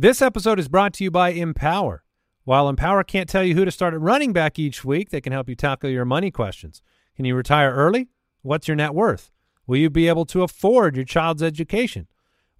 This 0.00 0.22
episode 0.22 0.60
is 0.60 0.68
brought 0.68 0.92
to 0.94 1.02
you 1.02 1.10
by 1.10 1.30
Empower. 1.30 2.04
While 2.44 2.68
Empower 2.68 3.02
can't 3.02 3.28
tell 3.28 3.42
you 3.42 3.56
who 3.56 3.64
to 3.64 3.72
start 3.72 3.94
at 3.94 4.00
running 4.00 4.32
back 4.32 4.56
each 4.56 4.84
week, 4.84 5.10
they 5.10 5.20
can 5.20 5.32
help 5.32 5.48
you 5.48 5.56
tackle 5.56 5.90
your 5.90 6.04
money 6.04 6.30
questions. 6.30 6.82
Can 7.16 7.24
you 7.24 7.34
retire 7.34 7.74
early? 7.74 8.06
What's 8.42 8.68
your 8.68 8.76
net 8.76 8.94
worth? 8.94 9.32
Will 9.66 9.78
you 9.78 9.90
be 9.90 10.06
able 10.06 10.24
to 10.26 10.44
afford 10.44 10.94
your 10.94 11.04
child's 11.04 11.42
education? 11.42 12.06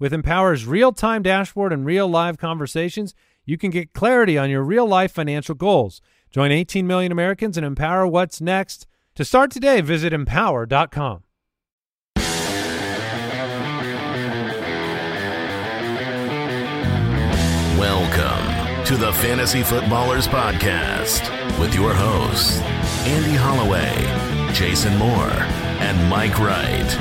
With 0.01 0.13
Empower's 0.13 0.67
real 0.67 0.91
time 0.91 1.23
dashboard 1.23 1.73
and 1.73 1.87
real 1.87 2.09
live 2.09 2.39
conversations, 2.39 3.15
you 3.45 3.57
can 3.57 3.71
get 3.71 3.93
clarity 3.93 4.37
on 4.37 4.51
your 4.51 4.65
real 4.65 4.89
life 4.89 5.13
financial 5.13 5.55
goals. 5.55 6.03
Join 6.33 6.51
18 6.51 6.89
million 6.89 7.13
Americans 7.13 7.57
and 7.57 7.65
empower 7.65 8.05
what's 8.05 8.41
next. 8.41 8.89
To 9.15 9.25
start 9.25 9.53
today, 9.53 9.81
visit 9.81 10.13
empower.com. 10.13 11.23
Welcome 17.79 18.85
to 18.87 18.97
the 18.97 19.13
Fantasy 19.13 19.63
Footballers 19.63 20.27
Podcast 20.27 21.31
with 21.61 21.73
your 21.77 21.95
hosts, 21.95 22.59
Andy 23.07 23.37
Holloway, 23.37 23.95
Jason 24.53 24.97
Moore, 24.99 25.31
and 25.31 26.11
Mike 26.11 26.41
Wright. 26.41 26.97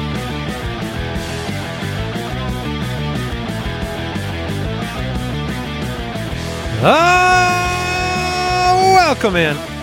Ah, 7.90 8.76
welcome 8.96 9.35
in. 9.35 9.77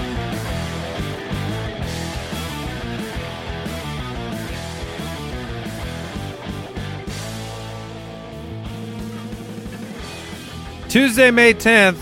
Tuesday, 10.95 11.33
May 11.33 11.53
10th. 11.53 11.99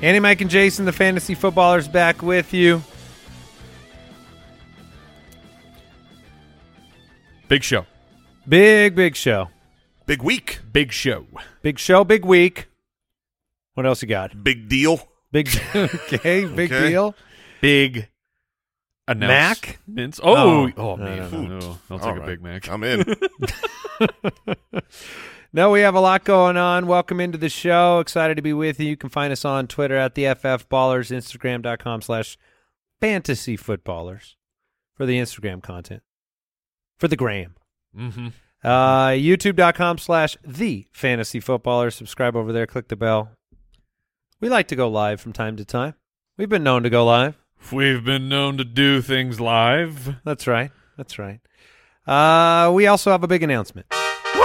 Andy, 0.00 0.20
Mike, 0.20 0.40
and 0.40 0.48
Jason, 0.48 0.84
the 0.84 0.92
fantasy 0.92 1.34
footballers, 1.34 1.88
back 1.88 2.22
with 2.22 2.54
you. 2.54 2.84
Big 7.48 7.64
show. 7.64 7.84
Big, 8.48 8.94
big 8.94 9.16
show. 9.16 9.48
Big 10.06 10.22
week. 10.22 10.60
Big 10.70 10.92
show. 10.92 11.26
Big 11.62 11.76
show, 11.76 12.04
big 12.04 12.24
week. 12.24 12.68
What 13.74 13.86
else 13.86 14.02
you 14.02 14.08
got? 14.08 14.44
Big 14.44 14.68
deal. 14.68 15.00
Big, 15.32 15.48
okay, 15.74 16.44
big 16.44 16.72
Okay. 16.72 16.90
deal. 16.90 17.16
Big 17.60 18.08
Mac? 19.08 19.78
announcements. 19.88 20.20
Oh, 20.22 20.66
Oh, 20.68 20.72
oh, 20.76 20.96
man. 20.96 21.30
no, 21.30 21.40
no. 21.42 21.58
No, 21.58 21.78
I'll 21.90 21.98
take 21.98 22.22
a. 22.22 22.26
Big 22.26 22.42
Mac. 22.42 22.68
I'm 22.68 22.82
in. 22.84 23.04
No, 25.52 25.70
we 25.70 25.80
have 25.80 25.94
a 25.94 26.00
lot 26.00 26.24
going 26.24 26.58
on. 26.58 26.86
Welcome 26.86 27.18
into 27.18 27.38
the 27.38 27.48
show. 27.48 28.00
Excited 28.00 28.34
to 28.34 28.42
be 28.42 28.52
with 28.52 28.78
you. 28.78 28.88
You 28.90 28.96
can 28.96 29.08
find 29.08 29.32
us 29.32 29.42
on 29.42 29.66
Twitter 29.68 29.96
at 29.96 30.14
the 30.14 30.24
FF 30.34 30.68
Ballers, 30.68 31.10
Instagram.com 31.10 32.02
slash 32.02 32.36
fantasy 33.00 33.56
footballers 33.56 34.36
for 34.94 35.06
the 35.06 35.16
Instagram 35.18 35.62
content. 35.62 36.02
For 36.98 37.08
the 37.08 37.16
gram. 37.16 37.54
mm-hmm. 37.96 38.28
Uh, 38.62 39.10
YouTube.com 39.10 39.96
slash 39.98 40.36
the 40.44 40.88
fantasy 40.92 41.40
footballers. 41.40 41.94
Subscribe 41.94 42.36
over 42.36 42.52
there. 42.52 42.66
Click 42.66 42.88
the 42.88 42.96
bell. 42.96 43.30
We 44.40 44.50
like 44.50 44.68
to 44.68 44.76
go 44.76 44.88
live 44.90 45.22
from 45.22 45.32
time 45.32 45.56
to 45.56 45.64
time. 45.64 45.94
We've 46.36 46.48
been 46.50 46.64
known 46.64 46.82
to 46.82 46.90
go 46.90 47.06
live. 47.06 47.38
We've 47.72 48.04
been 48.04 48.28
known 48.28 48.58
to 48.58 48.64
do 48.64 49.02
things 49.02 49.40
live. 49.40 50.16
That's 50.24 50.46
right. 50.46 50.70
That's 50.96 51.18
right. 51.18 51.40
Uh, 52.06 52.70
we 52.72 52.86
also 52.86 53.10
have 53.10 53.24
a 53.24 53.26
big 53.26 53.42
announcement. 53.42 53.86
Woo! 54.34 54.40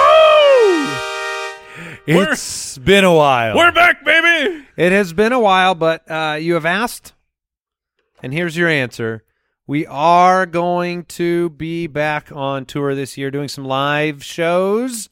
We're- 2.08 2.32
It's 2.32 2.78
been 2.80 3.04
a 3.04 3.14
while. 3.14 3.56
We're 3.56 3.72
back, 3.72 4.04
baby. 4.04 4.66
It 4.76 4.92
has 4.92 5.14
been 5.14 5.34
a 5.34 5.40
while, 5.40 5.76
but 5.76 6.10
uh, 6.10 6.38
you 6.42 6.56
have 6.56 6.66
asked, 6.66 7.14
and 8.24 8.34
here's 8.34 8.58
your 8.58 8.68
answer. 8.70 9.24
We 9.68 9.86
are 9.86 10.48
going 10.48 11.04
to 11.06 11.52
be 11.52 11.86
back 11.88 12.32
on 12.32 12.66
tour 12.66 12.96
this 12.96 13.18
year, 13.18 13.30
doing 13.30 13.48
some 13.48 13.66
live 13.66 14.24
shows, 14.24 15.10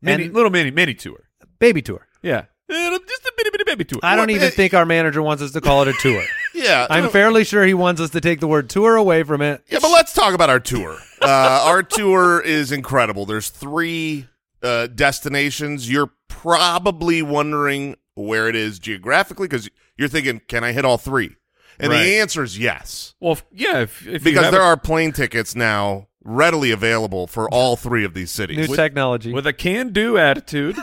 Mini, 0.00 0.24
And- 0.24 0.34
little 0.34 0.50
mini, 0.50 0.70
mini 0.70 0.94
tour. 0.94 1.28
baby 1.58 1.82
tour. 1.82 2.06
Yeah. 2.22 2.46
Just 2.70 3.26
a 3.26 3.32
bitty, 3.36 3.50
bitty 3.50 3.64
baby 3.64 3.84
tour. 3.84 4.00
I 4.02 4.16
don't 4.16 4.30
even 4.30 4.50
think 4.50 4.72
our 4.74 4.86
manager 4.86 5.22
wants 5.22 5.42
us 5.42 5.52
to 5.52 5.60
call 5.60 5.82
it 5.82 5.88
a 5.88 5.92
tour. 5.94 6.22
Yeah. 6.62 6.86
I'm 6.90 7.10
fairly 7.10 7.44
sure 7.44 7.64
he 7.64 7.74
wants 7.74 8.00
us 8.00 8.10
to 8.10 8.20
take 8.20 8.40
the 8.40 8.48
word 8.48 8.68
tour 8.70 8.96
away 8.96 9.22
from 9.22 9.40
it. 9.42 9.62
Yeah, 9.68 9.78
but 9.80 9.90
let's 9.90 10.12
talk 10.12 10.34
about 10.34 10.50
our 10.50 10.60
tour. 10.60 10.96
Uh, 11.20 11.62
our 11.64 11.82
tour 11.82 12.40
is 12.40 12.70
incredible. 12.72 13.26
There's 13.26 13.48
three 13.48 14.26
uh, 14.62 14.86
destinations. 14.88 15.90
You're 15.90 16.12
probably 16.28 17.22
wondering 17.22 17.96
where 18.14 18.48
it 18.48 18.56
is 18.56 18.78
geographically 18.78 19.46
because 19.48 19.68
you're 19.96 20.08
thinking, 20.08 20.40
can 20.48 20.64
I 20.64 20.72
hit 20.72 20.84
all 20.84 20.98
three? 20.98 21.36
And 21.80 21.92
Right. 21.92 22.02
the 22.02 22.18
answer 22.18 22.42
is 22.42 22.58
yes, 22.58 23.14
Well, 23.20 23.32
if, 23.34 23.44
yeah, 23.52 23.80
if, 23.82 24.06
if 24.06 24.24
because 24.24 24.42
have 24.44 24.52
there 24.52 24.60
a- 24.62 24.64
are 24.66 24.76
plane 24.76 25.12
tickets 25.12 25.54
now 25.54 26.08
readily 26.24 26.72
available 26.72 27.26
for 27.28 27.48
all 27.50 27.76
three 27.76 28.04
of 28.04 28.14
these 28.14 28.30
cities. 28.32 28.56
New 28.56 28.62
cities. 28.64 28.76
technology. 28.76 29.32
with 29.32 29.46
a 29.46 29.52
can-do 29.52 30.18
attitude, 30.18 30.76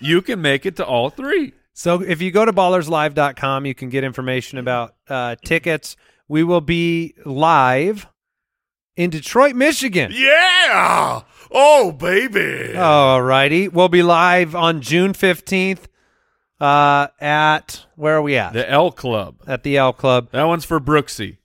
you 0.00 0.22
can 0.22 0.40
make 0.40 0.64
it 0.64 0.76
to 0.76 0.86
all 0.86 1.10
three. 1.10 1.52
So 1.78 2.02
if 2.02 2.20
you 2.20 2.32
go 2.32 2.44
to 2.44 2.52
ballerslive.com, 2.52 3.64
you 3.64 3.72
can 3.72 3.88
get 3.88 4.02
information 4.02 4.58
about 4.58 4.96
uh, 5.08 5.36
tickets. 5.44 5.94
We 6.26 6.42
will 6.42 6.60
be 6.60 7.14
live 7.24 8.08
in 8.96 9.10
Detroit, 9.10 9.54
Michigan. 9.54 10.10
yeah. 10.12 11.20
Oh, 11.52 11.92
baby. 11.92 12.76
All 12.76 13.22
righty. 13.22 13.68
We'll 13.68 13.88
be 13.88 14.02
live 14.02 14.56
on 14.56 14.80
June 14.80 15.12
15th 15.12 15.84
uh, 16.60 17.06
at, 17.20 17.86
where 17.94 18.16
are 18.16 18.22
we 18.22 18.36
at? 18.36 18.54
The 18.54 18.68
El 18.68 18.90
Club. 18.90 19.36
at 19.46 19.62
the 19.62 19.76
El 19.76 19.92
Club. 19.92 20.30
That 20.32 20.42
one's 20.48 20.64
for 20.64 20.80
Brooksy. 20.80 21.36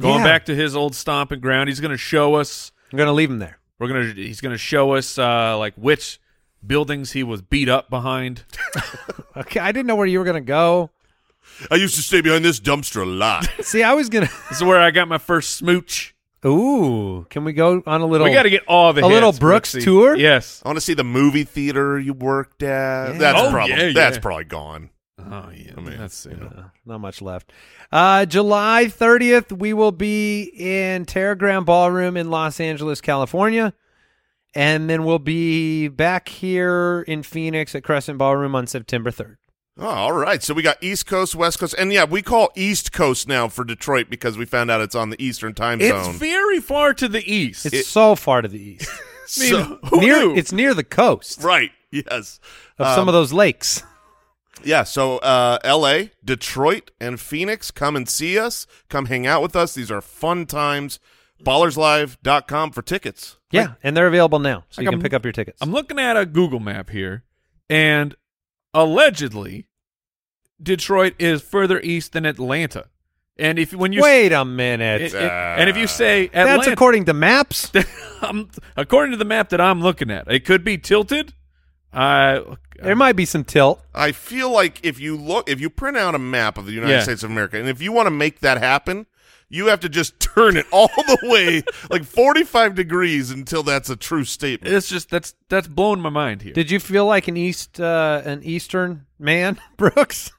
Going 0.00 0.18
Yeah. 0.18 0.24
back 0.24 0.46
to 0.46 0.56
his 0.56 0.74
old 0.74 0.96
stomping 0.96 1.38
ground, 1.38 1.68
he's 1.68 1.78
going 1.78 1.92
to 1.92 1.96
show 1.96 2.34
us. 2.34 2.72
I'm 2.92 2.96
going 2.96 3.06
to 3.06 3.12
leave 3.12 3.30
him 3.30 3.38
there. 3.38 3.60
We're 3.78 3.86
gonna. 3.86 4.12
He's 4.14 4.40
going 4.40 4.52
to 4.54 4.58
show 4.58 4.94
us 4.94 5.16
uh, 5.16 5.56
like 5.58 5.74
which 5.76 6.18
buildings 6.66 7.12
he 7.12 7.22
was 7.22 7.42
beat 7.42 7.68
up 7.68 7.88
behind. 7.90 8.44
Okay. 9.36 9.60
I 9.60 9.70
didn't 9.70 9.86
know 9.86 9.96
where 9.96 10.06
you 10.06 10.18
were 10.18 10.24
going 10.24 10.36
to 10.36 10.40
go. 10.40 10.88
I 11.70 11.74
used 11.74 11.94
to 11.96 12.00
stay 12.00 12.22
behind 12.22 12.42
this 12.42 12.58
dumpster 12.58 13.02
a 13.02 13.04
lot. 13.04 13.46
See, 13.60 13.82
I 13.82 13.92
was 13.92 14.08
going 14.08 14.26
to. 14.26 14.32
This 14.48 14.58
is 14.58 14.64
where 14.64 14.80
I 14.80 14.90
got 14.90 15.08
my 15.08 15.18
first 15.18 15.56
smooch. 15.56 16.14
Ooh. 16.46 17.26
Can 17.28 17.44
we 17.44 17.52
go 17.52 17.82
on 17.86 18.00
a 18.00 18.06
little. 18.06 18.26
we 18.26 18.32
got 18.32 18.44
to 18.44 18.50
get 18.50 18.64
all 18.66 18.94
the 18.94 19.04
a 19.04 19.06
little 19.06 19.32
hits, 19.32 19.38
Brooks 19.38 19.74
Brooksy. 19.74 19.84
tour? 19.84 20.16
Yes. 20.16 20.62
I 20.64 20.68
want 20.70 20.78
to 20.78 20.80
see 20.80 20.94
the 20.94 21.04
movie 21.04 21.44
theater 21.44 21.98
you 21.98 22.14
worked 22.14 22.62
at. 22.62 23.12
Yeah. 23.12 23.18
That's 23.18 23.38
Oh, 23.42 23.50
probably 23.50 23.74
yeah, 23.76 23.92
that's 23.92 24.16
probably 24.16 24.44
gone. 24.44 24.88
Oh 25.18 25.50
yeah. 25.54 25.72
I 25.76 25.80
mean, 25.82 25.98
that's 25.98 26.24
you 26.24 26.36
know. 26.36 26.64
Not 26.86 27.00
much 27.00 27.20
left. 27.20 27.52
Uh, 27.92 28.24
July 28.24 28.86
30th, 28.86 29.52
we 29.52 29.74
will 29.74 29.92
be 29.92 30.44
in 30.56 31.04
Teragram 31.04 31.66
Ballroom 31.66 32.16
in 32.16 32.30
Los 32.30 32.58
Angeles, 32.58 33.02
California. 33.02 33.74
And 34.56 34.88
then 34.88 35.04
we'll 35.04 35.18
be 35.18 35.86
back 35.88 36.28
here 36.30 37.04
in 37.06 37.22
Phoenix 37.22 37.74
at 37.74 37.84
Crescent 37.84 38.16
Ballroom 38.16 38.54
on 38.54 38.66
September 38.66 39.10
3rd. 39.10 39.36
Oh, 39.78 39.86
all 39.86 40.12
right. 40.12 40.42
So 40.42 40.54
we 40.54 40.62
got 40.62 40.78
East 40.82 41.04
Coast, 41.06 41.34
West 41.36 41.58
Coast, 41.58 41.74
and 41.78 41.92
yeah, 41.92 42.04
we 42.04 42.22
call 42.22 42.48
East 42.56 42.90
Coast 42.90 43.28
now 43.28 43.48
for 43.48 43.64
Detroit 43.64 44.08
because 44.08 44.38
we 44.38 44.46
found 44.46 44.70
out 44.70 44.80
it's 44.80 44.94
on 44.94 45.10
the 45.10 45.22
Eastern 45.22 45.52
time 45.52 45.82
It's 45.82 45.90
zone. 45.90 46.08
It's 46.14 46.18
very 46.18 46.58
far 46.60 46.94
to 46.94 47.06
the 47.06 47.30
east. 47.30 47.66
It's 47.66 47.86
so 47.86 48.14
far 48.14 48.40
to 48.40 48.48
the 48.48 48.58
east. 48.58 48.88
I 49.38 49.40
mean, 49.40 49.50
So- 49.52 49.78
who 49.90 50.00
near, 50.00 50.18
knew? 50.20 50.34
It's 50.36 50.52
near 50.52 50.72
the 50.72 50.84
coast 50.84 51.42
right. 51.42 51.70
Yes. 51.90 52.40
of 52.78 52.86
some 52.94 53.02
Um, 53.02 53.08
of 53.08 53.12
those 53.12 53.34
lakes. 53.34 53.82
Yeah. 54.64 54.84
So 54.84 55.18
uh, 55.18 55.58
L.A., 55.64 56.12
Detroit, 56.24 56.92
and 56.98 57.20
Phoenix, 57.20 57.70
come 57.70 57.94
and 57.94 58.08
see 58.08 58.38
us. 58.38 58.66
Come 58.88 59.04
hang 59.06 59.26
out 59.26 59.42
with 59.42 59.54
us. 59.54 59.74
These 59.74 59.90
are 59.90 60.00
fun 60.00 60.46
times. 60.46 60.98
Ballerslive.com 61.44 62.70
for 62.72 62.80
tickets. 62.80 63.35
Yeah, 63.56 63.74
and 63.82 63.96
they're 63.96 64.06
available 64.06 64.38
now, 64.38 64.64
so 64.70 64.80
you 64.82 64.86
can 64.88 64.94
I'm- 64.94 65.02
pick 65.02 65.14
up 65.14 65.24
your 65.24 65.32
tickets. 65.32 65.58
I'm 65.60 65.72
looking 65.72 65.98
at 65.98 66.16
a 66.16 66.24
Google 66.26 66.60
map 66.60 66.90
here, 66.90 67.24
and 67.68 68.14
allegedly, 68.74 69.66
Detroit 70.62 71.14
is 71.18 71.42
further 71.42 71.80
east 71.80 72.12
than 72.12 72.24
Atlanta. 72.26 72.86
And 73.38 73.58
if 73.58 73.74
when 73.74 73.92
you 73.92 74.00
Wait 74.00 74.32
a 74.32 74.44
minute. 74.46 75.02
it- 75.02 75.14
it- 75.14 75.22
and 75.30 75.68
if 75.68 75.76
you 75.76 75.86
say 75.86 76.28
uh, 76.28 76.44
That's 76.44 76.66
according 76.68 77.04
to 77.06 77.12
maps. 77.12 77.70
According 78.76 79.10
to 79.12 79.18
the 79.18 79.26
map 79.26 79.50
that 79.50 79.60
I'm 79.60 79.82
looking 79.82 80.10
at, 80.10 80.26
it 80.30 80.44
could 80.46 80.64
be 80.64 80.78
tilted. 80.78 81.34
I 81.92 82.40
there 82.82 82.96
might 82.96 83.14
be 83.16 83.24
some 83.26 83.44
tilt. 83.44 83.82
I 83.94 84.12
feel 84.12 84.50
like 84.50 84.80
if 84.82 84.98
you 84.98 85.16
look, 85.16 85.48
if 85.50 85.60
you 85.60 85.68
print 85.70 85.96
out 85.98 86.14
a 86.14 86.18
map 86.18 86.56
of 86.58 86.64
the 86.66 86.72
United 86.72 86.92
Yeah. 86.92 87.02
States 87.02 87.22
of 87.22 87.30
America, 87.30 87.58
and 87.58 87.68
if 87.68 87.80
you 87.82 87.92
want 87.92 88.06
to 88.06 88.10
make 88.10 88.40
that 88.40 88.58
happen, 88.58 89.06
you 89.48 89.66
have 89.66 89.80
to 89.80 89.88
just 89.88 90.18
turn 90.20 90.56
it 90.56 90.66
all 90.72 90.88
the 90.88 91.18
way 91.22 91.62
like 91.90 92.04
45 92.04 92.74
degrees 92.74 93.30
until 93.30 93.62
that's 93.62 93.90
a 93.90 93.96
true 93.96 94.24
statement. 94.24 94.74
it's 94.74 94.88
just 94.88 95.10
that's 95.10 95.34
that's 95.48 95.68
blowing 95.68 96.00
my 96.00 96.10
mind 96.10 96.42
here. 96.42 96.52
Did 96.52 96.70
you 96.70 96.80
feel 96.80 97.06
like 97.06 97.28
an 97.28 97.36
east 97.36 97.80
uh, 97.80 98.22
an 98.24 98.42
eastern 98.42 99.06
man, 99.18 99.58
Brooks? 99.76 100.32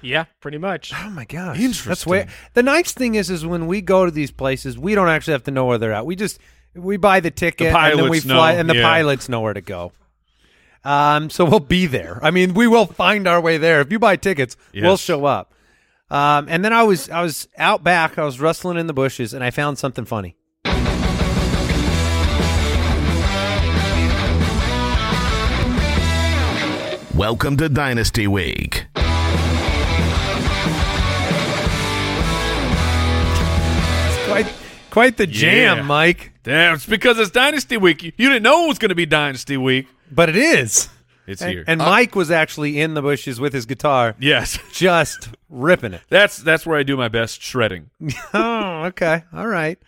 Yeah, 0.00 0.24
pretty 0.40 0.58
much. 0.58 0.92
Oh 0.94 1.08
my 1.10 1.24
gosh, 1.24 1.58
Interesting. 1.58 1.88
That's 1.88 2.06
way. 2.06 2.26
The 2.52 2.62
nice 2.62 2.92
thing 2.92 3.14
is, 3.14 3.30
is 3.30 3.46
when 3.46 3.66
we 3.66 3.80
go 3.80 4.04
to 4.04 4.10
these 4.10 4.30
places, 4.30 4.78
we 4.78 4.94
don't 4.94 5.08
actually 5.08 5.32
have 5.32 5.44
to 5.44 5.50
know 5.50 5.64
where 5.64 5.78
they're 5.78 5.94
at. 5.94 6.04
We 6.04 6.14
just 6.14 6.38
we 6.74 6.98
buy 6.98 7.20
the 7.20 7.30
ticket 7.30 7.72
The 7.72 7.78
and 7.78 7.98
then 7.98 8.10
we 8.10 8.20
fly, 8.20 8.52
know, 8.52 8.60
and 8.60 8.68
the 8.68 8.76
yeah. 8.76 8.82
pilots 8.82 9.30
know 9.30 9.40
where 9.40 9.54
to 9.54 9.62
go. 9.62 9.92
Um, 10.84 11.30
so 11.30 11.46
we'll 11.46 11.60
be 11.60 11.86
there. 11.86 12.18
I 12.22 12.30
mean, 12.30 12.52
we 12.52 12.66
will 12.66 12.84
find 12.84 13.26
our 13.26 13.40
way 13.40 13.56
there. 13.56 13.80
If 13.80 13.90
you 13.90 13.98
buy 13.98 14.16
tickets, 14.16 14.56
we'll 14.74 14.98
show 14.98 15.24
up. 15.24 15.53
Um, 16.10 16.46
and 16.48 16.64
then 16.64 16.72
I 16.72 16.82
was 16.82 17.08
I 17.10 17.22
was 17.22 17.48
out 17.56 17.82
back. 17.82 18.18
I 18.18 18.24
was 18.24 18.38
rustling 18.40 18.76
in 18.78 18.86
the 18.86 18.92
bushes, 18.92 19.32
and 19.32 19.42
I 19.42 19.50
found 19.50 19.78
something 19.78 20.04
funny. 20.04 20.36
Welcome 27.14 27.56
to 27.58 27.68
Dynasty 27.68 28.26
Week. 28.26 28.86
Quite 34.26 34.46
quite 34.90 35.16
the 35.16 35.26
jam, 35.26 35.76
Yeah. 35.78 35.82
Mike. 35.82 36.32
Damn, 36.42 36.74
it's 36.74 36.86
because 36.86 37.18
it's 37.18 37.30
Dynasty 37.30 37.76
Week. 37.76 38.02
You, 38.02 38.12
you 38.16 38.28
didn't 38.28 38.42
know 38.42 38.64
it 38.64 38.68
was 38.68 38.78
going 38.78 38.88
to 38.88 38.94
be 38.94 39.06
Dynasty 39.06 39.56
Week. 39.56 39.86
But 40.10 40.28
it 40.28 40.36
is. 40.36 40.88
It's 41.26 41.42
And, 41.42 41.50
here. 41.50 41.64
and 41.66 41.78
Mike 41.78 42.14
was 42.14 42.30
actually 42.30 42.80
in 42.80 42.94
the 42.94 43.02
bushes 43.02 43.40
with 43.40 43.52
his 43.52 43.66
guitar, 43.66 44.14
yes, 44.18 44.58
just 44.72 45.28
ripping 45.48 45.92
it. 45.94 46.02
that's 46.08 46.36
that's 46.38 46.66
where 46.66 46.78
I 46.78 46.82
do 46.82 46.96
my 46.96 47.08
best 47.08 47.42
shredding. 47.42 47.90
oh, 48.34 48.84
okay. 48.86 49.24
All 49.32 49.46
right. 49.46 49.78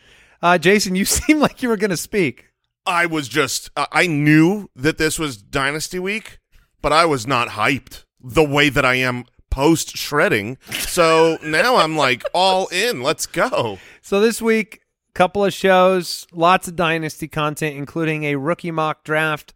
Uh, 0.43 0.59
Jason, 0.59 0.95
you 0.95 1.05
seem 1.17 1.39
like 1.41 1.63
you 1.63 1.69
were 1.69 1.77
going 1.77 1.91
to 1.91 1.97
speak. 1.97 2.47
I 2.87 3.07
was 3.07 3.29
just 3.29 3.71
uh, 3.77 3.87
I 3.93 4.07
knew 4.07 4.71
that 4.77 4.99
this 4.99 5.19
was 5.19 5.37
Dynasty 5.37 5.99
Week, 5.99 6.39
but 6.83 6.93
I 6.93 7.05
was 7.05 7.27
not 7.27 7.49
hyped 7.49 8.05
the 8.21 8.45
way 8.45 8.69
that 8.69 8.85
I 8.85 8.95
am 8.95 9.25
post 9.51 9.97
shredding. 9.97 10.59
So 10.71 11.39
now 11.43 11.77
I'm 11.77 11.97
like 11.97 12.23
all 12.35 12.67
in. 12.69 13.03
Let's 13.03 13.27
go. 13.27 13.79
So 14.03 14.21
this 14.21 14.41
week, 14.41 14.83
couple 15.15 15.45
of 15.45 15.53
shows, 15.53 16.27
lots 16.33 16.69
of 16.69 16.77
dynasty 16.77 17.27
content, 17.27 17.75
including 17.77 18.25
a 18.25 18.37
rookie 18.37 18.71
mock 18.71 19.03
draft 19.03 19.55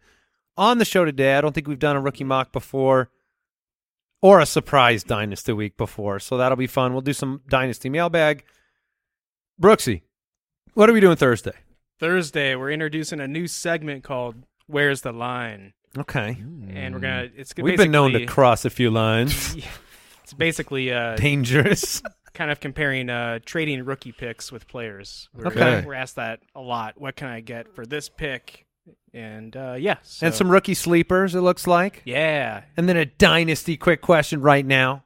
on 0.60 0.78
the 0.78 0.84
show 0.84 1.04
today. 1.04 1.34
I 1.34 1.40
don't 1.40 1.52
think 1.54 1.66
we've 1.66 1.78
done 1.78 1.96
a 1.96 2.00
rookie 2.00 2.22
mock 2.22 2.52
before 2.52 3.10
or 4.22 4.38
a 4.40 4.46
surprise 4.46 5.02
dynasty 5.02 5.52
week 5.52 5.76
before, 5.76 6.20
so 6.20 6.36
that'll 6.36 6.54
be 6.56 6.66
fun. 6.68 6.92
We'll 6.92 7.00
do 7.00 7.14
some 7.14 7.40
dynasty 7.48 7.88
mailbag. 7.88 8.44
Brooksy, 9.60 10.02
what 10.74 10.88
are 10.88 10.92
we 10.92 11.00
doing 11.00 11.16
Thursday? 11.16 11.52
Thursday, 11.98 12.54
we're 12.54 12.70
introducing 12.70 13.18
a 13.20 13.26
new 13.26 13.46
segment 13.46 14.04
called 14.04 14.36
"Where's 14.66 15.00
the 15.02 15.12
Line," 15.12 15.72
Okay, 15.98 16.36
and 16.70 16.94
we're 16.94 17.00
gonna. 17.00 17.28
It's 17.36 17.52
gonna. 17.52 17.64
we've 17.64 17.76
been 17.78 17.90
known 17.90 18.12
to 18.12 18.26
cross 18.26 18.64
a 18.64 18.70
few 18.70 18.90
lines. 18.90 19.56
It's 20.22 20.34
basically 20.36 20.92
uh, 20.92 21.16
Dangerous. 21.16 22.02
kind 22.34 22.52
of 22.52 22.60
comparing 22.60 23.10
uh, 23.10 23.40
trading 23.44 23.84
rookie 23.84 24.12
picks 24.12 24.52
with 24.52 24.68
players. 24.68 25.28
We're, 25.34 25.48
Okay. 25.48 25.82
we're 25.84 25.94
asked 25.94 26.14
that 26.14 26.38
a 26.54 26.60
lot. 26.60 27.00
What 27.00 27.16
can 27.16 27.26
I 27.26 27.40
get 27.40 27.74
for 27.74 27.84
this 27.84 28.08
pick? 28.08 28.64
And 29.12 29.56
uh, 29.56 29.76
yeah, 29.78 29.96
so, 30.02 30.26
and 30.26 30.34
some 30.34 30.50
rookie 30.50 30.74
sleepers. 30.74 31.34
It 31.34 31.40
looks 31.40 31.66
like, 31.66 32.02
yeah. 32.04 32.62
and 32.76 32.88
then 32.88 32.96
a 32.96 33.06
dynasty 33.06 33.76
quick 33.76 34.02
question 34.02 34.40
right 34.40 34.64
now. 34.64 35.04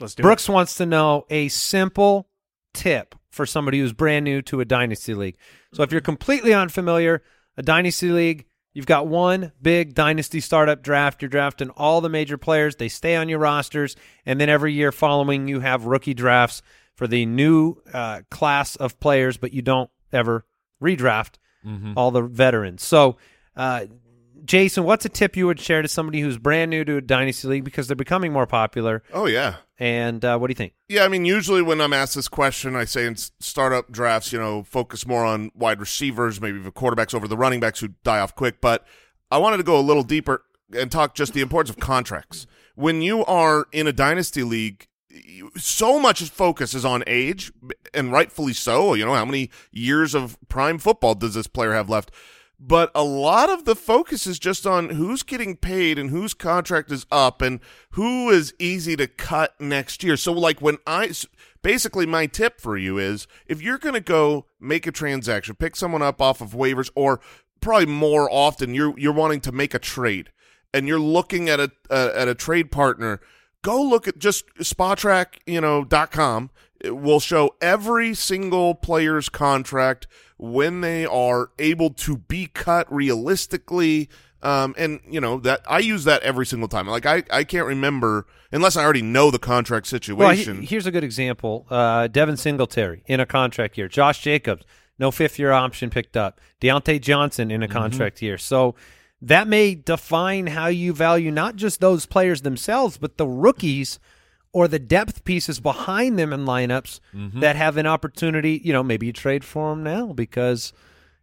Let's 0.00 0.14
do 0.16 0.22
Brooks 0.22 0.48
wants 0.48 0.76
to 0.76 0.86
know 0.86 1.24
a 1.30 1.48
simple 1.48 2.28
tip 2.74 3.14
for 3.30 3.46
somebody 3.46 3.78
who's 3.78 3.92
brand 3.92 4.24
new 4.24 4.42
to 4.42 4.60
a 4.60 4.64
dynasty 4.64 5.14
league. 5.14 5.36
So 5.72 5.82
if 5.82 5.92
you're 5.92 6.00
completely 6.00 6.52
unfamiliar, 6.52 7.22
a 7.56 7.62
dynasty 7.62 8.10
league, 8.10 8.46
you've 8.74 8.86
got 8.86 9.06
one 9.06 9.52
big 9.60 9.94
dynasty 9.94 10.40
startup 10.40 10.82
draft. 10.82 11.22
You're 11.22 11.28
drafting 11.28 11.70
all 11.70 12.00
the 12.00 12.08
major 12.08 12.36
players. 12.36 12.76
They 12.76 12.88
stay 12.88 13.14
on 13.14 13.28
your 13.28 13.38
rosters, 13.38 13.94
and 14.26 14.40
then 14.40 14.48
every 14.48 14.72
year 14.72 14.90
following, 14.90 15.46
you 15.46 15.60
have 15.60 15.86
rookie 15.86 16.14
drafts 16.14 16.62
for 16.96 17.06
the 17.06 17.26
new 17.26 17.76
uh, 17.92 18.22
class 18.30 18.76
of 18.76 18.98
players, 19.00 19.36
but 19.36 19.52
you 19.52 19.62
don't 19.62 19.90
ever 20.12 20.44
redraft 20.82 21.36
all 21.96 22.10
the 22.10 22.22
veterans. 22.22 22.82
So. 22.82 23.16
Uh, 23.56 23.86
Jason, 24.44 24.82
what's 24.82 25.04
a 25.04 25.08
tip 25.08 25.36
you 25.36 25.46
would 25.46 25.60
share 25.60 25.82
to 25.82 25.88
somebody 25.88 26.20
who's 26.20 26.36
brand 26.36 26.68
new 26.70 26.84
to 26.84 26.96
a 26.96 27.00
dynasty 27.00 27.46
league 27.46 27.62
because 27.64 27.86
they're 27.86 27.94
becoming 27.94 28.32
more 28.32 28.46
popular? 28.46 29.04
Oh 29.12 29.26
yeah. 29.26 29.56
And 29.78 30.24
uh, 30.24 30.36
what 30.38 30.48
do 30.48 30.50
you 30.52 30.56
think? 30.56 30.72
Yeah, 30.88 31.04
I 31.04 31.08
mean, 31.08 31.24
usually 31.24 31.62
when 31.62 31.80
I'm 31.80 31.92
asked 31.92 32.16
this 32.16 32.26
question, 32.26 32.74
I 32.74 32.84
say 32.84 33.06
in 33.06 33.14
startup 33.14 33.92
drafts, 33.92 34.32
you 34.32 34.40
know, 34.40 34.64
focus 34.64 35.06
more 35.06 35.24
on 35.24 35.52
wide 35.54 35.78
receivers, 35.78 36.40
maybe 36.40 36.58
the 36.58 36.72
quarterbacks 36.72 37.14
over 37.14 37.28
the 37.28 37.36
running 37.36 37.60
backs 37.60 37.78
who 37.78 37.88
die 38.02 38.18
off 38.18 38.34
quick. 38.34 38.60
But 38.60 38.84
I 39.30 39.38
wanted 39.38 39.58
to 39.58 39.62
go 39.62 39.78
a 39.78 39.80
little 39.80 40.02
deeper 40.02 40.42
and 40.76 40.90
talk 40.90 41.14
just 41.14 41.34
the 41.34 41.40
importance 41.40 41.70
of 41.70 41.78
contracts. 41.78 42.46
When 42.74 43.00
you 43.00 43.24
are 43.26 43.66
in 43.70 43.86
a 43.86 43.92
dynasty 43.92 44.42
league, 44.42 44.80
you- 44.80 44.86
so 45.56 45.98
much 45.98 46.22
focus 46.30 46.74
is 46.74 46.84
on 46.84 47.04
age, 47.06 47.52
and 47.92 48.12
rightfully 48.12 48.52
so. 48.52 48.94
You 48.94 49.04
know, 49.04 49.14
how 49.14 49.24
many 49.24 49.50
years 49.70 50.14
of 50.14 50.38
prime 50.48 50.78
football 50.78 51.14
does 51.14 51.34
this 51.34 51.46
player 51.46 51.72
have 51.72 51.88
left? 51.90 52.10
But 52.64 52.92
a 52.94 53.02
lot 53.02 53.50
of 53.50 53.64
the 53.64 53.74
focus 53.74 54.24
is 54.24 54.38
just 54.38 54.66
on 54.66 54.90
who's 54.90 55.24
getting 55.24 55.56
paid 55.56 55.98
and 55.98 56.10
whose 56.10 56.32
contract 56.32 56.92
is 56.92 57.06
up 57.10 57.42
and 57.42 57.58
who 57.90 58.30
is 58.30 58.54
easy 58.60 58.94
to 58.96 59.08
cut 59.08 59.60
next 59.60 60.04
year. 60.04 60.16
So, 60.16 60.32
like, 60.32 60.62
when 60.62 60.78
I 60.86 61.12
basically 61.62 62.06
my 62.06 62.26
tip 62.26 62.60
for 62.60 62.76
you 62.76 62.98
is 62.98 63.26
if 63.46 63.60
you're 63.60 63.78
going 63.78 63.94
to 63.94 64.00
go 64.00 64.46
make 64.60 64.86
a 64.86 64.92
transaction, 64.92 65.56
pick 65.56 65.74
someone 65.74 66.02
up 66.02 66.22
off 66.22 66.40
of 66.40 66.50
waivers, 66.50 66.88
or 66.94 67.20
probably 67.60 67.86
more 67.86 68.30
often 68.30 68.74
you're 68.74 68.96
you're 68.98 69.12
wanting 69.12 69.40
to 69.40 69.52
make 69.52 69.74
a 69.74 69.78
trade 69.80 70.30
and 70.72 70.86
you're 70.86 71.00
looking 71.00 71.48
at 71.48 71.58
a 71.58 71.70
at 71.90 72.28
a 72.28 72.34
trade 72.34 72.70
partner, 72.70 73.20
go 73.62 73.80
look 73.82 74.06
at 74.08 74.18
just 74.18 74.46
Spotrac, 74.56 75.38
you 75.46 75.60
know, 75.60 75.84
dot 75.84 76.10
com. 76.10 76.50
It 76.80 76.96
will 76.96 77.20
show 77.20 77.54
every 77.60 78.12
single 78.14 78.74
player's 78.74 79.28
contract 79.28 80.06
when 80.36 80.80
they 80.80 81.06
are 81.06 81.50
able 81.60 81.90
to 81.90 82.16
be 82.16 82.48
cut 82.52 82.92
realistically. 82.92 84.08
Um, 84.42 84.74
and 84.76 84.98
you 85.08 85.20
know 85.20 85.38
that 85.38 85.60
I 85.68 85.78
use 85.78 86.02
that 86.04 86.22
every 86.24 86.44
single 86.46 86.66
time. 86.68 86.88
Like 86.88 87.06
I, 87.06 87.22
I 87.30 87.44
can't 87.44 87.66
remember 87.66 88.26
unless 88.50 88.76
I 88.76 88.82
already 88.82 89.02
know 89.02 89.30
the 89.30 89.38
contract 89.38 89.86
Well, 89.92 90.30
he- 90.30 90.42
situation. 90.42 90.62
here's 90.62 90.86
a 90.86 90.90
good 90.90 91.04
example. 91.04 91.66
Uh, 91.70 92.08
Devin 92.08 92.36
Singletary 92.36 93.04
in 93.06 93.20
a 93.20 93.26
contract 93.26 93.78
year. 93.78 93.86
Josh 93.86 94.20
Jacobs, 94.20 94.64
no 94.98 95.12
fifth 95.12 95.38
year 95.38 95.52
option 95.52 95.90
picked 95.90 96.16
up. 96.16 96.40
Diontae 96.60 97.00
Johnson 97.00 97.52
in 97.52 97.62
a 97.62 97.68
Mm-hmm. 97.68 97.78
contract 97.78 98.20
year. 98.20 98.36
So 98.36 98.74
that 99.22 99.46
may 99.48 99.74
define 99.74 100.48
how 100.48 100.66
you 100.66 100.92
value 100.92 101.30
not 101.30 101.56
just 101.56 101.80
those 101.80 102.06
players 102.06 102.42
themselves, 102.42 102.98
but 102.98 103.16
the 103.16 103.26
rookies 103.26 103.98
or 104.52 104.68
the 104.68 104.78
depth 104.80 105.24
pieces 105.24 105.60
behind 105.60 106.18
them 106.18 106.32
in 106.32 106.44
lineups 106.44 107.00
Mm-hmm. 107.14 107.40
that 107.40 107.56
have 107.56 107.76
an 107.76 107.86
opportunity. 107.86 108.60
You 108.62 108.72
know, 108.72 108.82
maybe 108.82 109.06
you 109.06 109.12
trade 109.12 109.44
for 109.44 109.70
them 109.70 109.82
now 109.82 110.12
because, 110.12 110.72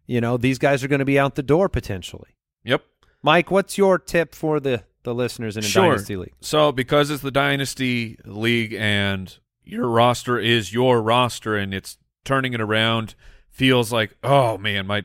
you 0.06 0.20
know, 0.20 0.36
these 0.36 0.58
guys 0.58 0.82
are 0.82 0.88
going 0.88 0.98
to 1.00 1.04
be 1.04 1.18
out 1.18 1.34
the 1.34 1.42
door 1.42 1.68
potentially. 1.68 2.30
Yep. 2.64 2.82
Mike, 3.22 3.50
what's 3.50 3.76
your 3.76 3.98
tip 3.98 4.34
for 4.34 4.58
the, 4.60 4.82
the 5.02 5.14
listeners 5.14 5.56
in 5.56 5.62
a 5.62 5.66
sure. 5.66 5.90
dynasty 5.90 6.16
league? 6.16 6.32
So 6.40 6.72
because 6.72 7.10
it's 7.10 7.22
the 7.22 7.30
dynasty 7.30 8.18
league 8.24 8.72
and 8.72 9.36
your 9.62 9.86
roster 9.88 10.38
is 10.38 10.72
your 10.72 11.02
roster 11.02 11.54
and 11.56 11.72
it's 11.74 11.98
turning 12.24 12.54
it 12.54 12.60
around, 12.62 13.14
feels 13.50 13.92
like 13.92 14.16
oh 14.24 14.56
man, 14.58 14.86
my 14.86 15.04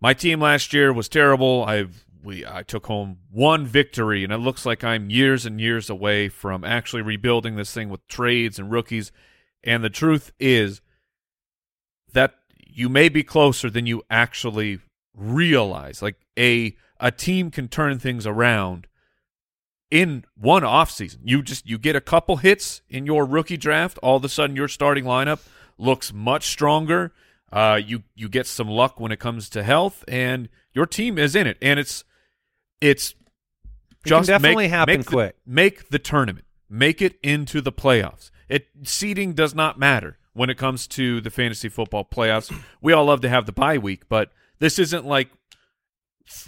my 0.00 0.14
team 0.14 0.40
last 0.40 0.72
year 0.72 0.92
was 0.92 1.08
terrible. 1.08 1.64
I 1.66 1.86
we 2.22 2.46
I 2.46 2.62
took 2.62 2.86
home 2.86 3.18
one 3.30 3.66
victory 3.66 4.24
and 4.24 4.32
it 4.32 4.38
looks 4.38 4.66
like 4.66 4.84
I'm 4.84 5.10
years 5.10 5.46
and 5.46 5.60
years 5.60 5.90
away 5.90 6.28
from 6.28 6.64
actually 6.64 7.02
rebuilding 7.02 7.56
this 7.56 7.72
thing 7.72 7.88
with 7.88 8.06
trades 8.08 8.58
and 8.58 8.70
rookies. 8.70 9.12
And 9.62 9.84
the 9.84 9.90
truth 9.90 10.32
is 10.38 10.80
that 12.12 12.34
you 12.66 12.88
may 12.88 13.08
be 13.08 13.22
closer 13.22 13.70
than 13.70 13.86
you 13.86 14.02
actually 14.10 14.80
realize. 15.14 16.02
Like 16.02 16.16
a 16.38 16.76
a 16.98 17.10
team 17.10 17.50
can 17.50 17.68
turn 17.68 17.98
things 17.98 18.26
around 18.26 18.86
in 19.90 20.24
one 20.36 20.62
offseason. 20.62 21.18
You 21.24 21.42
just 21.42 21.66
you 21.68 21.78
get 21.78 21.96
a 21.96 22.00
couple 22.00 22.36
hits 22.36 22.82
in 22.88 23.06
your 23.06 23.24
rookie 23.24 23.56
draft, 23.56 23.98
all 24.02 24.16
of 24.16 24.24
a 24.24 24.28
sudden 24.28 24.56
your 24.56 24.68
starting 24.68 25.04
lineup 25.04 25.40
looks 25.78 26.12
much 26.12 26.46
stronger. 26.46 27.12
Uh, 27.52 27.80
you 27.84 28.04
you 28.14 28.28
get 28.28 28.46
some 28.46 28.68
luck 28.68 29.00
when 29.00 29.10
it 29.10 29.18
comes 29.18 29.48
to 29.50 29.62
health, 29.62 30.04
and 30.06 30.48
your 30.72 30.86
team 30.86 31.18
is 31.18 31.34
in 31.34 31.46
it. 31.46 31.58
And 31.60 31.80
it's 31.80 32.04
it's 32.80 33.14
just 34.06 34.28
definitely 34.28 34.64
make, 34.64 34.70
happen 34.70 34.96
make 34.98 35.04
the- 35.06 35.10
quick. 35.10 35.36
make 35.46 35.88
the 35.90 35.98
tournament, 35.98 36.46
make 36.68 37.02
it 37.02 37.18
into 37.22 37.60
the 37.60 37.72
playoffs. 37.72 38.30
It 38.48 38.68
seeding 38.84 39.34
does 39.34 39.54
not 39.54 39.78
matter 39.78 40.18
when 40.32 40.50
it 40.50 40.56
comes 40.56 40.86
to 40.88 41.20
the 41.20 41.30
fantasy 41.30 41.68
football 41.68 42.04
playoffs. 42.04 42.52
We 42.80 42.92
all 42.92 43.04
love 43.04 43.20
to 43.22 43.28
have 43.28 43.46
the 43.46 43.52
bye 43.52 43.78
week, 43.78 44.08
but 44.08 44.32
this 44.58 44.78
isn't 44.78 45.04
like 45.04 45.28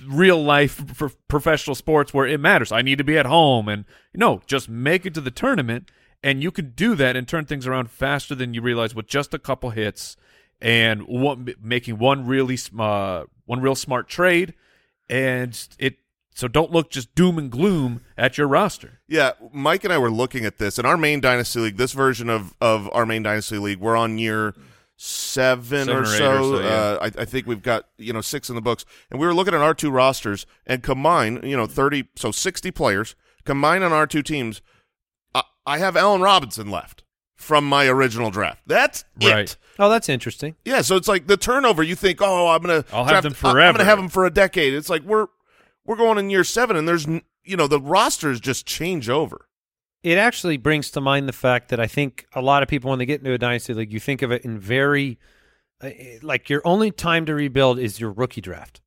real 0.07 0.43
life 0.43 0.97
for 0.97 1.11
professional 1.29 1.75
sports 1.75 2.15
where 2.15 2.27
it 2.27 2.39
matters. 2.41 2.71
I 2.73 2.83
need 2.83 2.99
to 2.99 3.05
be 3.05 3.19
at 3.19 3.27
home 3.27 3.69
and 3.69 3.85
no, 4.15 4.41
just 4.47 4.69
make 4.69 5.05
it 5.05 5.15
to 5.15 5.21
the 5.21 5.31
tournament 5.31 5.91
and 6.23 6.43
you 6.43 6.51
can 6.53 6.71
do 6.71 6.95
that 6.95 7.17
and 7.17 7.27
turn 7.27 7.45
things 7.47 7.67
around 7.67 7.91
faster 7.91 8.35
than 8.35 8.55
you 8.55 8.63
realize 8.63 8.95
with 8.95 9.09
just 9.09 9.35
a 9.35 9.39
couple 9.39 9.71
hits 9.71 10.17
and 10.61 11.03
one, 11.03 11.53
making 11.61 11.99
one 11.99 12.27
really 12.27 12.57
sm- 12.57 12.81
uh, 12.81 13.25
one 13.45 13.61
real 13.61 13.75
smart 13.75 14.09
trade 14.09 14.55
and 15.11 15.69
it 15.79 15.97
so 16.35 16.49
don't 16.49 16.71
look 16.73 16.91
just 16.91 17.15
doom 17.15 17.39
and 17.39 17.51
gloom 17.51 18.01
at 18.17 18.39
your 18.39 18.49
roster. 18.49 19.01
Yeah, 19.09 19.33
Mike 19.53 19.85
and 19.85 19.93
I 19.93 19.99
were 19.99 20.11
looking 20.11 20.45
at 20.45 20.59
this 20.59 20.79
in 20.79 20.87
our 20.87 20.97
main 20.97 21.21
dynasty 21.21 21.61
league. 21.61 21.77
This 21.77 21.93
version 21.93 22.29
of 22.31 22.55
of 22.61 22.89
our 22.93 23.05
main 23.07 23.23
dynasty 23.23 23.59
league, 23.59 23.79
we're 23.81 23.97
on 23.97 24.19
year 24.19 24.55
seven, 24.97 25.87
Seven 25.87 25.97
or, 25.97 26.03
or 26.03 26.07
so. 26.07 26.31
or 26.55 26.57
so, 26.59 26.61
yeah. 26.61 26.69
uh, 26.69 26.99
I, 27.17 27.23
I 27.23 27.25
think 27.25 27.47
we've 27.47 27.63
got 27.63 27.87
you 27.99 28.13
know 28.13 28.21
six 28.21 28.49
in 28.49 28.55
the 28.55 28.63
books, 28.63 28.85
and 29.11 29.21
we 29.21 29.27
were 29.27 29.35
looking 29.35 29.55
at 29.55 29.61
our 29.61 29.75
two 29.75 29.91
rosters 29.91 30.47
and 30.67 30.83
combine 30.83 31.41
you 31.43 31.57
know 31.57 31.67
thirty, 31.67 32.09
so 32.17 32.31
sixty 32.31 32.71
players 32.71 33.15
combine 33.45 33.83
on 33.83 33.93
our 33.93 34.07
two 34.07 34.23
teams. 34.23 34.63
I, 35.35 35.43
I 35.67 35.79
have 35.79 35.97
Allen 35.97 36.21
Robinson 36.21 36.71
left 36.71 37.03
from 37.35 37.65
my 37.69 37.87
original 37.89 38.31
draft. 38.31 38.63
That's 38.67 39.05
Right. 39.21 39.41
it. 39.51 39.57
Oh, 39.79 39.89
that's 39.89 40.09
interesting. 40.09 40.55
Yeah, 40.65 40.83
so 40.83 40.95
it's 40.97 41.09
like 41.09 41.27
the 41.27 41.37
turnover. 41.37 41.83
You 41.83 41.97
think, 41.97 42.21
oh, 42.23 42.49
I'm 42.49 42.61
gonna, 42.63 42.85
I'll 42.93 43.05
have 43.05 43.25
them 43.25 43.35
I- 43.43 43.49
I'm 43.49 43.73
gonna 43.75 43.85
have 43.85 43.99
them 43.99 44.09
for 44.09 44.25
a 44.25 44.31
decade. 44.31 44.75
It's 44.75 44.89
like 44.89 45.03
we're 45.03 45.27
we're 45.85 45.97
going 45.97 46.19
in 46.19 46.31
year 46.31 46.45
seven, 46.45 46.77
and 46.77 46.87
there's 46.87 47.07
you 47.07 47.57
know 47.57 47.67
the 47.67 47.81
rosters 47.81 48.41
just 48.41 48.67
change 48.67 49.09
over. 49.09 49.49
It 50.03 50.19
actually 50.19 50.57
brings 50.57 50.91
to 50.93 51.01
mind 51.01 51.29
the 51.29 51.33
fact 51.33 51.69
that 51.69 51.79
I 51.79 51.87
think 51.87 52.27
a 52.35 52.43
lot 52.43 52.63
of 52.63 52.69
people, 52.69 52.91
when 52.91 52.99
they 52.99 53.07
get 53.07 53.21
into 53.21 53.33
a 53.33 53.39
dynasty 53.39 53.73
league, 53.73 53.93
you 53.93 54.01
think 54.01 54.23
of 54.23 54.33
it 54.33 54.45
in 54.45 54.59
very 54.59 55.19
uh, 55.83 55.91
like 56.23 56.49
your 56.49 56.63
only 56.65 56.91
time 56.91 57.27
to 57.27 57.35
rebuild 57.35 57.79
is 57.79 58.01
your 58.01 58.11
rookie 58.11 58.41
draft, 58.41 58.81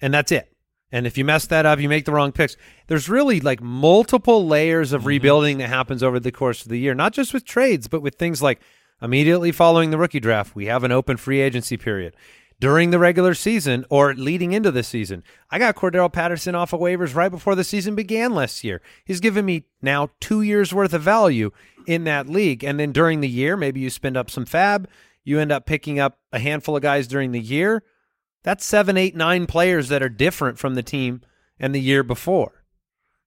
and 0.00 0.12
that's 0.12 0.32
it. 0.32 0.54
And 0.90 1.06
if 1.06 1.18
you 1.18 1.24
mess 1.24 1.46
that 1.46 1.66
up, 1.66 1.80
you 1.80 1.88
make 1.88 2.06
the 2.06 2.12
wrong 2.12 2.32
picks. 2.32 2.56
There's 2.86 3.10
really 3.10 3.40
like 3.40 3.60
multiple 3.60 4.46
layers 4.46 4.92
of 4.92 5.04
rebuilding 5.04 5.58
that 5.58 5.68
happens 5.68 6.02
over 6.02 6.18
the 6.18 6.32
course 6.32 6.62
of 6.62 6.70
the 6.70 6.78
year, 6.78 6.94
not 6.94 7.12
just 7.12 7.34
with 7.34 7.44
trades, 7.44 7.88
but 7.88 8.00
with 8.00 8.14
things 8.14 8.40
like 8.40 8.60
immediately 9.02 9.52
following 9.52 9.90
the 9.90 9.98
rookie 9.98 10.20
draft, 10.20 10.54
we 10.54 10.66
have 10.66 10.84
an 10.84 10.92
open 10.92 11.16
free 11.16 11.40
agency 11.40 11.76
period. 11.76 12.16
During 12.60 12.90
the 12.90 12.98
regular 12.98 13.34
season 13.34 13.84
or 13.88 14.14
leading 14.14 14.52
into 14.52 14.72
the 14.72 14.82
season, 14.82 15.22
I 15.48 15.60
got 15.60 15.76
Cordarrelle 15.76 16.12
Patterson 16.12 16.56
off 16.56 16.72
of 16.72 16.80
waivers 16.80 17.14
right 17.14 17.30
before 17.30 17.54
the 17.54 17.62
season 17.62 17.94
began 17.94 18.34
last 18.34 18.64
year. 18.64 18.82
He's 19.04 19.20
given 19.20 19.44
me 19.44 19.66
now 19.80 20.10
two 20.18 20.42
years 20.42 20.74
worth 20.74 20.92
of 20.92 21.02
value 21.02 21.52
in 21.86 22.02
that 22.04 22.28
league. 22.28 22.64
And 22.64 22.80
then 22.80 22.90
during 22.90 23.20
the 23.20 23.28
year, 23.28 23.56
maybe 23.56 23.78
you 23.78 23.90
spend 23.90 24.16
up 24.16 24.28
some 24.28 24.44
FAAB, 24.44 24.86
you 25.22 25.38
end 25.38 25.52
up 25.52 25.66
picking 25.66 26.00
up 26.00 26.18
a 26.32 26.40
handful 26.40 26.74
of 26.74 26.82
guys 26.82 27.06
during 27.06 27.30
the 27.30 27.40
year. 27.40 27.84
That's 28.42 28.64
seven, 28.64 28.96
eight, 28.96 29.14
nine 29.14 29.46
players 29.46 29.88
that 29.88 30.02
are 30.02 30.08
different 30.08 30.58
from 30.58 30.74
the 30.74 30.82
team 30.82 31.22
and 31.60 31.74
the 31.74 31.80
year 31.80 32.02
before. 32.02 32.64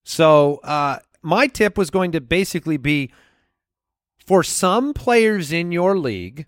So 0.04 0.58
uh, 0.64 1.00
my 1.22 1.48
tip 1.48 1.78
was 1.78 1.90
going 1.90 2.12
to 2.14 2.22
basically 2.22 2.78
be 2.78 3.12
for 4.26 4.44
some 4.44 4.94
players 4.94 5.52
in 5.52 5.72
your 5.72 5.98
league, 5.98 6.46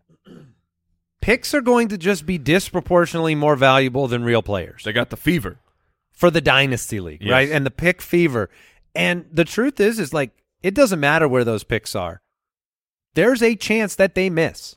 picks 1.24 1.54
are 1.54 1.62
going 1.62 1.88
to 1.88 1.98
just 1.98 2.26
be 2.26 2.38
disproportionately 2.38 3.34
more 3.36 3.56
valuable 3.56 4.08
than 4.08 4.24
real 4.24 4.44
players 4.44 4.84
They 4.84 4.92
got 4.94 5.10
the 5.10 5.18
fever. 5.18 5.58
for 6.12 6.30
the 6.30 6.42
dynasty 6.42 7.00
league, 7.00 7.22
Yes. 7.22 7.32
right? 7.32 7.50
And 7.52 7.66
the 7.66 7.72
pick 7.72 8.02
fever. 8.02 8.50
And 8.96 9.26
the 9.32 9.46
truth 9.46 9.80
is, 9.80 10.00
is 10.00 10.14
like 10.14 10.32
it 10.62 10.74
doesn't 10.76 11.00
matter 11.00 11.28
where 11.28 11.44
those 11.44 11.64
picks 11.64 11.96
are. 11.96 12.22
There's 13.16 13.42
a 13.44 13.56
chance 13.56 13.96
that 13.96 14.16
they 14.16 14.30
miss. 14.30 14.76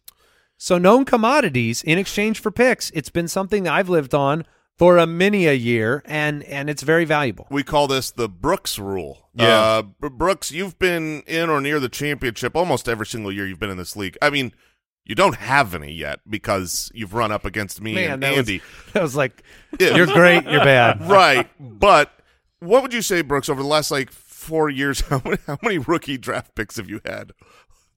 So 0.58 0.78
known 0.78 1.04
commodities 1.04 1.82
in 1.82 1.98
exchange 1.98 2.40
for 2.40 2.50
picks, 2.50 2.90
it's 2.90 3.10
been 3.10 3.28
something 3.28 3.64
that 3.64 3.72
I've 3.74 3.88
lived 3.90 4.14
on 4.14 4.44
for 4.78 4.98
a 4.98 5.06
many 5.06 5.46
a 5.46 5.52
year, 5.54 6.02
and 6.06 6.42
and 6.44 6.68
it's 6.68 6.82
very 6.82 7.04
valuable. 7.06 7.46
We 7.50 7.62
call 7.62 7.86
this 7.88 8.10
the 8.10 8.28
Brooks 8.28 8.78
rule. 8.78 9.28
Yeah. 9.34 9.60
Uh, 9.60 9.82
Brooks, 9.82 10.52
you've 10.52 10.78
been 10.78 11.22
in 11.26 11.48
or 11.50 11.60
near 11.60 11.78
the 11.80 11.88
championship 11.88 12.54
almost 12.56 12.88
every 12.88 13.06
single 13.06 13.32
year 13.32 13.46
you've 13.46 13.58
been 13.60 13.70
in 13.70 13.76
this 13.78 13.96
league. 13.96 14.16
I 14.20 14.28
mean, 14.30 14.52
you 15.06 15.14
don't 15.14 15.36
have 15.36 15.75
any 15.75 15.92
yet 15.92 16.20
because 16.28 16.90
you've 16.94 17.14
run 17.14 17.32
up 17.32 17.44
against 17.44 17.80
me 17.80 18.04
and 18.04 18.22
that 18.22 18.30
was- 18.30 18.38
Andy. 18.40 18.60
that 18.92 19.02
was 19.02 19.16
like, 19.16 19.42
Yeah. 19.80 19.94
you're 19.96 20.06
great, 20.06 20.44
you're 20.44 20.64
bad. 20.64 21.00
right. 21.08 21.48
But 21.60 22.10
what 22.60 22.82
would 22.82 22.92
you 22.92 23.02
say, 23.02 23.22
Brooks, 23.22 23.48
over 23.48 23.62
the 23.62 23.68
last 23.68 23.90
like 23.90 24.10
four 24.10 24.68
years, 24.68 25.00
how 25.08 25.22
many, 25.25 25.38
how 25.46 25.58
many 25.62 25.78
rookie 25.78 26.18
draft 26.18 26.54
picks 26.54 26.76
have 26.76 26.90
you 26.90 27.00
had? 27.04 27.32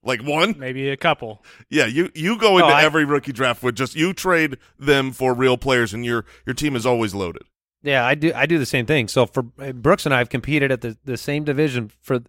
Like 0.01 0.21
one? 0.23 0.55
Maybe 0.57 0.89
a 0.89 0.95
couple. 0.97 1.43
Yeah, 1.69 1.85
you 1.85 2.09
you 2.15 2.37
go 2.37 2.57
into 2.57 2.69
Oh, 2.71 2.75
I- 2.75 2.83
every 2.83 3.03
rookie 3.03 3.33
draft 3.33 3.61
with 3.61 3.75
just 3.75 3.95
you 3.95 4.13
trade 4.13 4.57
them 4.77 5.11
for 5.11 5.33
real 5.33 5.57
players, 5.57 5.93
and 5.93 6.05
your 6.05 6.23
your 6.45 6.53
team 6.53 6.77
is 6.77 6.85
always 6.85 7.13
loaded. 7.13 7.43
Yeah, 7.83 8.05
I 8.05 8.15
do. 8.15 8.31
I 8.33 8.45
do 8.45 8.57
the 8.57 8.65
same 8.65 8.85
thing. 8.85 9.09
So 9.09 9.25
for 9.25 9.41
Brooks 9.41 10.05
and 10.05 10.15
I 10.15 10.19
have 10.19 10.29
competed 10.29 10.71
at 10.71 10.79
the, 10.81 10.97
the 11.03 11.17
same 11.17 11.43
division 11.43 11.91
for 12.01 12.21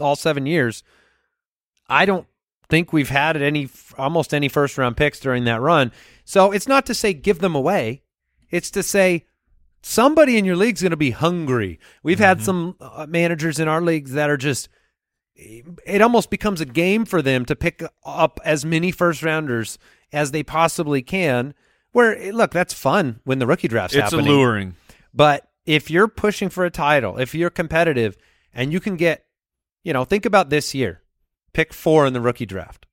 all 0.00 0.16
seven 0.16 0.46
years. 0.46 0.82
I 1.86 2.06
don't 2.06 2.26
think 2.68 2.92
we've 2.92 3.08
had 3.08 3.40
any 3.40 3.68
almost 3.96 4.34
any 4.34 4.48
first 4.48 4.76
round 4.78 4.96
picks 4.96 5.20
during 5.20 5.44
that 5.44 5.60
run. 5.60 5.92
So 6.24 6.52
it's 6.52 6.68
not 6.68 6.86
to 6.86 6.94
say 6.94 7.12
give 7.14 7.38
them 7.38 7.54
away. 7.54 8.02
It's 8.50 8.70
to 8.72 8.82
say 8.82 9.26
somebody 9.82 10.36
in 10.38 10.44
your 10.44 10.56
league's 10.56 10.82
going 10.82 10.90
to 10.90 10.96
be 10.96 11.10
hungry. 11.10 11.78
We've 12.02 12.18
had 12.18 12.42
some 12.42 12.76
uh, 12.80 13.06
managers 13.08 13.58
in 13.58 13.68
our 13.68 13.80
leagues 13.80 14.12
that 14.12 14.30
are 14.30 14.36
just. 14.36 14.68
It 15.40 16.02
almost 16.02 16.30
becomes 16.30 16.60
a 16.60 16.66
game 16.66 17.04
for 17.04 17.22
them 17.22 17.44
to 17.44 17.54
pick 17.54 17.84
up 18.04 18.40
as 18.44 18.64
many 18.64 18.90
first 18.90 19.22
rounders 19.22 19.78
as 20.12 20.32
they 20.32 20.42
possibly 20.42 21.00
can. 21.00 21.54
Where 21.92 22.32
look, 22.32 22.50
that's 22.50 22.74
fun 22.74 23.20
when 23.24 23.38
the 23.38 23.46
rookie 23.46 23.68
draft's 23.68 23.94
It's 23.94 24.10
happening. 24.10 24.26
alluring. 24.26 24.74
But 25.14 25.48
if 25.64 25.90
you're 25.90 26.08
pushing 26.08 26.48
for 26.48 26.64
a 26.64 26.70
title, 26.70 27.18
if 27.18 27.34
you're 27.36 27.50
competitive 27.50 28.16
and 28.52 28.72
you 28.72 28.80
can 28.80 28.96
get, 28.96 29.26
you 29.84 29.92
know, 29.92 30.04
think 30.04 30.26
about 30.26 30.50
this 30.50 30.74
year, 30.74 31.02
pick 31.58 31.74
four 31.74 32.06
in 32.06 32.12
the 32.12 32.20
rookie 32.20 32.46
draft. 32.46 32.86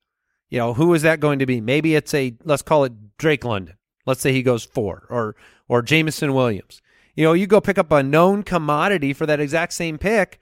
You 0.50 0.58
know, 0.58 0.74
who 0.74 0.92
is 0.92 1.02
that 1.02 1.20
going 1.20 1.38
to 1.38 1.46
be? 1.46 1.60
Maybe 1.60 1.94
it's 1.94 2.12
a, 2.12 2.34
let's 2.42 2.62
call 2.62 2.82
it 2.82 3.16
Drake 3.16 3.44
London. 3.44 3.76
Let's 4.06 4.20
say 4.20 4.32
he 4.32 4.42
goes 4.42 4.64
four 4.64 5.06
or, 5.08 5.36
or 5.68 5.82
Jameson 5.82 6.34
Williams. 6.34 6.82
You 7.14 7.22
know, 7.22 7.32
you 7.32 7.46
go 7.46 7.60
pick 7.60 7.78
up 7.78 7.92
a 7.92 8.02
known 8.02 8.42
commodity 8.42 9.12
for 9.12 9.24
that 9.24 9.38
exact 9.38 9.72
same 9.72 9.98
pick. 9.98 10.40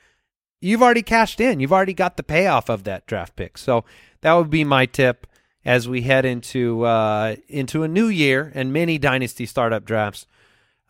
You've 0.62 0.82
already 0.82 1.02
cashed 1.02 1.38
in. 1.38 1.60
You've 1.60 1.72
already 1.72 1.92
got 1.92 2.16
the 2.16 2.22
payoff 2.22 2.70
of 2.70 2.84
that 2.84 3.06
draft 3.06 3.36
pick. 3.36 3.58
So 3.58 3.84
that 4.22 4.32
would 4.32 4.48
be 4.48 4.64
my 4.64 4.86
tip 4.86 5.26
as 5.62 5.86
we 5.86 6.00
head 6.00 6.24
into 6.24 6.84
uh, 6.84 7.36
into 7.46 7.82
a 7.82 7.88
new 7.88 8.06
year 8.06 8.50
and 8.54 8.72
many 8.72 8.96
dynasty 8.96 9.44
startup 9.44 9.84
drafts. 9.84 10.26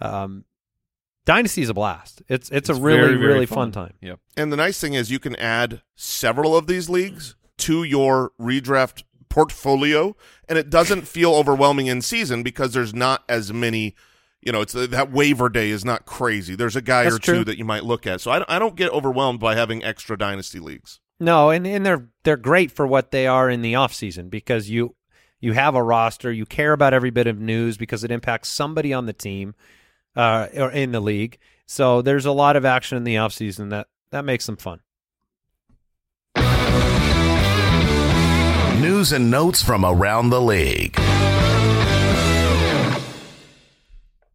Um, 0.01 0.45
Dynasty 1.27 1.63
is 1.63 1.71
a 1.71 1.75
blast. 1.75 2.23
It's 2.29 2.51
it's, 2.51 2.69
a 2.69 2.75
really 2.75 2.99
very, 2.99 3.17
very 3.17 3.35
really 3.35 3.47
fun. 3.47 3.73
time. 3.73 3.95
Yep. 4.03 4.21
And 4.37 4.53
the 4.53 4.57
nice 4.57 4.79
thing 4.81 4.95
is 4.95 5.11
you 5.11 5.19
can 5.19 5.35
add 5.37 5.81
several 5.97 6.57
of 6.57 6.67
these 6.67 6.91
leagues 6.91 7.35
to 7.59 7.83
your 7.83 8.33
redraft 8.39 9.05
portfolio, 9.31 10.17
and 10.49 10.59
it 10.59 10.71
doesn't 10.71 11.09
feel 11.09 11.35
overwhelming 11.35 11.87
in 11.87 12.03
season 12.03 12.43
because 12.43 12.73
there's 12.73 12.95
not 12.95 13.25
as 13.29 13.53
many. 13.53 13.95
You 14.43 14.53
know, 14.53 14.61
it's 14.61 14.75
that 14.75 15.11
waiver 15.11 15.49
day 15.49 15.71
is 15.71 15.85
not 15.87 16.05
crazy. 16.05 16.55
There's 16.55 16.77
a 16.77 16.83
guy 16.83 17.05
That's 17.05 17.17
or 17.17 17.19
two 17.19 17.45
that 17.45 17.57
you 17.57 17.65
might 17.65 17.85
look 17.85 18.07
at. 18.07 18.21
So 18.21 18.31
I, 18.31 18.39
don't- 18.39 18.51
I 18.51 18.59
don't 18.59 18.77
get 18.77 18.93
overwhelmed 18.93 19.41
by 19.41 19.55
having 19.55 19.83
extra 19.83 20.19
dynasty 20.19 20.59
leagues. 20.59 21.01
No, 21.19 21.49
and, 21.49 21.67
and 21.67 21.87
they're 21.87 22.09
they're 22.25 22.37
great 22.37 22.71
for 22.71 22.87
what 22.87 23.11
they 23.11 23.27
are 23.27 23.49
in 23.49 23.63
the 23.63 23.77
off 23.77 23.95
season 23.95 24.29
because 24.29 24.69
you 24.69 24.95
you 25.41 25.53
have 25.53 25.75
a 25.75 25.83
roster, 25.83 26.31
you 26.31 26.45
care 26.45 26.73
about 26.73 26.93
every 26.93 27.11
bit 27.11 27.27
of 27.27 27.39
news 27.39 27.77
because 27.79 28.05
it 28.05 28.11
impacts 28.11 28.49
somebody 28.51 28.93
on 28.93 29.07
the 29.07 29.13
team 29.13 29.55
uh, 30.17 30.49
or 30.57 30.71
in 30.71 30.93
the 30.93 31.01
league. 31.01 31.39
So 31.67 32.03
there's 32.03 32.27
a 32.27 32.33
lot 32.33 32.57
of 32.57 32.65
action 32.65 32.97
in 32.97 33.05
the 33.05 33.19
off 33.19 33.33
season 33.33 33.71
that 33.71 33.89
that 34.11 34.25
makes 34.25 34.47
them 34.47 34.57
fun. 34.57 34.81
News 38.81 39.13
and 39.13 39.31
notes 39.31 39.63
from 39.63 39.85
around 39.85 40.31
the 40.31 40.41
league. 40.41 40.99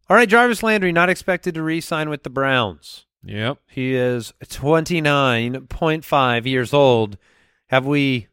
All 0.08 0.16
right, 0.16 0.28
Jarvis 0.28 0.62
Landry 0.64 0.90
not 0.90 1.08
expected 1.08 1.54
to 1.54 1.62
re-sign 1.62 2.10
with 2.10 2.24
the 2.24 2.30
Browns. 2.30 3.06
Yep. 3.22 3.58
He 3.68 3.94
is 3.94 4.32
29.5 4.44 6.46
years 6.46 6.74
old. 6.74 7.16
Have 7.68 7.86
we 7.86 8.26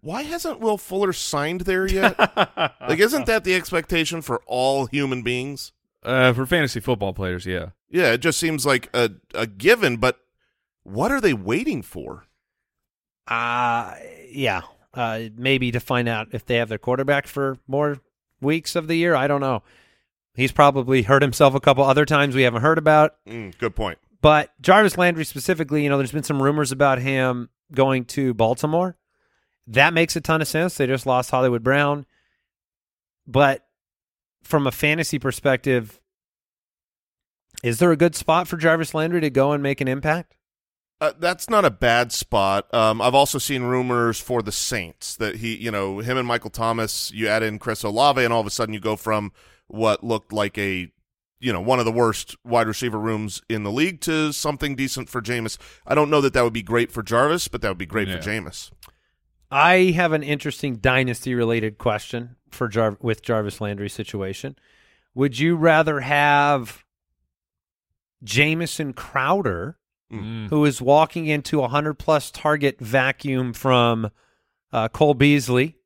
Why 0.00 0.22
hasn't 0.22 0.60
Will 0.60 0.78
Fuller 0.78 1.12
signed 1.12 1.60
there 1.62 1.86
yet? 1.86 2.18
like, 2.80 3.00
isn't 3.00 3.26
that 3.26 3.44
the 3.44 3.54
expectation 3.54 4.22
for 4.22 4.40
all 4.46 4.86
human 4.86 5.22
beings? 5.22 5.72
Uh, 6.02 6.32
for 6.32 6.46
fantasy 6.46 6.80
football 6.80 7.12
players, 7.12 7.44
yeah. 7.46 7.70
Yeah, 7.90 8.12
it 8.12 8.18
just 8.18 8.38
seems 8.38 8.64
like 8.64 8.88
a, 8.94 9.10
a 9.34 9.46
given, 9.46 9.96
but 9.98 10.18
what 10.82 11.12
are 11.12 11.20
they 11.20 11.34
waiting 11.34 11.82
for? 11.82 12.24
Uh 13.28 13.94
yeah. 14.30 14.62
Uh 14.94 15.24
maybe 15.36 15.70
to 15.70 15.80
find 15.80 16.08
out 16.08 16.28
if 16.32 16.44
they 16.46 16.56
have 16.56 16.68
their 16.68 16.78
quarterback 16.78 17.26
for 17.26 17.58
more 17.68 18.00
weeks 18.40 18.74
of 18.74 18.88
the 18.88 18.96
year. 18.96 19.14
I 19.14 19.26
don't 19.28 19.40
know. 19.40 19.62
He's 20.34 20.52
probably 20.52 21.02
hurt 21.02 21.22
himself 21.22 21.54
a 21.54 21.60
couple 21.60 21.84
other 21.84 22.04
times 22.06 22.34
we 22.34 22.42
haven't 22.42 22.62
heard 22.62 22.78
about. 22.78 23.16
Mm, 23.28 23.56
good 23.58 23.76
point. 23.76 23.98
But 24.22 24.52
Jarvis 24.60 24.96
Landry 24.98 25.24
specifically, 25.24 25.82
you 25.82 25.88
know, 25.90 25.96
there's 25.98 26.12
been 26.12 26.22
some 26.22 26.42
rumors 26.42 26.72
about 26.72 26.98
him 26.98 27.50
going 27.72 28.04
to 28.06 28.34
Baltimore. 28.34 28.96
That 29.66 29.94
makes 29.94 30.16
a 30.16 30.20
ton 30.20 30.40
of 30.40 30.48
sense. 30.48 30.76
They 30.76 30.86
just 30.86 31.06
lost 31.06 31.30
Hollywood 31.30 31.62
Brown. 31.62 32.06
But 33.26 33.64
from 34.42 34.66
a 34.66 34.72
fantasy 34.72 35.18
perspective, 35.18 36.00
is 37.62 37.78
there 37.78 37.92
a 37.92 37.96
good 37.96 38.14
spot 38.14 38.48
for 38.48 38.56
Jarvis 38.56 38.94
Landry 38.94 39.20
to 39.20 39.30
go 39.30 39.52
and 39.52 39.62
make 39.62 39.80
an 39.80 39.88
impact? 39.88 40.36
Uh, 41.00 41.12
that's 41.18 41.48
not 41.48 41.64
a 41.64 41.70
bad 41.70 42.12
spot. 42.12 42.72
Um, 42.74 43.00
I've 43.00 43.14
also 43.14 43.38
seen 43.38 43.62
rumors 43.62 44.20
for 44.20 44.42
the 44.42 44.52
Saints 44.52 45.16
that 45.16 45.36
he, 45.36 45.56
you 45.56 45.70
know, 45.70 46.00
him 46.00 46.18
and 46.18 46.28
Michael 46.28 46.50
Thomas. 46.50 47.10
You 47.10 47.26
add 47.28 47.42
in 47.42 47.58
Chris 47.58 47.82
Olave, 47.82 48.22
and 48.22 48.32
all 48.34 48.40
of 48.40 48.46
a 48.46 48.50
sudden 48.50 48.74
you 48.74 48.80
go 48.80 48.96
from 48.96 49.32
what 49.66 50.04
looked 50.04 50.30
like 50.30 50.58
a, 50.58 50.92
you 51.38 51.52
know, 51.54 51.60
one 51.60 51.78
of 51.78 51.86
the 51.86 51.92
worst 51.92 52.36
wide 52.44 52.66
receiver 52.66 52.98
rooms 52.98 53.40
in 53.48 53.62
the 53.62 53.70
league 53.70 54.02
to 54.02 54.30
something 54.32 54.74
decent 54.76 55.08
for 55.08 55.22
Jameis. 55.22 55.56
I 55.86 55.94
don't 55.94 56.10
know 56.10 56.20
that 56.20 56.34
that 56.34 56.44
would 56.44 56.52
be 56.52 56.62
great 56.62 56.92
for 56.92 57.02
Jarvis, 57.02 57.48
but 57.48 57.62
that 57.62 57.68
would 57.68 57.78
be 57.78 57.86
great 57.86 58.08
Yeah. 58.08 58.20
for 58.20 58.22
Jameis. 58.28 58.70
I 59.50 59.92
have 59.96 60.12
an 60.12 60.22
interesting 60.22 60.76
dynasty 60.76 61.34
related 61.34 61.78
question. 61.78 62.36
For 62.50 62.68
Jar- 62.68 62.96
with 63.00 63.22
Jarvis 63.22 63.60
Landry 63.60 63.88
situation. 63.88 64.56
Would 65.14 65.38
you 65.38 65.56
rather 65.56 66.00
have 66.00 66.84
Jamison 68.22 68.92
Crowder, 68.92 69.76
Mm. 70.12 70.48
who 70.50 70.64
is 70.64 70.82
walking 70.82 71.26
into 71.26 71.62
a 71.62 71.68
hundred 71.68 71.94
plus 71.94 72.30
target 72.32 72.80
vacuum 72.80 73.52
from 73.52 74.10
uh, 74.72 74.88
Cole 74.88 75.14
Beasley 75.14 75.76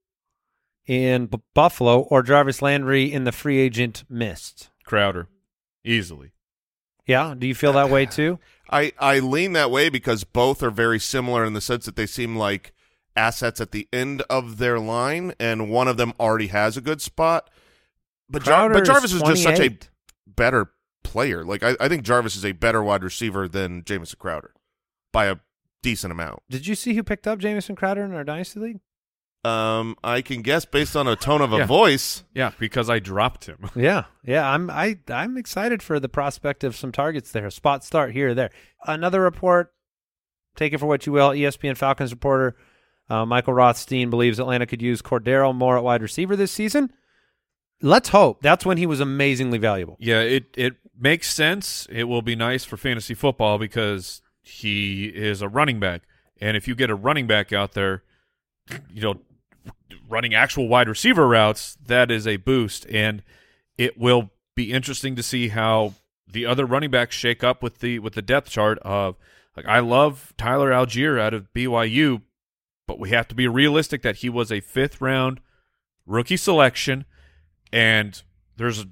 in 0.87 1.27
B- 1.27 1.39
Buffalo, 1.55 2.01
or 2.03 2.23
Jarvis 2.23 2.63
Landry 2.63 3.11
in 3.13 3.25
the 3.25 3.33
free 3.33 3.59
agent 3.59 4.05
mist? 4.09 4.71
Crowder, 4.85 5.29
easily. 5.85 6.33
Yeah, 7.07 7.35
do 7.37 7.47
you 7.47 7.55
feel 7.55 7.75
that 7.75 7.91
way 7.91 8.07
too? 8.07 8.39
I, 8.71 8.93
I 8.99 9.19
lean 9.19 9.53
that 9.53 9.71
way 9.71 9.91
because 9.91 10.25
both 10.25 10.63
are 10.63 10.71
very 10.71 10.99
similar 10.99 11.45
in 11.45 11.53
the 11.53 11.61
sense 11.61 11.85
that 11.85 11.97
they 11.97 12.07
seem 12.07 12.35
like 12.35 12.73
assets 13.17 13.61
at 13.61 13.71
the 13.73 13.89
end 13.93 14.23
of 14.31 14.59
their 14.59 14.79
line, 14.81 15.35
and 15.39 15.71
one 15.71 15.89
of 15.89 15.97
them 15.97 16.13
already 16.19 16.49
has 16.49 16.77
a 16.77 16.81
good 16.81 17.01
spot. 17.01 17.49
But, 18.29 18.43
Jar- 18.43 18.71
but 18.71 18.85
Jarvis 18.85 19.13
is 19.13 19.23
just 19.23 19.43
such 19.43 19.61
a 19.61 19.77
better 20.27 20.71
player. 21.03 21.45
Like 21.45 21.63
I, 21.63 21.77
I 21.79 21.89
think 21.89 22.03
Jarvis 22.03 22.37
is 22.37 22.45
a 22.45 22.53
better 22.53 22.83
wide 22.83 23.05
receiver 23.05 23.47
than 23.49 23.85
Jamison 23.85 24.19
Crowder 24.19 24.53
by 25.13 25.27
a 25.27 25.37
decent 25.83 26.11
amount. 26.11 26.41
Did 26.49 26.67
you 26.67 26.75
see 26.75 26.95
who 26.95 27.03
picked 27.03 27.27
up 27.27 27.39
Jamison 27.39 27.77
Crowder 27.77 28.03
in 28.05 28.15
our 28.15 28.25
dynasty 28.25 28.59
league? 28.61 28.81
Um, 29.45 29.95
I 30.03 30.23
can 30.23 30.41
guess 30.41 30.65
based 30.65 30.97
on 30.97 31.07
a 31.07 31.17
tone 31.17 31.43
of 31.43 31.53
a 31.53 31.57
Yeah. 31.59 31.67
voice. 31.67 32.25
Yeah, 32.35 32.53
because 32.59 32.89
I 32.89 32.99
dropped 32.99 33.45
him. 33.45 33.71
Yeah, 33.77 34.05
yeah. 34.25 34.49
I'm 34.51 34.71
I 34.71 34.97
I'm 35.09 35.37
excited 35.37 35.83
for 35.83 36.01
the 36.01 36.09
prospect 36.09 36.65
of 36.65 36.75
some 36.75 36.91
targets 36.93 37.31
there. 37.33 37.51
Spot 37.51 37.85
start 37.85 38.13
here 38.13 38.31
or 38.31 38.35
there. 38.35 38.51
Another 38.87 39.21
report. 39.21 39.75
Take 40.57 40.73
it 40.73 40.79
for 40.79 40.87
what 40.87 41.05
you 41.05 41.13
will. 41.13 41.29
ESPN 41.31 41.77
Falcons 41.77 42.11
reporter 42.13 42.57
uh, 43.09 43.27
Michael 43.27 43.55
Rothstein 43.55 44.11
believes 44.11 44.39
Atlanta 44.39 44.67
could 44.67 44.83
use 44.83 45.03
Cordarrelle 45.03 45.55
more 45.55 45.77
at 45.77 45.85
wide 45.85 46.03
receiver 46.03 46.37
this 46.37 46.53
season. 46.53 46.93
Let's 47.83 48.09
hope. 48.11 48.41
That's 48.41 48.65
when 48.65 48.79
he 48.79 48.87
was 48.87 49.01
amazingly 49.01 49.59
valuable. 49.59 49.97
Yeah, 50.01 50.21
it 50.21 50.47
it 50.57 50.77
makes 50.99 51.33
sense. 51.33 51.87
It 51.91 52.05
will 52.05 52.23
be 52.23 52.37
nice 52.37 52.65
for 52.65 52.77
fantasy 52.77 53.15
football 53.15 53.59
because 53.59 54.23
he 54.41 55.07
is 55.07 55.43
a 55.43 55.49
running 55.49 55.81
back, 55.81 56.03
and 56.41 56.57
if 56.57 56.67
you 56.67 56.75
get 56.75 56.89
a 56.89 56.95
running 56.95 57.27
back 57.27 57.53
out 57.53 57.73
there, 57.73 58.03
you 58.91 59.03
know, 59.03 59.21
running 60.09 60.35
actual 60.35 60.69
wide 60.69 60.89
receiver 60.89 61.29
routes, 61.29 61.77
that 61.87 62.11
is 62.11 62.27
a 62.27 62.37
boost, 62.37 62.87
and 62.91 63.23
it 63.77 63.99
will 63.99 64.31
be 64.55 64.73
interesting 64.73 65.17
to 65.17 65.23
see 65.23 65.49
how 65.49 65.95
the 66.31 66.47
other 66.47 66.65
running 66.65 66.91
backs 66.91 67.17
shake 67.17 67.45
up 67.45 67.63
with 67.63 67.81
the 67.81 67.99
with 67.99 68.15
the 68.15 68.23
depth 68.23 68.51
chart 68.51 68.79
of 68.79 69.17
like 69.57 69.67
I 69.67 69.81
love 69.81 70.33
Tyler 70.37 70.71
Allgeier 70.71 71.21
out 71.21 71.35
of 71.35 71.53
BYU, 71.53 72.23
but 72.87 72.99
we 72.99 73.11
have 73.11 73.29
to 73.29 73.35
be 73.35 73.49
realistic 73.49 74.03
that 74.03 74.17
he 74.17 74.29
was 74.29 74.53
a 74.53 74.61
fifth 74.61 75.01
round 75.01 75.41
rookie 76.07 76.37
selection, 76.37 77.05
and 77.73 78.23
there's 78.57 78.87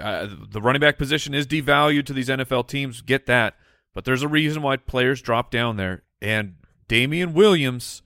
uh, 0.00 0.28
the 0.50 0.60
running 0.60 0.80
back 0.80 0.98
position 0.98 1.34
is 1.34 1.46
devalued 1.46 2.06
to 2.06 2.12
these 2.12 2.28
NFL 2.28 2.68
teams. 2.68 3.00
Get 3.00 3.26
that, 3.26 3.54
but 3.94 4.04
there's 4.04 4.22
a 4.22 4.28
reason 4.28 4.62
why 4.62 4.76
players 4.76 5.22
drop 5.22 5.50
down 5.50 5.76
there. 5.76 6.02
And 6.20 6.56
Damien 6.88 7.34
Williams 7.34 8.02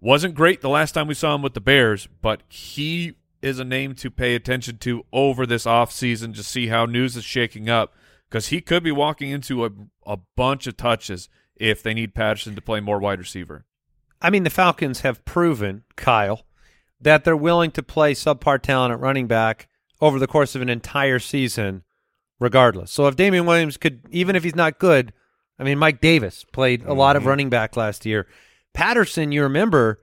wasn't 0.00 0.34
great 0.34 0.60
the 0.60 0.68
last 0.68 0.92
time 0.92 1.08
we 1.08 1.14
saw 1.14 1.34
him 1.34 1.42
with 1.42 1.54
the 1.54 1.60
Bears, 1.60 2.08
but 2.20 2.42
he 2.48 3.14
is 3.42 3.58
a 3.58 3.64
name 3.64 3.94
to 3.94 4.10
pay 4.10 4.34
attention 4.34 4.78
to 4.78 5.04
over 5.12 5.46
this 5.46 5.64
offseason 5.64 6.34
to 6.34 6.42
see 6.42 6.68
how 6.68 6.86
news 6.86 7.16
is 7.16 7.24
shaking 7.24 7.68
up 7.68 7.92
because 8.28 8.48
he 8.48 8.60
could 8.60 8.82
be 8.82 8.92
walking 8.92 9.30
into 9.30 9.64
a 9.64 9.70
a 10.06 10.18
bunch 10.36 10.66
of 10.66 10.76
touches 10.76 11.28
if 11.56 11.82
they 11.82 11.94
need 11.94 12.14
Patterson 12.14 12.54
to 12.54 12.60
play 12.60 12.80
more 12.80 12.98
wide 12.98 13.18
receiver. 13.18 13.64
I 14.20 14.30
mean, 14.30 14.44
the 14.44 14.50
Falcons 14.50 15.00
have 15.00 15.24
proven, 15.24 15.84
Kyle, 15.96 16.44
that 17.00 17.24
they're 17.24 17.36
willing 17.36 17.70
to 17.72 17.82
play 17.82 18.14
subpar 18.14 18.60
talent 18.60 18.92
at 18.92 19.00
running 19.00 19.26
back 19.26 19.68
over 20.00 20.18
the 20.18 20.26
course 20.26 20.54
of 20.54 20.62
an 20.62 20.68
entire 20.68 21.18
season, 21.18 21.82
regardless. 22.40 22.90
So 22.90 23.06
if 23.06 23.16
Damien 23.16 23.46
Williams 23.46 23.76
could, 23.76 24.00
even 24.10 24.36
if 24.36 24.44
he's 24.44 24.54
not 24.54 24.78
good, 24.78 25.12
I 25.58 25.64
mean, 25.64 25.78
Mike 25.78 26.00
Davis 26.00 26.44
played 26.52 26.84
a 26.84 26.94
lot 26.94 27.16
of 27.16 27.22
mm-hmm. 27.22 27.28
running 27.28 27.50
back 27.50 27.76
last 27.76 28.04
year. 28.04 28.26
Patterson, 28.72 29.30
you 29.30 29.42
remember, 29.42 30.00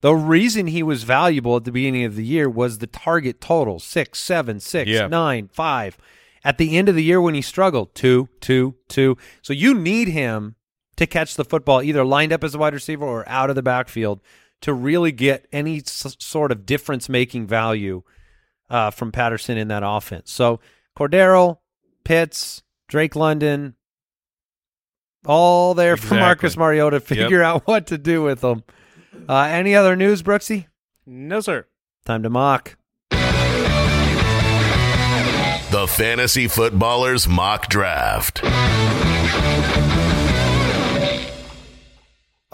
the 0.00 0.14
reason 0.14 0.66
he 0.66 0.82
was 0.82 1.02
valuable 1.02 1.56
at 1.56 1.64
the 1.64 1.72
beginning 1.72 2.04
of 2.04 2.16
the 2.16 2.24
year 2.24 2.48
was 2.48 2.78
the 2.78 2.86
target 2.86 3.40
total 3.40 3.78
six, 3.80 4.20
seven, 4.20 4.60
six, 4.60 4.88
Yeah. 4.90 5.08
nine, 5.08 5.48
five. 5.52 5.98
At 6.44 6.58
the 6.58 6.76
end 6.76 6.88
of 6.88 6.94
the 6.94 7.02
year 7.02 7.20
when 7.20 7.34
he 7.34 7.42
struggled, 7.42 7.94
two, 7.94 8.28
two, 8.40 8.74
two. 8.88 9.16
So 9.40 9.52
you 9.52 9.74
need 9.74 10.08
him 10.08 10.56
to 10.96 11.06
catch 11.06 11.34
the 11.34 11.44
football 11.44 11.82
either 11.82 12.04
lined 12.04 12.32
up 12.32 12.44
as 12.44 12.54
a 12.54 12.58
wide 12.58 12.74
receiver 12.74 13.04
or 13.04 13.28
out 13.28 13.50
of 13.50 13.56
the 13.56 13.62
backfield 13.62 14.20
to 14.62 14.72
really 14.72 15.12
get 15.12 15.46
any 15.52 15.78
s- 15.78 16.16
sort 16.18 16.50
of 16.52 16.64
difference 16.66 17.08
making 17.08 17.46
value 17.46 18.02
uh, 18.70 18.90
from 18.90 19.12
Patterson 19.12 19.58
in 19.58 19.68
that 19.68 19.82
offense. 19.84 20.30
So 20.32 20.60
Cordarrelle, 20.96 21.58
Pitts, 22.04 22.62
Drake 22.88 23.14
London, 23.16 23.74
all 25.26 25.74
there 25.74 25.96
for 25.96 26.14
Marcus 26.16 26.56
Mariota 26.56 27.00
to 27.00 27.04
figure 27.04 27.42
out 27.42 27.66
what 27.66 27.86
to 27.88 27.98
do 27.98 28.22
with 28.22 28.40
them. 28.40 28.62
Uh, 29.28 29.38
any 29.50 29.74
other 29.74 29.96
news, 29.96 30.22
Brooksy? 30.22 30.66
No, 31.06 31.40
sir. 31.40 31.66
Time 32.04 32.22
to 32.22 32.30
mock. 32.30 32.76
The 35.70 35.86
Fantasy 35.88 36.46
Footballers 36.46 37.26
Mock 37.26 37.68
Draft. 37.68 38.40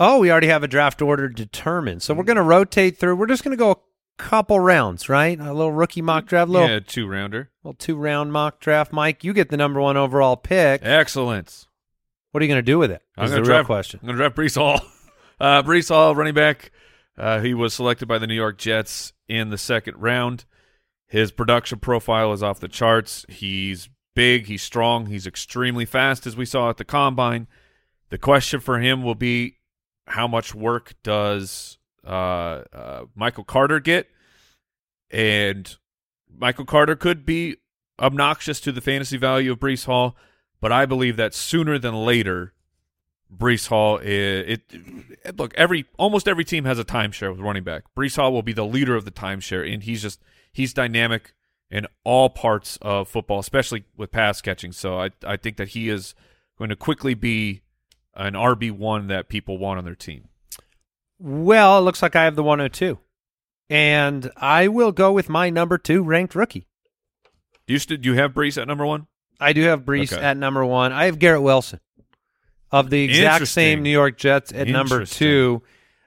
Oh, 0.02 0.18
we 0.18 0.30
already 0.32 0.46
have 0.46 0.62
a 0.62 0.68
draft 0.68 1.02
order 1.02 1.28
determined. 1.28 2.02
So 2.02 2.14
we're 2.14 2.24
going 2.24 2.36
to 2.36 2.42
rotate 2.42 2.96
through. 2.96 3.16
We're 3.16 3.26
just 3.26 3.44
going 3.44 3.56
to 3.56 3.62
go 3.62 3.70
a 3.70 3.76
couple 4.16 4.58
rounds, 4.58 5.10
right? 5.10 5.38
A 5.38 5.52
little 5.52 5.72
rookie 5.72 6.00
mock 6.00 6.24
draft, 6.24 6.50
little, 6.50 6.68
yeah, 6.68 6.80
two 6.80 7.06
rounder. 7.06 7.50
Well, 7.62 7.74
two 7.74 7.96
round 7.96 8.32
mock 8.32 8.60
draft. 8.60 8.94
Mike, 8.94 9.22
you 9.24 9.34
get 9.34 9.50
the 9.50 9.58
number 9.58 9.78
one 9.78 9.98
overall 9.98 10.36
pick. 10.38 10.80
Excellence. 10.82 11.68
What 12.32 12.40
are 12.40 12.46
you 12.46 12.48
going 12.50 12.58
to 12.58 12.62
do 12.62 12.78
with 12.78 12.90
it? 12.90 13.02
I'm 13.18 13.26
Is 13.26 13.32
the 13.32 13.36
real 13.36 13.44
draft, 13.44 13.66
question. 13.66 14.00
I'm 14.02 14.06
going 14.06 14.16
to 14.16 14.22
draft 14.22 14.36
Breece 14.36 14.56
Hall. 14.56 14.80
Uh, 15.40 15.62
Breece 15.62 15.88
Hall, 15.88 16.14
running 16.14 16.34
back. 16.34 16.70
Uh, 17.16 17.40
he 17.40 17.54
was 17.54 17.72
selected 17.72 18.06
by 18.06 18.18
the 18.18 18.26
New 18.26 18.34
York 18.34 18.58
Jets 18.58 19.14
in 19.26 19.48
the 19.48 19.56
second 19.56 19.96
round. 19.96 20.44
His 21.06 21.32
production 21.32 21.78
profile 21.78 22.34
is 22.34 22.42
off 22.42 22.60
the 22.60 22.68
charts. 22.68 23.24
He's 23.26 23.88
big. 24.14 24.48
He's 24.48 24.60
strong. 24.62 25.06
He's 25.06 25.26
extremely 25.26 25.86
fast, 25.86 26.26
as 26.26 26.36
we 26.36 26.44
saw 26.44 26.68
at 26.68 26.76
the 26.76 26.84
combine. 26.84 27.46
The 28.10 28.18
question 28.18 28.60
for 28.60 28.80
him 28.80 29.02
will 29.02 29.14
be 29.14 29.56
how 30.10 30.26
much 30.26 30.54
work 30.54 30.94
does 31.02 31.78
uh, 32.04 32.62
uh, 32.72 33.04
Michael 33.14 33.44
Carter 33.44 33.80
get? 33.80 34.08
And 35.10 35.76
Michael 36.36 36.64
Carter 36.64 36.96
could 36.96 37.24
be 37.24 37.56
obnoxious 37.98 38.60
to 38.60 38.72
the 38.72 38.80
fantasy 38.80 39.16
value 39.16 39.52
of 39.52 39.58
Breece 39.58 39.84
Hall, 39.84 40.16
but 40.60 40.72
I 40.72 40.86
believe 40.86 41.16
that 41.16 41.34
sooner 41.34 41.78
than 41.78 41.94
later, 41.94 42.54
Breece 43.34 43.68
Hall 43.68 43.98
it, 43.98 44.64
it. 44.72 45.38
Look, 45.38 45.54
every 45.54 45.86
almost 45.98 46.26
every 46.26 46.44
team 46.44 46.64
has 46.64 46.78
a 46.78 46.84
timeshare 46.84 47.30
with 47.30 47.40
running 47.40 47.62
back. 47.62 47.84
Breece 47.96 48.16
Hall 48.16 48.32
will 48.32 48.42
be 48.42 48.52
the 48.52 48.66
leader 48.66 48.96
of 48.96 49.04
the 49.04 49.10
timeshare, 49.10 49.72
and 49.72 49.82
he's 49.82 50.02
just 50.02 50.20
he's 50.52 50.74
dynamic 50.74 51.34
in 51.70 51.86
all 52.02 52.28
parts 52.28 52.78
of 52.82 53.08
football, 53.08 53.38
especially 53.38 53.84
with 53.96 54.10
pass 54.10 54.40
catching. 54.40 54.72
So 54.72 55.00
I 55.00 55.10
I 55.24 55.36
think 55.36 55.56
that 55.58 55.68
he 55.68 55.88
is 55.88 56.14
going 56.58 56.70
to 56.70 56.76
quickly 56.76 57.14
be 57.14 57.62
an 58.14 58.34
RB 58.34 58.70
one 58.70 59.06
that 59.08 59.28
people 59.28 59.58
want 59.58 59.78
on 59.78 59.84
their 59.84 59.94
team. 59.94 60.28
Well, 61.18 61.78
it 61.78 61.82
looks 61.82 62.02
like 62.02 62.16
I 62.16 62.24
have 62.24 62.36
the 62.36 62.42
102. 62.42 62.98
And 63.68 64.30
I 64.36 64.68
will 64.68 64.90
go 64.92 65.12
with 65.12 65.28
my 65.28 65.48
number 65.50 65.78
two 65.78 66.02
ranked 66.02 66.34
rookie. 66.34 66.66
Do 67.66 67.72
you 67.74 67.78
st- 67.78 68.00
do 68.00 68.08
you 68.08 68.16
have 68.16 68.32
Breece 68.32 68.60
at 68.60 68.66
number 68.66 68.84
one? 68.84 69.06
I 69.38 69.52
do 69.52 69.62
have 69.62 69.82
Breece 69.84 70.12
Okay. 70.12 70.22
at 70.22 70.36
number 70.36 70.64
one. 70.66 70.92
I 70.92 71.04
have 71.04 71.18
Garrett 71.20 71.42
Wilson 71.42 71.78
of 72.72 72.90
the 72.90 73.04
exact 73.04 73.46
same 73.46 73.82
New 73.82 73.90
York 73.90 74.16
Jets 74.18 74.52
at 74.52 74.66
number 74.66 75.04
two. 75.06 75.62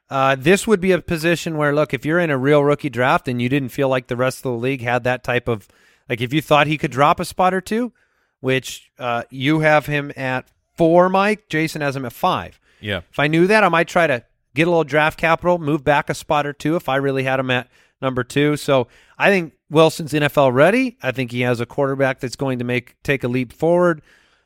Uh, 0.09 0.35
this 0.37 0.67
would 0.67 0.81
be 0.81 0.91
a 0.91 0.99
position 1.01 1.57
where, 1.57 1.73
look, 1.73 1.93
if 1.93 2.05
you're 2.05 2.19
in 2.19 2.29
a 2.29 2.37
real 2.37 2.63
rookie 2.63 2.89
draft 2.89 3.27
and 3.27 3.41
you 3.41 3.47
didn't 3.49 3.69
feel 3.69 3.87
like 3.89 4.07
the 4.07 4.17
rest 4.17 4.39
of 4.39 4.43
the 4.43 4.51
league 4.51 4.81
had 4.81 5.05
that 5.05 5.23
type 5.23 5.47
of, 5.47 5.67
like, 6.09 6.21
if 6.21 6.33
you 6.33 6.41
thought 6.41 6.67
he 6.67 6.77
could 6.77 6.91
drop 6.91 7.19
a 7.19 7.25
spot 7.25 7.53
or 7.53 7.61
two, 7.61 7.93
which 8.41 8.91
uh, 8.99 9.23
you 9.31 9.61
have 9.61 9.85
him 9.85 10.11
at 10.17 10.47
four, 10.75 11.09
Mike, 11.09 11.49
Jason 11.49 11.81
has 11.81 11.95
him 11.95 12.05
at 12.05 12.13
five. 12.13 12.59
Yeah, 12.79 13.01
If 13.11 13.19
I 13.19 13.27
knew 13.27 13.47
that, 13.47 13.63
I 13.63 13.69
might 13.69 13.87
try 13.87 14.07
to 14.07 14.23
get 14.55 14.67
a 14.67 14.69
little 14.69 14.83
draft 14.83 15.17
capital, 15.17 15.57
move 15.57 15.83
back 15.83 16.09
a 16.09 16.13
spot 16.13 16.45
or 16.45 16.53
two 16.53 16.75
if 16.75 16.89
I 16.89 16.97
really 16.97 17.23
had 17.23 17.39
him 17.39 17.49
at 17.49 17.69
number 18.01 18.23
two. 18.23 18.57
So 18.57 18.87
I 19.17 19.29
think 19.29 19.53
Wilson's 19.69 20.13
NFL 20.13 20.53
ready. 20.53 20.97
I 21.01 21.11
think 21.11 21.31
he 21.31 21.41
has 21.41 21.59
a 21.59 21.65
quarterback 21.65 22.19
that's 22.19 22.35
going 22.35 22.59
to 22.59 22.65
make 22.65 23.01
take 23.03 23.23
a 23.23 23.27
leap 23.27 23.53
forward 23.53 24.01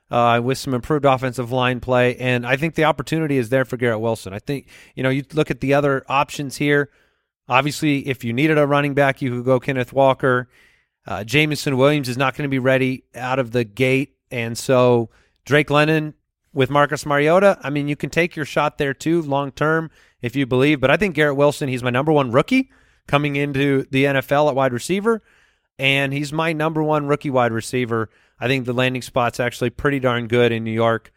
uh, 0.10 0.40
with 0.44 0.58
some 0.58 0.74
improved 0.74 1.06
offensive 1.06 1.52
line 1.52 1.80
play, 1.80 2.16
and 2.18 2.46
I 2.46 2.56
think 2.56 2.76
the 2.76 2.86
opportunity 2.86 3.38
is 3.38 3.50
there 3.50 3.66
for 3.66 3.76
Garrett 3.78 4.00
Wilson. 4.00 4.34
I 4.34 4.40
think 4.40 4.68
you 4.96 5.04
know 5.04 5.10
you 5.10 5.26
look 5.34 5.52
at 5.52 5.60
the 5.60 5.74
other 5.74 6.06
options 6.08 6.58
here. 6.58 6.90
Obviously, 7.50 8.08
if 8.08 8.24
you 8.24 8.34
needed 8.34 8.58
a 8.58 8.68
running 8.68 8.94
back, 8.94 9.22
you 9.22 9.32
could 9.32 9.46
go 9.46 9.60
Kenneth 9.60 9.94
Walker. 9.94 10.50
Uh, 11.06 11.24
Jameson 11.24 11.78
Williams 11.78 12.10
is 12.10 12.18
not 12.18 12.36
going 12.36 12.44
to 12.44 12.50
be 12.50 12.60
ready 12.60 13.04
out 13.16 13.40
of 13.40 13.52
the 13.52 13.64
gate, 13.64 14.16
and 14.30 14.58
so 14.58 15.10
Drake 15.48 15.70
London 15.70 16.14
with 16.54 16.70
Marcus 16.70 17.06
Mariota. 17.06 17.58
I 17.64 17.70
mean, 17.70 17.88
you 17.88 17.96
can 17.96 18.10
take 18.10 18.36
your 18.36 18.46
shot 18.46 18.78
there 18.78 18.94
too, 18.94 19.22
long 19.22 19.52
term, 19.52 19.90
if 20.22 20.36
you 20.36 20.46
believe. 20.46 20.82
But 20.82 20.92
I 20.92 20.98
think 20.98 21.16
Garrett 21.16 21.38
Wilson, 21.38 21.70
he's 21.70 21.82
my 21.82 21.90
number 21.90 22.12
one 22.12 22.32
rookie. 22.32 22.70
coming 23.08 23.38
into 23.38 23.86
the 23.90 24.04
NFL 24.04 24.50
at 24.50 24.56
wide 24.56 24.74
receiver, 24.74 25.24
and 25.80 26.12
he's 26.12 26.34
my 26.34 26.52
number 26.52 26.84
one 26.84 27.08
rookie 27.08 27.30
wide 27.30 27.54
receiver. 27.54 28.10
I 28.38 28.48
think 28.48 28.66
the 28.66 28.74
landing 28.74 29.02
spot's 29.02 29.40
actually 29.40 29.70
pretty 29.70 30.02
darn 30.02 30.28
good 30.28 30.52
in 30.52 30.66
New 30.66 30.72
York, 30.72 31.14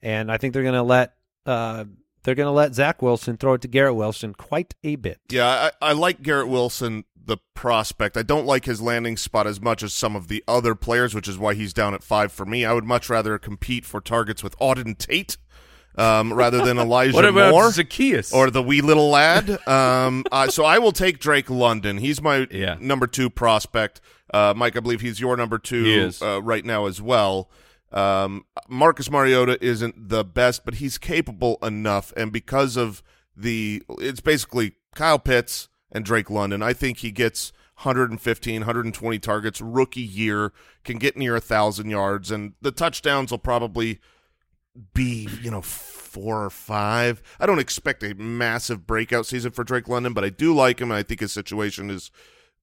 and 0.00 0.30
I 0.30 0.38
think 0.38 0.54
they're 0.54 0.62
going 0.62 0.74
to 0.74 0.84
let 0.84 1.14
uh, 1.44 1.84
they're 2.24 2.34
going 2.34 2.46
to 2.46 2.50
let 2.52 2.74
Zach 2.74 3.02
Wilson 3.02 3.36
throw 3.36 3.54
it 3.54 3.60
to 3.62 3.68
Garrett 3.68 3.94
Wilson 3.96 4.34
quite 4.34 4.74
a 4.84 4.96
bit. 4.96 5.18
Yeah, 5.30 5.70
I, 5.80 5.90
I 5.90 5.92
like 5.92 6.22
Garrett 6.22 6.48
Wilson, 6.48 7.04
the 7.24 7.36
prospect. 7.54 8.16
I 8.16 8.22
don't 8.22 8.46
like 8.46 8.64
his 8.64 8.80
landing 8.80 9.16
spot 9.16 9.46
as 9.46 9.60
much 9.60 9.82
as 9.82 9.92
some 9.94 10.16
of 10.16 10.28
the 10.28 10.42
other 10.48 10.74
players, 10.74 11.14
which 11.14 11.28
is 11.28 11.38
why 11.38 11.54
he's 11.54 11.72
down 11.72 11.94
at 11.94 12.02
five 12.02 12.32
for 12.32 12.44
me. 12.46 12.64
I 12.64 12.72
would 12.72 12.84
much 12.84 13.08
rather 13.10 13.38
compete 13.38 13.84
for 13.84 14.00
targets 14.00 14.42
with 14.42 14.56
Auden 14.58 14.96
Tate 14.98 15.36
um, 15.96 16.32
rather 16.32 16.64
than 16.64 16.78
Elijah 16.80 17.14
What 17.14 17.24
about 17.24 17.50
Moore 17.50 17.70
Zacchaeus? 17.70 18.32
or 18.32 18.50
the 18.50 18.62
wee 18.62 18.80
little 18.80 19.10
lad. 19.10 19.50
Um, 19.68 20.24
uh, 20.32 20.48
so 20.48 20.64
I 20.64 20.78
will 20.78 20.92
take 20.92 21.18
Drake 21.18 21.50
London. 21.50 21.98
He's 21.98 22.20
my 22.22 22.46
Yeah. 22.50 22.76
number 22.80 23.06
two 23.06 23.30
prospect. 23.30 24.00
Uh, 24.32 24.54
Mike, 24.56 24.76
I 24.76 24.80
believe 24.80 25.00
he's 25.02 25.20
your 25.20 25.36
number 25.36 25.58
two. 25.58 26.10
Uh, 26.22 26.40
right 26.42 26.64
now 26.64 26.86
as 26.86 27.02
well. 27.02 27.50
Um, 27.92 28.46
Marcus 28.68 29.10
Mariota 29.10 29.62
isn't 29.64 30.08
the 30.08 30.24
best, 30.24 30.64
but 30.64 30.74
he's 30.74 30.98
capable 30.98 31.58
enough, 31.62 32.12
and 32.16 32.32
because 32.32 32.76
of 32.76 33.02
the, 33.36 33.82
it's 33.98 34.20
basically 34.20 34.72
Kyle 34.94 35.18
Pitts 35.18 35.68
and 35.90 36.04
Drake 36.04 36.30
London. 36.30 36.62
I 36.62 36.72
think 36.72 36.98
he 36.98 37.10
gets 37.10 37.52
115, 37.82 38.60
120 38.60 39.18
targets 39.18 39.60
rookie 39.60 40.00
year, 40.00 40.52
can 40.84 40.98
get 40.98 41.16
near 41.16 41.36
a 41.36 41.40
thousand 41.40 41.90
yards, 41.90 42.30
and 42.30 42.54
the 42.60 42.72
touchdowns 42.72 43.30
will 43.30 43.38
probably 43.38 44.00
be, 44.94 45.28
you 45.42 45.50
know, 45.50 45.62
four 45.62 46.44
or 46.44 46.50
five. 46.50 47.22
I 47.38 47.46
don't 47.46 47.58
expect 47.58 48.02
a 48.02 48.14
massive 48.14 48.86
breakout 48.86 49.26
season 49.26 49.52
for 49.52 49.64
Drake 49.64 49.88
London, 49.88 50.12
but 50.12 50.24
I 50.24 50.30
do 50.30 50.54
like 50.54 50.80
him, 50.80 50.90
and 50.90 50.98
I 50.98 51.02
think 51.02 51.20
his 51.20 51.32
situation 51.32 51.90
is 51.90 52.10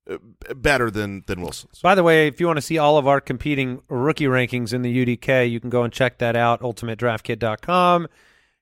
Uh, 0.10 0.18
better 0.56 0.90
than 0.90 1.24
than 1.28 1.42
Wilson's. 1.42 1.80
By 1.82 1.94
the 1.94 2.04
way, 2.04 2.28
if 2.28 2.40
you 2.40 2.48
want 2.48 2.58
to 2.58 2.62
see 2.62 2.78
all 2.78 2.98
of 2.98 3.08
our 3.08 3.22
competing 3.22 3.82
rookie 3.90 4.26
rankings 4.26 4.74
in 4.74 4.82
the 4.82 5.06
UDK, 5.06 5.50
you 5.50 5.60
can 5.60 5.70
go 5.70 5.84
and 5.84 5.94
check 5.94 6.18
that 6.18 6.36
out, 6.36 6.62
ultimatedraftkit.com. 6.62 8.08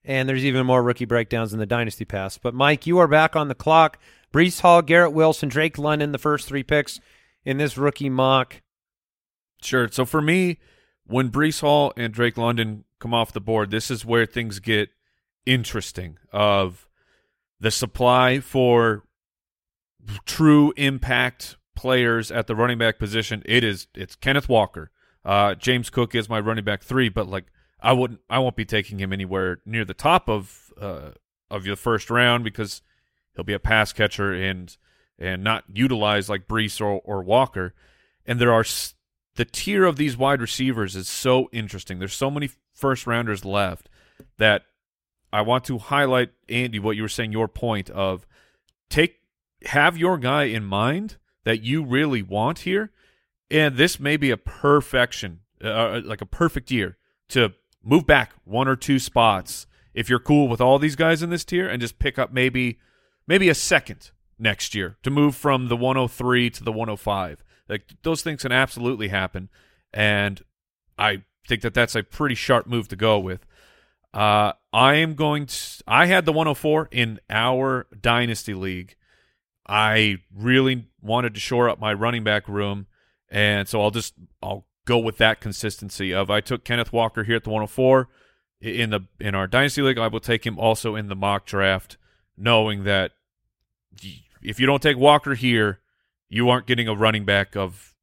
And 0.03 0.27
there's 0.27 0.45
even 0.45 0.65
more 0.65 0.83
rookie 0.83 1.05
breakdowns 1.05 1.53
in 1.53 1.59
the 1.59 1.65
Dynasty 1.65 2.05
Pass. 2.05 2.37
But, 2.37 2.53
Mike, 2.53 2.87
you 2.87 2.97
are 2.97 3.07
back 3.07 3.35
on 3.35 3.47
the 3.49 3.55
clock. 3.55 3.99
Breece 4.33 4.61
Hall, 4.61 4.81
Garrett 4.81 5.13
Wilson, 5.13 5.49
Drake 5.49 5.77
London, 5.77 6.11
the 6.11 6.17
first 6.17 6.47
three 6.47 6.63
picks 6.63 6.99
in 7.45 7.57
this 7.57 7.77
rookie 7.77 8.09
mock. 8.09 8.61
Sure. 9.61 9.87
So 9.89 10.05
for 10.05 10.21
me, 10.21 10.59
when 11.05 11.29
Breece 11.29 11.61
Hall 11.61 11.93
and 11.97 12.13
Drake 12.13 12.37
London 12.37 12.83
come 12.99 13.13
off 13.13 13.31
the 13.31 13.41
board, 13.41 13.71
this 13.71 13.89
is 13.89 14.05
where 14.05 14.25
things 14.25 14.59
get 14.59 14.89
interesting. 15.45 16.17
Of 16.31 16.87
the 17.59 17.71
supply 17.71 18.39
for 18.39 19.03
true 20.25 20.73
impact 20.77 21.57
players 21.75 22.31
at 22.31 22.47
the 22.47 22.55
running 22.55 22.77
back 22.77 22.99
position, 22.99 23.43
it 23.45 23.63
is 23.63 23.87
it's 23.95 24.15
Kenneth 24.15 24.49
Walker. 24.49 24.91
Uh, 25.23 25.55
James 25.55 25.89
Cook 25.89 26.15
is 26.15 26.29
my 26.29 26.39
running 26.39 26.63
back 26.63 26.83
three, 26.83 27.09
but 27.09 27.27
like 27.27 27.45
I 27.81 27.93
wouldn't, 27.93 28.21
I 28.29 28.39
won't 28.39 28.55
be 28.55 28.65
taking 28.65 28.99
him 28.99 29.13
anywhere 29.13 29.59
near 29.65 29.85
the 29.85 29.93
top 29.93 30.29
of 30.29 30.73
uh, 30.79 31.11
of 31.49 31.65
your 31.65 31.75
first 31.75 32.09
round 32.09 32.43
because 32.43 32.81
he'll 33.35 33.43
be 33.43 33.53
a 33.53 33.59
pass 33.59 33.93
catcher 33.93 34.33
and 34.33 34.75
and 35.19 35.43
not 35.43 35.63
utilized 35.73 36.29
like 36.29 36.47
Breece 36.47 36.79
or, 36.79 37.01
or 37.03 37.23
Walker. 37.23 37.73
And 38.25 38.39
there 38.39 38.53
are 38.53 38.65
the 39.35 39.45
tier 39.45 39.85
of 39.85 39.95
these 39.95 40.17
wide 40.17 40.41
receivers 40.41 40.95
is 40.95 41.07
so 41.07 41.49
interesting. 41.51 41.99
There's 41.99 42.13
so 42.13 42.31
many 42.31 42.49
first 42.73 43.07
rounders 43.07 43.45
left 43.45 43.89
that 44.37 44.63
I 45.31 45.41
want 45.41 45.63
to 45.65 45.77
highlight 45.77 46.31
Andy 46.49 46.79
what 46.79 46.95
you 46.95 47.01
were 47.03 47.09
saying 47.09 47.31
your 47.31 47.47
point 47.47 47.89
of 47.89 48.25
take 48.89 49.19
have 49.65 49.97
your 49.97 50.17
guy 50.17 50.43
in 50.43 50.63
mind 50.63 51.17
that 51.43 51.61
you 51.61 51.83
really 51.83 52.21
want 52.21 52.59
here 52.59 52.91
and 53.49 53.77
this 53.77 53.99
may 53.99 54.17
be 54.17 54.29
a 54.29 54.37
perfection 54.37 55.39
uh, 55.63 56.01
like 56.03 56.21
a 56.21 56.25
perfect 56.25 56.69
year 56.69 56.97
to 57.29 57.53
move 57.83 58.05
back 58.05 58.33
one 58.43 58.67
or 58.67 58.75
two 58.75 58.99
spots 58.99 59.65
if 59.93 60.09
you're 60.09 60.19
cool 60.19 60.47
with 60.47 60.61
all 60.61 60.77
these 60.77 60.95
guys 60.95 61.23
in 61.23 61.29
this 61.29 61.45
tier 61.45 61.67
and 61.67 61.81
just 61.81 61.99
pick 61.99 62.19
up 62.19 62.31
maybe 62.31 62.79
maybe 63.25 63.49
a 63.49 63.55
second 63.55 64.11
next 64.37 64.75
year 64.75 64.97
to 65.01 65.09
move 65.09 65.35
from 65.35 65.67
the 65.67 65.75
103 65.75 66.49
to 66.49 66.63
the 66.63 66.71
105 66.71 67.43
like 67.67 67.85
those 68.03 68.21
things 68.21 68.43
can 68.43 68.51
absolutely 68.51 69.07
happen 69.07 69.49
and 69.93 70.43
i 70.99 71.23
think 71.47 71.61
that 71.61 71.73
that's 71.73 71.95
a 71.95 72.03
pretty 72.03 72.35
sharp 72.35 72.67
move 72.67 72.87
to 72.87 72.95
go 72.95 73.17
with 73.17 73.45
uh, 74.13 74.53
I 74.73 74.95
am 74.95 75.13
going 75.13 75.45
to. 75.45 75.83
I 75.87 76.07
had 76.07 76.25
the 76.25 76.31
104 76.31 76.89
in 76.91 77.19
our 77.29 77.85
dynasty 78.01 78.55
league. 78.55 78.95
I 79.67 80.17
really 80.33 80.87
wanted 81.01 81.33
to 81.33 81.39
shore 81.39 81.69
up 81.69 81.79
my 81.79 81.93
running 81.93 82.23
back 82.23 82.47
room, 82.47 82.87
and 83.29 83.67
so 83.67 83.81
I'll 83.81 83.91
just 83.91 84.13
I'll 84.41 84.65
go 84.85 84.97
with 84.97 85.17
that 85.17 85.41
consistency 85.41 86.13
of 86.13 86.29
I 86.29 86.41
took 86.41 86.63
Kenneth 86.63 86.93
Walker 86.93 87.23
here 87.23 87.35
at 87.35 87.43
the 87.43 87.49
104 87.49 88.07
in 88.61 88.89
the 88.91 89.01
in 89.19 89.35
our 89.35 89.47
dynasty 89.47 89.81
league. 89.81 89.97
I 89.97 90.07
will 90.07 90.19
take 90.19 90.45
him 90.45 90.57
also 90.57 90.95
in 90.95 91.07
the 91.07 91.15
mock 91.15 91.45
draft, 91.45 91.97
knowing 92.37 92.83
that 92.85 93.11
if 94.41 94.59
you 94.59 94.65
don't 94.65 94.81
take 94.81 94.97
Walker 94.97 95.35
here, 95.35 95.79
you 96.29 96.49
aren't 96.49 96.67
getting 96.67 96.87
a 96.87 96.95
running 96.95 97.25
back 97.25 97.55
of 97.55 97.93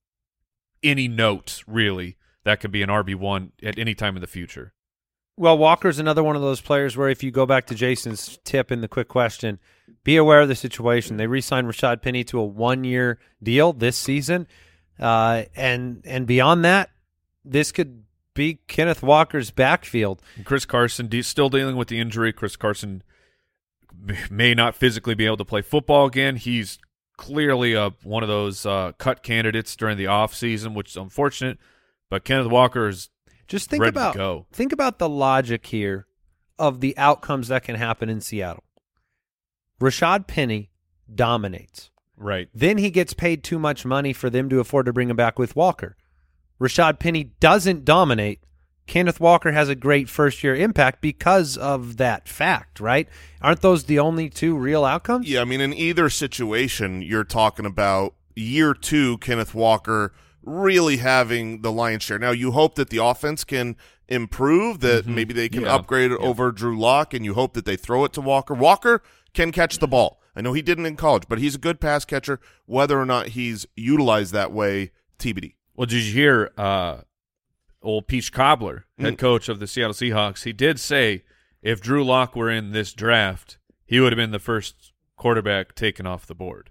any 0.83 1.09
note 1.09 1.63
really 1.67 2.17
that 2.45 2.61
could 2.61 2.71
be 2.71 2.83
an 2.83 2.91
RB 2.91 3.15
one 3.15 3.53
at 3.63 3.79
any 3.79 3.95
time 3.95 4.17
in 4.17 4.21
the 4.21 4.27
future. 4.27 4.75
Well, 5.37 5.59
Walker's 5.59 5.99
another 5.99 6.23
one 6.23 6.37
of 6.37 6.43
those 6.43 6.61
players 6.61 6.97
where 6.97 7.09
if 7.09 7.23
you 7.23 7.31
go 7.31 7.45
back 7.45 7.67
to 7.67 7.75
Jason's 7.75 8.39
tip 8.45 8.71
in 8.71 8.81
the 8.81 8.89
quick 8.89 9.09
question, 9.09 9.59
be 10.05 10.17
aware 10.17 10.41
of 10.41 10.49
the 10.49 10.55
situation. 10.55 11.17
They 11.17 11.27
re-signed 11.27 11.67
Rashad 11.67 12.03
Penny 12.03 12.23
to 12.25 12.39
a 12.39 12.45
one-year 12.45 13.19
deal 13.43 13.73
this 13.73 13.97
season, 13.97 14.47
uh, 15.01 15.45
and 15.57 16.03
and 16.05 16.27
beyond 16.27 16.65
that, 16.65 16.91
this 17.45 17.73
could 17.73 18.05
be 18.35 18.61
Kenneth 18.69 19.03
Walker's 19.03 19.51
backfield. 19.51 20.23
Chris 20.45 20.65
Carson 20.65 21.11
still 21.23 21.49
dealing 21.49 21.77
with 21.77 21.89
the 21.89 21.99
injury. 21.99 22.33
Chris 22.33 22.57
Carson 22.57 23.03
may 24.31 24.55
not 24.55 24.75
physically 24.75 25.15
be 25.15 25.27
able 25.27 25.37
to 25.39 25.45
play 25.45 25.63
football 25.63 26.07
again. 26.07 26.37
He's 26.37 26.79
clearly 27.17 27.75
a, 27.75 27.91
one 28.03 28.23
of 28.23 28.29
those 28.29 28.67
uh, 28.67 28.93
cut 28.99 29.23
candidates 29.23 29.77
during 29.77 29.97
the 29.97 30.05
offseason, 30.05 30.75
which 30.75 30.91
is 30.91 30.97
unfortunate. 30.97 31.59
But 32.11 32.25
Kenneth 32.25 32.49
Walker 32.49 32.89
is 32.89 33.09
Just 33.49 33.69
think 33.71 33.83
Ready 33.83 33.91
about 33.95 34.15
go. 34.15 34.47
think 34.53 34.73
about 34.73 34.99
the 34.99 35.09
logic 35.09 35.67
here 35.67 36.07
of 36.59 36.81
the 36.81 36.97
outcomes 36.97 37.49
that 37.49 37.63
can 37.65 37.77
happen 37.77 38.09
in 38.09 38.21
Seattle. 38.21 38.65
Rashad 39.81 40.27
Penny 40.27 40.71
dominates. 41.13 41.91
right. 42.17 42.49
Then 42.55 42.79
he 42.79 42.91
gets 42.91 43.13
paid 43.13 43.43
too 43.43 43.59
much 43.59 43.85
money 43.85 44.13
for 44.13 44.31
them 44.31 44.49
to 44.49 44.61
afford 44.61 44.87
to 44.87 44.93
bring 44.93 45.11
him 45.11 45.17
back 45.17 45.39
with 45.39 45.57
Walker. 45.57 45.97
Rashad 46.61 46.99
Penny 46.99 47.25
doesn't 47.41 47.85
dominate. 47.85 48.41
Kenneth 48.87 49.19
Walker 49.19 49.53
has 49.53 49.69
a 49.69 49.75
great 49.75 50.09
first 50.09 50.45
year 50.45 50.55
impact 50.55 51.01
because 51.01 51.57
of 51.57 51.97
that 51.97 52.29
fact, 52.29 52.81
right? 52.81 53.09
Aren't 53.41 53.63
those 53.63 53.85
the 53.85 53.99
only 53.99 54.29
two 54.31 54.57
real 54.57 54.85
outcomes? 54.85 55.29
Yeah, 55.29 55.41
I 55.41 55.45
mean, 55.45 55.61
in 55.61 55.73
either 55.73 56.09
situation, 56.11 57.01
you're 57.03 57.25
talking 57.25 57.67
about 57.67 58.15
year 58.37 58.75
two, 58.75 59.19
Kenneth 59.19 59.55
Walker 59.55 60.13
really 60.47 60.99
having 60.99 61.63
the 61.63 61.73
lion's 61.73 62.03
share. 62.03 62.19
Now, 62.19 62.31
you 62.31 62.53
hope 62.53 62.75
that 62.77 62.91
the 62.91 63.03
offense 63.05 63.45
can 63.45 63.77
improve, 64.09 64.81
that 64.81 65.07
maybe 65.07 65.33
they 65.33 65.49
can 65.49 65.63
Yeah. 65.63 65.75
upgrade 65.75 66.13
it 66.13 66.19
over 66.21 66.53
Drew 66.53 66.79
Lock, 66.79 67.15
and 67.15 67.25
you 67.25 67.35
hope 67.35 67.55
that 67.55 67.65
they 67.65 67.77
throw 67.77 68.05
it 68.05 68.13
to 68.15 68.21
Walker. 68.21 68.53
Walker 68.55 69.03
can 69.33 69.51
catch 69.53 69.79
the 69.79 69.89
ball. 69.89 70.21
I 70.37 70.41
know 70.41 70.53
he 70.53 70.63
didn't 70.63 70.87
in 70.87 70.97
college, 70.97 71.25
but 71.29 71.39
he's 71.39 71.55
a 71.55 71.59
good 71.59 71.81
pass 71.81 72.05
catcher. 72.05 72.41
Whether 72.67 73.01
or 73.01 73.07
not 73.07 73.29
he's 73.29 73.67
utilized 73.77 74.33
that 74.35 74.53
way, 74.53 74.91
TBD. 75.19 75.55
Well, 75.75 75.87
did 75.87 76.03
you 76.03 76.13
hear 76.13 76.51
uh, 76.59 76.99
old 77.83 78.07
Peach 78.09 78.33
Cobbler, 78.33 78.87
Mm. 79.01 79.05
head 79.05 79.19
coach 79.19 79.49
of 79.49 79.59
the 79.61 79.67
Seattle 79.67 79.95
Seahawks? 79.95 80.45
He 80.45 80.53
did 80.53 80.79
say 80.81 81.23
if 81.63 81.81
Drew 81.81 82.05
Lock 82.05 82.37
were 82.37 82.51
in 82.51 82.73
this 82.73 82.93
draft, 82.93 83.59
he 83.87 84.01
would 84.01 84.13
have 84.13 84.17
been 84.19 84.33
the 84.33 84.39
first 84.39 84.93
quarterback 85.17 85.75
taken 85.75 86.07
off 86.07 86.27
the 86.27 86.35
board. 86.35 86.71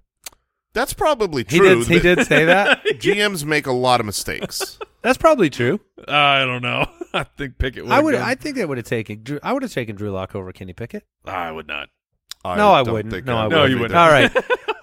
That's 0.74 0.94
probably 0.94 1.46
He 1.48 1.58
true. 1.60 1.84
did 1.84 1.88
he 1.88 2.00
did 2.00 2.26
say 2.28 2.46
that? 2.46 2.84
GMs 2.86 3.46
make 3.46 3.68
a 3.68 3.72
lot 3.72 4.00
of 4.00 4.06
mistakes. 4.06 4.80
That's 5.02 5.18
probably 5.18 5.50
true. 5.50 5.80
I 6.08 6.46
don't 6.46 6.62
know. 6.64 6.86
I 7.14 7.24
think 7.24 7.58
Pickett 7.60 7.84
would. 7.84 7.92
I 7.92 8.00
would 8.00 8.14
gone- 8.14 8.22
I 8.24 8.36
think 8.36 8.56
they 8.56 8.66
would 8.66 8.78
have 8.78 8.88
taken 8.88 9.22
Drew 9.24 9.40
I 9.44 9.54
would 9.54 9.62
have 9.64 9.72
taken 9.74 9.96
Drew 9.96 10.12
Lock 10.12 10.34
over 10.36 10.52
Kenny 10.52 10.74
Pickett. 10.74 11.06
I 11.26 11.52
would 11.52 11.68
not. 11.68 11.90
No, 12.46 12.74
I 12.74 12.84
don't 12.84 12.94
wouldn't. 12.94 13.14
think 13.14 13.26
No, 13.26 13.38
I 13.38 13.48
No, 13.48 13.62
would 13.62 13.72
you 13.72 13.80
wouldn't. 13.80 13.98
All 13.98 14.10
right. 14.12 14.32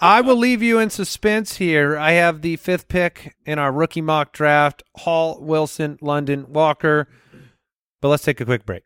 I 0.00 0.22
will 0.22 0.36
leave 0.36 0.62
you 0.62 0.78
in 0.78 0.88
suspense 0.88 1.56
here. 1.56 1.98
I 1.98 2.12
have 2.12 2.40
the 2.40 2.56
fifth 2.56 2.88
pick 2.88 3.34
in 3.44 3.58
our 3.58 3.70
rookie 3.70 4.00
mock 4.00 4.32
draft 4.32 4.82
Hall, 4.96 5.38
Wilson, 5.42 5.98
London, 6.00 6.46
Walker. 6.52 7.06
But 8.00 8.08
let's 8.08 8.22
take 8.22 8.40
a 8.40 8.46
quick 8.46 8.64
break. 8.64 8.84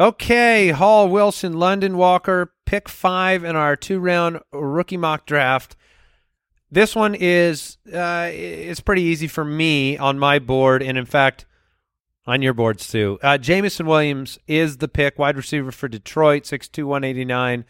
Okay, 0.00 0.70
Hall, 0.70 1.08
Wilson, 1.08 1.52
London, 1.52 1.98
Walker, 1.98 2.54
pick 2.64 2.88
five 2.88 3.44
in 3.44 3.56
our 3.56 3.76
two 3.76 4.00
round 4.00 4.40
rookie 4.52 4.96
mock 4.96 5.26
draft. 5.26 5.76
This 6.70 6.96
one 6.96 7.14
is 7.14 7.76
uh, 7.92 8.30
it's 8.32 8.80
pretty 8.80 9.02
easy 9.02 9.28
for 9.28 9.44
me 9.44 9.98
on 9.98 10.18
my 10.18 10.38
board, 10.38 10.82
and 10.82 10.96
in 10.96 11.04
fact, 11.04 11.44
on 12.26 12.40
your 12.40 12.54
boards 12.54 12.88
too. 12.88 13.18
Uh, 13.22 13.36
Jameson 13.36 13.84
Williams 13.84 14.38
is 14.46 14.78
the 14.78 14.88
pick, 14.88 15.18
wide 15.18 15.36
receiver 15.36 15.70
for 15.70 15.88
Detroit, 15.88 16.44
6'2", 16.44 16.84
189, 16.84 17.66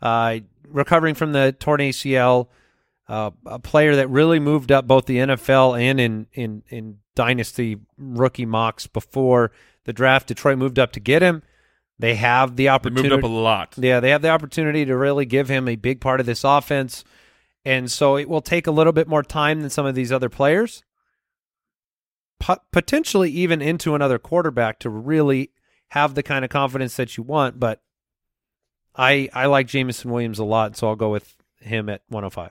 uh, 0.00 0.38
recovering 0.68 1.16
from 1.16 1.32
the 1.32 1.56
torn 1.58 1.80
ACL. 1.80 2.48
Uh, 3.08 3.32
a 3.44 3.58
player 3.58 3.96
that 3.96 4.08
really 4.08 4.38
moved 4.38 4.70
up 4.70 4.86
both 4.86 5.06
the 5.06 5.18
NFL 5.18 5.78
and 5.78 6.00
in 6.00 6.26
in 6.32 6.62
in 6.68 6.98
dynasty 7.16 7.78
rookie 7.98 8.46
mocks 8.46 8.86
before 8.86 9.50
the 9.84 9.92
draft. 9.92 10.28
Detroit 10.28 10.56
moved 10.56 10.78
up 10.78 10.92
to 10.92 11.00
get 11.00 11.20
him. 11.20 11.42
They 11.98 12.16
have 12.16 12.56
the 12.56 12.64
They 12.64 12.68
opportunity. 12.68 13.08
moved 13.10 13.24
up 13.24 13.30
a 13.30 13.32
lot. 13.32 13.74
Yeah, 13.76 14.00
they 14.00 14.10
have 14.10 14.22
the 14.22 14.30
opportunity 14.30 14.84
to 14.84 14.96
really 14.96 15.26
give 15.26 15.48
him 15.48 15.68
a 15.68 15.76
big 15.76 16.00
part 16.00 16.20
of 16.20 16.26
this 16.26 16.42
offense. 16.44 17.04
And 17.64 17.90
so 17.90 18.16
it 18.16 18.28
will 18.28 18.40
take 18.42 18.66
a 18.66 18.70
little 18.72 18.92
bit 18.92 19.08
more 19.08 19.22
time 19.22 19.60
than 19.60 19.70
some 19.70 19.86
of 19.86 19.94
these 19.94 20.10
other 20.12 20.28
players. 20.28 20.82
Po- 22.40 22.58
potentially 22.72 23.30
even 23.30 23.62
into 23.62 23.94
another 23.94 24.18
quarterback 24.18 24.78
to 24.80 24.90
really 24.90 25.50
have 25.88 26.14
the 26.14 26.22
kind 26.22 26.44
of 26.44 26.50
confidence 26.50 26.96
that 26.96 27.16
you 27.16 27.22
want, 27.22 27.58
but 27.60 27.80
I 28.96 29.28
I 29.32 29.46
like 29.46 29.66
Jameson 29.68 30.10
Williams 30.10 30.38
a 30.38 30.44
lot, 30.44 30.76
so 30.76 30.88
I'll 30.88 30.96
go 30.96 31.10
with 31.10 31.36
him 31.60 31.88
at 31.88 32.02
105. 32.08 32.50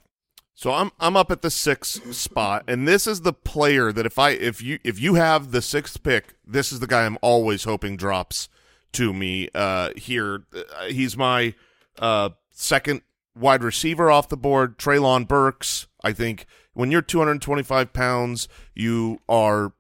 So 0.56 0.72
I'm 0.72 0.92
I'm 1.00 1.16
up 1.18 1.30
at 1.32 1.42
the 1.42 1.52
sixth 1.52 2.16
spot, 2.16 2.64
and 2.68 2.88
this 2.88 3.06
is 3.06 3.22
the 3.22 3.34
player 3.34 3.92
that 3.92 4.06
if 4.06 4.18
I 4.18 4.32
if 4.32 4.62
you 4.62 4.80
if 4.84 5.00
you 5.00 5.16
have 5.16 5.52
the 5.52 5.62
sixth 5.62 6.02
pick, 6.02 6.36
this 6.46 6.72
is 6.72 6.80
the 6.80 6.88
guy 6.88 7.06
I'm 7.06 7.18
always 7.22 7.66
hoping 7.66 7.98
drops 7.98 8.48
to 8.94 9.14
me 9.14 9.50
uh, 9.54 9.90
here. 9.96 10.46
Uh, 10.56 10.86
he's 10.86 11.18
my 11.18 11.54
uh, 12.00 12.30
second 12.52 13.02
wide 13.36 13.64
receiver 13.64 14.10
off 14.10 14.30
the 14.30 14.38
board, 14.38 14.78
Treylon 14.78 15.28
Burks. 15.28 15.88
I 16.04 16.14
think 16.14 16.46
when 16.74 16.92
you're 16.92 17.02
225 17.02 17.94
pounds, 17.94 18.48
you 18.74 19.20
are 19.28 19.74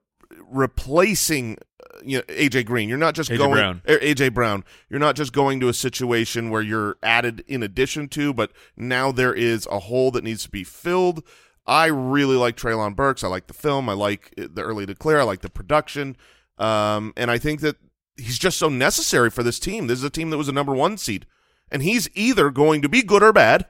replacing 0.47 1.57
uh, 1.79 1.99
you 2.03 2.17
know 2.17 2.23
AJ 2.23 2.65
Green. 2.65 2.89
You're 2.89 2.97
not 2.97 3.15
just 3.15 3.29
A.J. 3.29 3.37
going 3.37 3.53
Brown. 3.53 3.81
er, 3.87 3.99
AJ 3.99 4.33
Brown. 4.33 4.63
You're 4.89 4.99
not 4.99 5.15
just 5.15 5.33
going 5.33 5.59
to 5.59 5.69
a 5.69 5.73
situation 5.73 6.49
where 6.49 6.61
you're 6.61 6.97
added 7.03 7.43
in 7.47 7.63
addition 7.63 8.07
to, 8.09 8.33
but 8.33 8.51
now 8.75 9.11
there 9.11 9.33
is 9.33 9.67
a 9.71 9.79
hole 9.79 10.11
that 10.11 10.23
needs 10.23 10.43
to 10.43 10.49
be 10.49 10.63
filled. 10.63 11.23
I 11.65 11.85
really 11.85 12.35
like 12.35 12.57
Treylon 12.57 12.95
Burks. 12.95 13.23
I 13.23 13.27
like 13.27 13.47
the 13.47 13.53
film. 13.53 13.87
I 13.87 13.93
like 13.93 14.33
the 14.35 14.61
early 14.61 14.85
declare. 14.85 15.21
I 15.21 15.23
like 15.23 15.41
the 15.41 15.49
production. 15.49 16.17
Um, 16.57 17.13
and 17.15 17.31
I 17.31 17.37
think 17.37 17.61
that 17.61 17.77
he's 18.17 18.39
just 18.39 18.57
so 18.57 18.69
necessary 18.69 19.29
for 19.29 19.43
this 19.43 19.59
team. 19.59 19.87
This 19.87 19.99
is 19.99 20.03
a 20.03 20.09
team 20.09 20.29
that 20.29 20.37
was 20.37 20.49
a 20.49 20.53
number 20.53 20.73
one 20.73 20.97
seed, 20.97 21.25
and 21.71 21.83
he's 21.83 22.09
either 22.13 22.49
going 22.49 22.81
to 22.81 22.89
be 22.89 23.01
good 23.01 23.23
or 23.23 23.33
bad. 23.33 23.67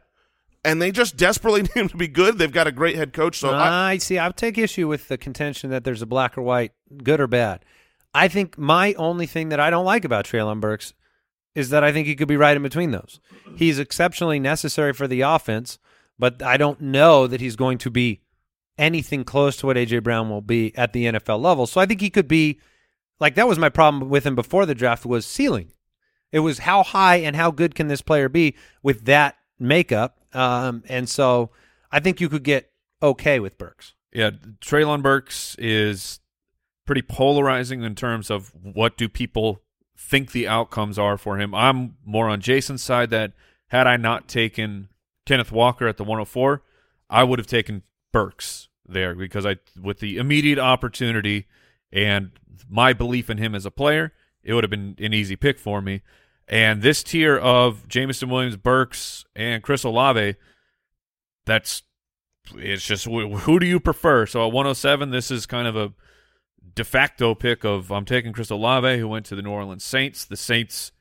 And 0.65 0.81
they 0.81 0.91
just 0.93 1.17
desperately 1.17 1.61
need 1.63 1.73
him 1.73 1.89
to 1.89 1.97
be 1.97 2.07
good. 2.07 2.37
They've 2.37 2.51
got 2.51 2.67
a 2.67 2.71
great 2.71 2.95
head 2.95 3.11
coach. 3.11 3.37
So 3.37 3.49
I, 3.49 3.91
I 3.91 3.97
see. 3.97 4.17
I 4.17 4.29
take 4.31 4.57
issue 4.57 4.87
with 4.87 5.09
the 5.09 5.17
contention 5.17 5.71
that 5.71 5.83
there's 5.83 6.01
a 6.01 6.05
black 6.05 6.37
or 6.37 6.41
white, 6.41 6.71
good 7.03 7.19
or 7.19 7.27
bad. 7.27 7.65
I 8.13 8.27
think 8.27 8.57
my 8.57 8.93
only 8.93 9.25
thing 9.25 9.49
that 9.49 9.59
I 9.59 9.69
don't 9.69 9.85
like 9.85 10.05
about 10.05 10.25
Treylon 10.25 10.61
Burks 10.61 10.93
is 11.55 11.69
that 11.69 11.83
I 11.83 11.91
think 11.91 12.07
he 12.07 12.15
could 12.15 12.27
be 12.27 12.37
right 12.37 12.55
in 12.55 12.63
between 12.63 12.91
those. 12.91 13.19
He's 13.57 13.77
exceptionally 13.79 14.39
necessary 14.39 14.93
for 14.93 15.07
the 15.07 15.21
offense, 15.21 15.79
but 16.17 16.41
I 16.41 16.57
don't 16.57 16.81
know 16.81 17.27
that 17.27 17.41
he's 17.41 17.55
going 17.55 17.77
to 17.79 17.89
be 17.89 18.21
anything 18.77 19.23
close 19.23 19.57
to 19.57 19.67
what 19.67 19.77
AJ 19.77 20.03
Brown 20.03 20.29
will 20.29 20.41
be 20.41 20.75
at 20.77 20.93
the 20.93 21.05
NFL 21.05 21.41
level. 21.41 21.67
So 21.67 21.79
I 21.79 21.85
think 21.85 22.01
he 22.01 22.09
could 22.09 22.27
be 22.27 22.59
like 23.23 23.35
that 23.35 23.47
was 23.47 23.57
my 23.57 23.69
problem 23.69 24.09
with 24.09 24.25
him 24.25 24.35
before 24.35 24.65
the 24.65 24.75
draft 24.75 25.05
was 25.05 25.25
ceiling. 25.25 25.71
It 26.33 26.39
was 26.39 26.59
how 26.59 26.83
high 26.83 27.15
and 27.15 27.37
how 27.37 27.51
good 27.51 27.73
can 27.73 27.87
this 27.87 28.01
player 28.01 28.27
be 28.27 28.53
with 28.81 29.05
that 29.05 29.37
makeup. 29.57 30.17
Um, 30.33 30.83
and 30.89 31.07
so 31.07 31.49
I 31.89 32.01
think 32.01 32.19
you 32.19 32.27
could 32.27 32.43
get 32.43 32.73
okay 33.01 33.39
with 33.39 33.57
Burks. 33.57 33.93
Yeah, 34.11 34.31
Treylon 34.59 35.01
Burks 35.01 35.55
is 35.57 36.19
pretty 36.85 37.01
polarizing 37.01 37.81
in 37.83 37.95
terms 37.95 38.29
of 38.29 38.51
what 38.61 38.97
do 38.97 39.07
people 39.07 39.61
think 39.97 40.33
the 40.33 40.49
outcomes 40.49 40.99
are 40.99 41.17
for 41.17 41.39
him. 41.39 41.55
I'm 41.55 41.95
more 42.03 42.27
on 42.27 42.41
Jason's 42.41 42.83
side 42.83 43.09
that 43.11 43.31
had 43.67 43.87
I 43.87 43.95
not 43.95 44.27
taken 44.27 44.89
Kenneth 45.25 45.53
Walker 45.53 45.87
at 45.87 45.95
the 45.95 46.03
104, 46.03 46.61
I 47.09 47.23
would 47.23 47.39
have 47.39 47.47
taken 47.47 47.83
Burks 48.11 48.67
there 48.85 49.15
because 49.15 49.45
I 49.45 49.59
with 49.81 49.99
the 49.99 50.17
immediate 50.17 50.59
opportunity 50.59 51.47
and 51.93 52.31
my 52.69 52.93
belief 52.93 53.29
in 53.29 53.37
him 53.37 53.55
as 53.55 53.65
a 53.65 53.71
player, 53.71 54.13
it 54.43 54.53
would 54.53 54.63
have 54.63 54.71
been 54.71 54.95
an 54.99 55.13
easy 55.13 55.35
pick 55.35 55.59
for 55.59 55.81
me. 55.81 56.01
And 56.47 56.81
this 56.81 57.03
tier 57.03 57.37
of 57.37 57.87
Jameson 57.87 58.29
Williams, 58.29 58.57
Burks, 58.57 59.25
and 59.35 59.63
Chris 59.63 59.83
Olave, 59.83 60.35
that's 61.45 61.83
it's 62.55 62.85
just 62.85 63.05
who 63.05 63.59
do 63.59 63.65
you 63.65 63.79
prefer? 63.79 64.25
So 64.25 64.45
at 64.45 64.53
107, 64.53 65.11
this 65.11 65.31
is 65.31 65.45
kind 65.45 65.67
of 65.67 65.75
a 65.75 65.93
de 66.75 66.83
facto 66.83 67.35
pick 67.35 67.63
of 67.63 67.91
I'm 67.91 68.05
taking 68.05 68.33
Chris 68.33 68.49
Olave, 68.49 68.97
who 68.99 69.07
went 69.07 69.25
to 69.27 69.35
the 69.35 69.41
New 69.41 69.51
Orleans 69.51 69.83
Saints. 69.83 70.25
The 70.25 70.35
Saints, 70.37 70.91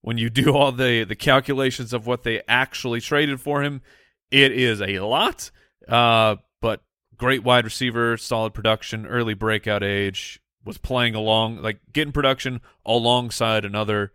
when 0.00 0.16
you 0.16 0.30
do 0.30 0.54
all 0.54 0.72
the 0.72 1.04
the 1.04 1.16
calculations 1.16 1.92
of 1.92 2.06
what 2.06 2.22
they 2.22 2.42
actually 2.48 3.00
traded 3.00 3.40
for 3.40 3.62
him, 3.62 3.82
it 4.30 4.52
is 4.52 4.80
a 4.80 5.00
lot. 5.00 5.50
Uh, 5.86 6.36
but 6.60 6.82
great 7.16 7.42
wide 7.42 7.64
receiver, 7.64 8.16
solid 8.16 8.54
production, 8.54 9.06
early 9.06 9.34
breakout 9.34 9.82
age, 9.82 10.40
was 10.68 10.78
playing 10.78 11.16
along 11.16 11.60
like 11.62 11.80
getting 11.92 12.12
production 12.12 12.60
alongside 12.86 13.64
another 13.64 14.12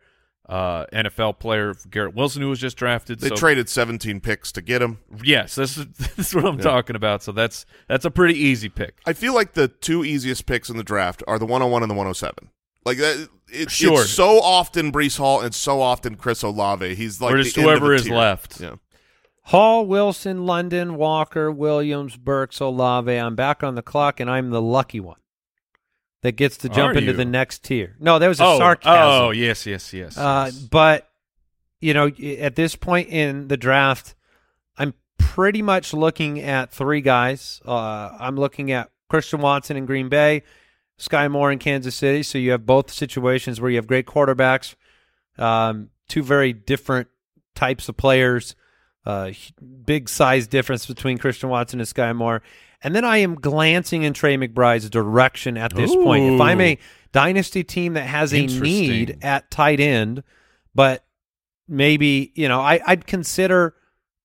uh, 0.47 0.85
NFL 0.93 1.39
player, 1.39 1.73
Garrett 1.89 2.15
Wilson, 2.15 2.41
who 2.41 2.49
was 2.49 2.59
just 2.59 2.75
drafted. 2.77 3.19
they 3.19 3.29
so 3.29 3.35
traded 3.35 3.69
17 3.69 4.19
picks 4.19 4.51
to 4.51 4.61
get 4.61 4.81
him. 4.81 4.99
Yes, 5.23 5.55
this 5.55 5.77
is 5.77 5.87
this 6.15 6.27
is 6.29 6.35
what 6.35 6.45
I'm 6.45 6.57
Yeah. 6.57 6.63
talking 6.63 6.95
about. 6.95 7.23
So 7.23 7.31
that's 7.31 7.65
that's 7.87 8.05
a 8.05 8.11
pretty 8.11 8.37
easy 8.39 8.69
pick. 8.69 8.97
I 9.05 9.13
feel 9.13 9.33
like 9.33 9.53
the 9.53 9.67
two 9.67 10.03
easiest 10.05 10.45
picks 10.45 10.69
in 10.69 10.77
the 10.77 10.83
draft 10.83 11.23
are 11.27 11.39
the 11.39 11.45
101 11.45 11.81
and 11.83 11.89
the 11.89 11.95
107. 11.95 12.49
Like 12.85 12.97
that, 12.97 13.29
it, 13.49 13.71
Sure. 13.71 14.01
it's 14.01 14.09
so 14.11 14.41
often 14.41 14.91
Breece 14.91 15.17
Hall 15.17 15.39
and 15.39 15.55
so 15.55 15.81
often 15.81 16.15
Chris 16.15 16.43
Olave. 16.43 16.95
He's 16.95 17.21
like 17.21 17.33
or 17.33 17.37
the 17.37 17.43
just 17.43 17.57
end 17.57 17.65
of 17.67 17.71
whoever 17.71 17.87
the 17.89 17.95
is 17.95 18.03
tier. 18.03 18.15
left. 18.15 18.59
Yeah. 18.59 18.75
Hall, 19.47 19.85
Wilson, 19.85 20.45
London, 20.45 20.95
Walker, 20.95 21.49
Williams, 21.51 22.15
Burks, 22.17 22.59
Olave. 22.61 23.11
I'm 23.13 23.35
back 23.35 23.61
on 23.63 23.75
the 23.75 23.81
clock, 23.81 24.19
and 24.21 24.29
I'm 24.29 24.51
the 24.51 24.61
lucky 24.61 24.99
one 25.01 25.17
that 26.23 26.31
gets 26.35 26.57
to 26.57 26.69
jump 26.69 26.95
Are 26.95 26.97
into 26.97 27.11
you? 27.11 27.17
the 27.17 27.25
next 27.25 27.63
tier. 27.63 27.95
No, 27.99 28.17
that 28.17 28.27
was 28.27 28.39
a 28.39 28.43
Oh, 28.45 28.57
sarcasm. 28.57 29.01
oh, 29.01 29.29
yes, 29.31 29.65
yes, 29.65 29.93
yes. 29.93 30.17
Uh, 30.17 30.45
yes. 30.51 30.57
but 30.57 31.09
you 31.79 31.93
know, 31.93 32.07
at 32.39 32.55
this 32.55 32.75
point 32.75 33.09
in 33.09 33.49
the 33.49 33.57
draft, 33.57 34.15
I'm 34.77 34.93
pretty 35.17 35.61
much 35.61 35.93
looking 35.93 36.39
at 36.41 36.71
three 36.71 37.01
guys. 37.01 37.61
Uh, 37.65 38.09
I'm 38.19 38.37
looking 38.37 38.71
at 38.71 38.89
Christian 39.09 39.41
Watson 39.41 39.75
in 39.77 39.85
Green 39.85 40.07
Bay, 40.09 40.43
Sky 40.97 41.27
Moore 41.27 41.51
in 41.51 41.59
Kansas 41.59 41.93
City. 41.95 42.23
So 42.23 42.37
you 42.37 42.51
have 42.51 42.65
both 42.65 42.89
situations 42.91 43.59
where 43.59 43.69
you 43.69 43.75
have 43.77 43.85
great 43.87 44.05
quarterbacks, 44.05 44.75
um, 45.37 45.89
two 46.07 46.23
very 46.23 46.53
different 46.53 47.09
types 47.53 47.89
of 47.89 47.97
players. 47.97 48.55
Uh, 49.05 49.31
big 49.85 50.07
size 50.07 50.47
difference 50.47 50.85
between 50.85 51.17
Christian 51.17 51.49
Watson 51.49 51.81
and 51.81 51.87
Sky 51.89 52.13
Moore. 52.13 52.41
And 52.83 52.93
then 52.93 53.05
I 53.05 53.17
am 53.17 53.35
glancing 53.35 54.03
in 54.03 54.13
Trey 54.13 54.37
McBride's 54.37 54.89
direction 54.89 55.57
at 55.57 55.73
this 55.73 55.95
point. 55.95 56.33
If 56.35 56.41
I'm 56.41 56.59
a 56.59 56.77
dynasty 57.13 57.63
team 57.63 57.93
that 57.93 58.07
has 58.07 58.33
a 58.33 58.45
need 58.45 59.17
at 59.21 59.49
tight 59.49 59.79
end, 59.79 60.23
but 60.75 61.05
maybe 61.67 62.33
you 62.35 62.47
know 62.47 62.59
I, 62.59 62.81
I'd 62.85 63.07
consider 63.07 63.75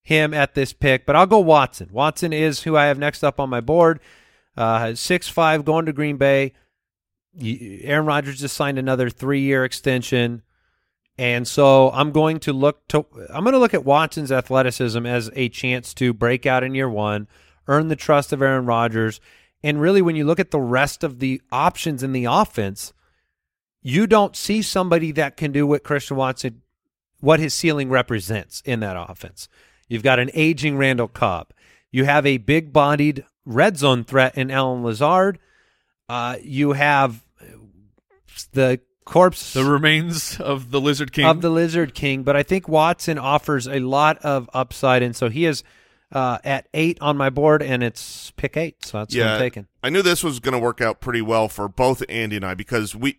him 0.03 0.35
at 0.35 0.55
this 0.55 0.73
pick, 0.73 1.07
but 1.07 1.15
I'll 1.15 1.27
go 1.27 1.39
Watson. 1.39 1.91
Watson 1.93 2.33
is 2.33 2.63
who 2.63 2.77
I 2.77 2.87
have 2.87 2.99
next 2.99 3.23
up 3.23 3.39
on 3.39 3.51
my 3.51 3.61
board. 3.61 4.01
Uh, 4.57 4.95
six 4.95 5.29
five 5.29 5.65
going 5.65 5.87
to 5.87 5.93
Green 5.93 6.17
Bay. 6.17 6.53
Aaron 7.41 8.07
Rodgers 8.07 8.41
just 8.41 8.57
signed 8.57 8.79
another 8.79 9.09
three 9.09 9.43
year 9.43 9.65
extension, 9.65 10.43
and 11.17 11.47
so 11.47 11.91
I'm 11.93 12.11
going 12.11 12.41
to 12.41 12.53
look 12.53 12.89
to 12.89 13.07
I'm 13.33 13.45
going 13.45 13.53
to 13.53 13.61
look 13.61 13.75
at 13.75 13.85
Watson's 13.85 14.33
athleticism 14.33 15.07
as 15.07 15.31
a 15.35 15.49
chance 15.49 15.95
to 15.95 16.13
break 16.13 16.47
out 16.47 16.65
in 16.65 16.75
year 16.75 16.89
one, 16.89 17.29
earn 17.69 17.89
the 17.89 17.97
trust 17.97 18.33
of 18.33 18.43
Aaron 18.43 18.67
Rodgers, 18.67 19.21
and 19.63 19.81
really 19.81 20.03
when 20.03 20.17
you 20.17 20.25
look 20.25 20.41
at 20.41 20.51
the 20.51 20.61
rest 20.61 21.05
of 21.05 21.19
the 21.19 21.41
options 21.53 22.03
in 22.03 22.13
the 22.13 22.25
offense, 22.25 22.93
you 23.83 24.07
don't 24.07 24.35
see 24.35 24.63
somebody 24.63 25.13
that 25.13 25.37
can 25.37 25.53
do 25.53 25.67
what 25.67 25.85
Christian 25.85 26.17
Watson, 26.17 26.63
what 27.21 27.41
his 27.41 27.55
ceiling 27.55 27.91
represents 27.91 28.63
in 28.65 28.81
that 28.81 28.97
offense. 28.99 29.49
You've 29.89 30.03
got 30.03 30.19
an 30.19 30.31
aging 30.35 30.77
Randall 30.77 31.09
Cobb. 31.09 31.53
You 31.91 32.05
have 32.05 32.27
a 32.27 32.39
big 32.39 32.73
bodied 32.73 33.25
red 33.45 33.79
zone 33.79 34.05
threat 34.05 34.37
in 34.37 34.51
Allen 34.51 34.83
Lazard. 34.83 35.39
Uh, 36.09 36.37
you 36.43 36.73
have 36.73 37.25
the 38.53 38.81
corpse 39.05 39.55
the 39.55 39.65
remains 39.65 40.39
of 40.39 40.71
the 40.71 40.81
Lizard 40.81 41.13
King. 41.13 41.27
of 41.27 41.41
the 41.41 41.51
Lizard 41.51 41.95
King, 41.95 42.23
but 42.23 42.37
I 42.37 42.43
think 42.43 42.69
Watson 42.69 43.19
offers 43.19 43.67
a 43.67 43.81
lot 43.81 44.19
of 44.19 44.51
upside, 44.53 45.03
and 45.03 45.17
so 45.17 45.29
he 45.31 45.47
is 45.47 45.65
uh, 46.13 46.39
at 46.45 46.69
eight 46.75 46.99
on 47.01 47.17
my 47.17 47.31
board, 47.31 47.63
and 47.63 47.83
it's 47.83 48.31
pick 48.33 48.57
eight, 48.57 48.85
so 48.85 48.99
that's 48.99 49.15
what 49.15 49.27
I'm 49.27 49.39
taking. 49.39 49.67
I 49.83 49.91
knew 49.91 50.03
this 50.03 50.25
was 50.25 50.41
going 50.41 50.53
to 50.53 50.59
work 50.59 50.81
out 50.81 51.01
pretty 51.01 51.23
well 51.23 51.49
for 51.49 51.69
both 51.69 52.03
Andy 52.09 52.37
and 52.37 52.45
I 52.45 52.55
because 52.55 52.95
we, 52.95 53.19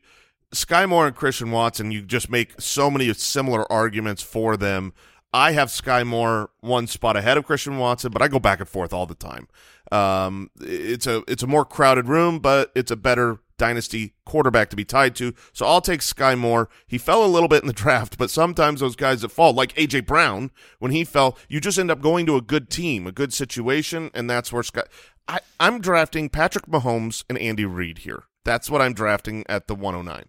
Sky 0.51 0.85
Moore 0.85 1.07
and 1.07 1.15
Christian 1.15 1.51
Watson, 1.51 1.91
you 1.91 2.01
just 2.01 2.29
make 2.29 2.59
so 2.59 2.89
many 2.89 3.13
similar 3.13 3.71
arguments 3.71 4.23
for 4.23 4.57
them. 4.57 4.93
I 5.31 5.51
have 5.51 5.69
Sky 5.69 6.03
Moore 6.03 6.49
one 6.61 6.87
spot 6.87 7.15
ahead 7.15 7.37
of 7.37 7.45
Christian 7.45 7.77
Watson, 7.77 8.11
but 8.11 8.21
I 8.21 8.27
go 8.27 8.39
back 8.39 8.59
and 8.59 8.67
forth 8.67 8.93
all 8.93 9.05
the 9.05 9.15
time. 9.15 9.47
Um, 9.91 10.49
it's 10.59 11.05
a 11.05 11.23
it's 11.27 11.43
a 11.43 11.47
more 11.47 11.65
crowded 11.65 12.07
room, 12.07 12.39
but 12.39 12.71
it's 12.75 12.91
a 12.91 12.95
better 12.95 13.39
dynasty 13.59 14.15
quarterback 14.25 14.71
to 14.71 14.75
be 14.75 14.85
tied 14.85 15.15
to. 15.17 15.35
So 15.53 15.67
I'll 15.67 15.81
take 15.81 16.01
Sky 16.01 16.33
Moore. 16.33 16.69
He 16.87 16.97
fell 16.97 17.23
a 17.23 17.27
little 17.27 17.47
bit 17.47 17.61
in 17.61 17.67
the 17.67 17.73
draft, 17.85 18.17
but 18.17 18.31
sometimes 18.31 18.79
those 18.79 18.95
guys 18.95 19.21
that 19.21 19.29
fall, 19.29 19.53
like 19.53 19.75
AJ 19.75 20.07
Brown, 20.07 20.49
when 20.79 20.91
he 20.91 21.03
fell, 21.03 21.37
you 21.47 21.59
just 21.59 21.77
end 21.77 21.91
up 21.91 22.01
going 22.01 22.25
to 22.25 22.37
a 22.37 22.41
good 22.41 22.71
team, 22.71 23.05
a 23.05 23.11
good 23.11 23.31
situation, 23.31 24.09
and 24.15 24.27
that's 24.27 24.51
where 24.51 24.63
Sky. 24.63 24.83
I, 25.27 25.41
I'm 25.59 25.79
drafting 25.79 26.27
Patrick 26.29 26.65
Mahomes 26.65 27.23
and 27.29 27.37
Andy 27.37 27.65
Reid 27.65 27.99
here. 27.99 28.23
That's 28.43 28.71
what 28.71 28.81
I'm 28.81 28.93
drafting 28.93 29.43
at 29.47 29.67
the 29.67 29.75
109. 29.75 30.25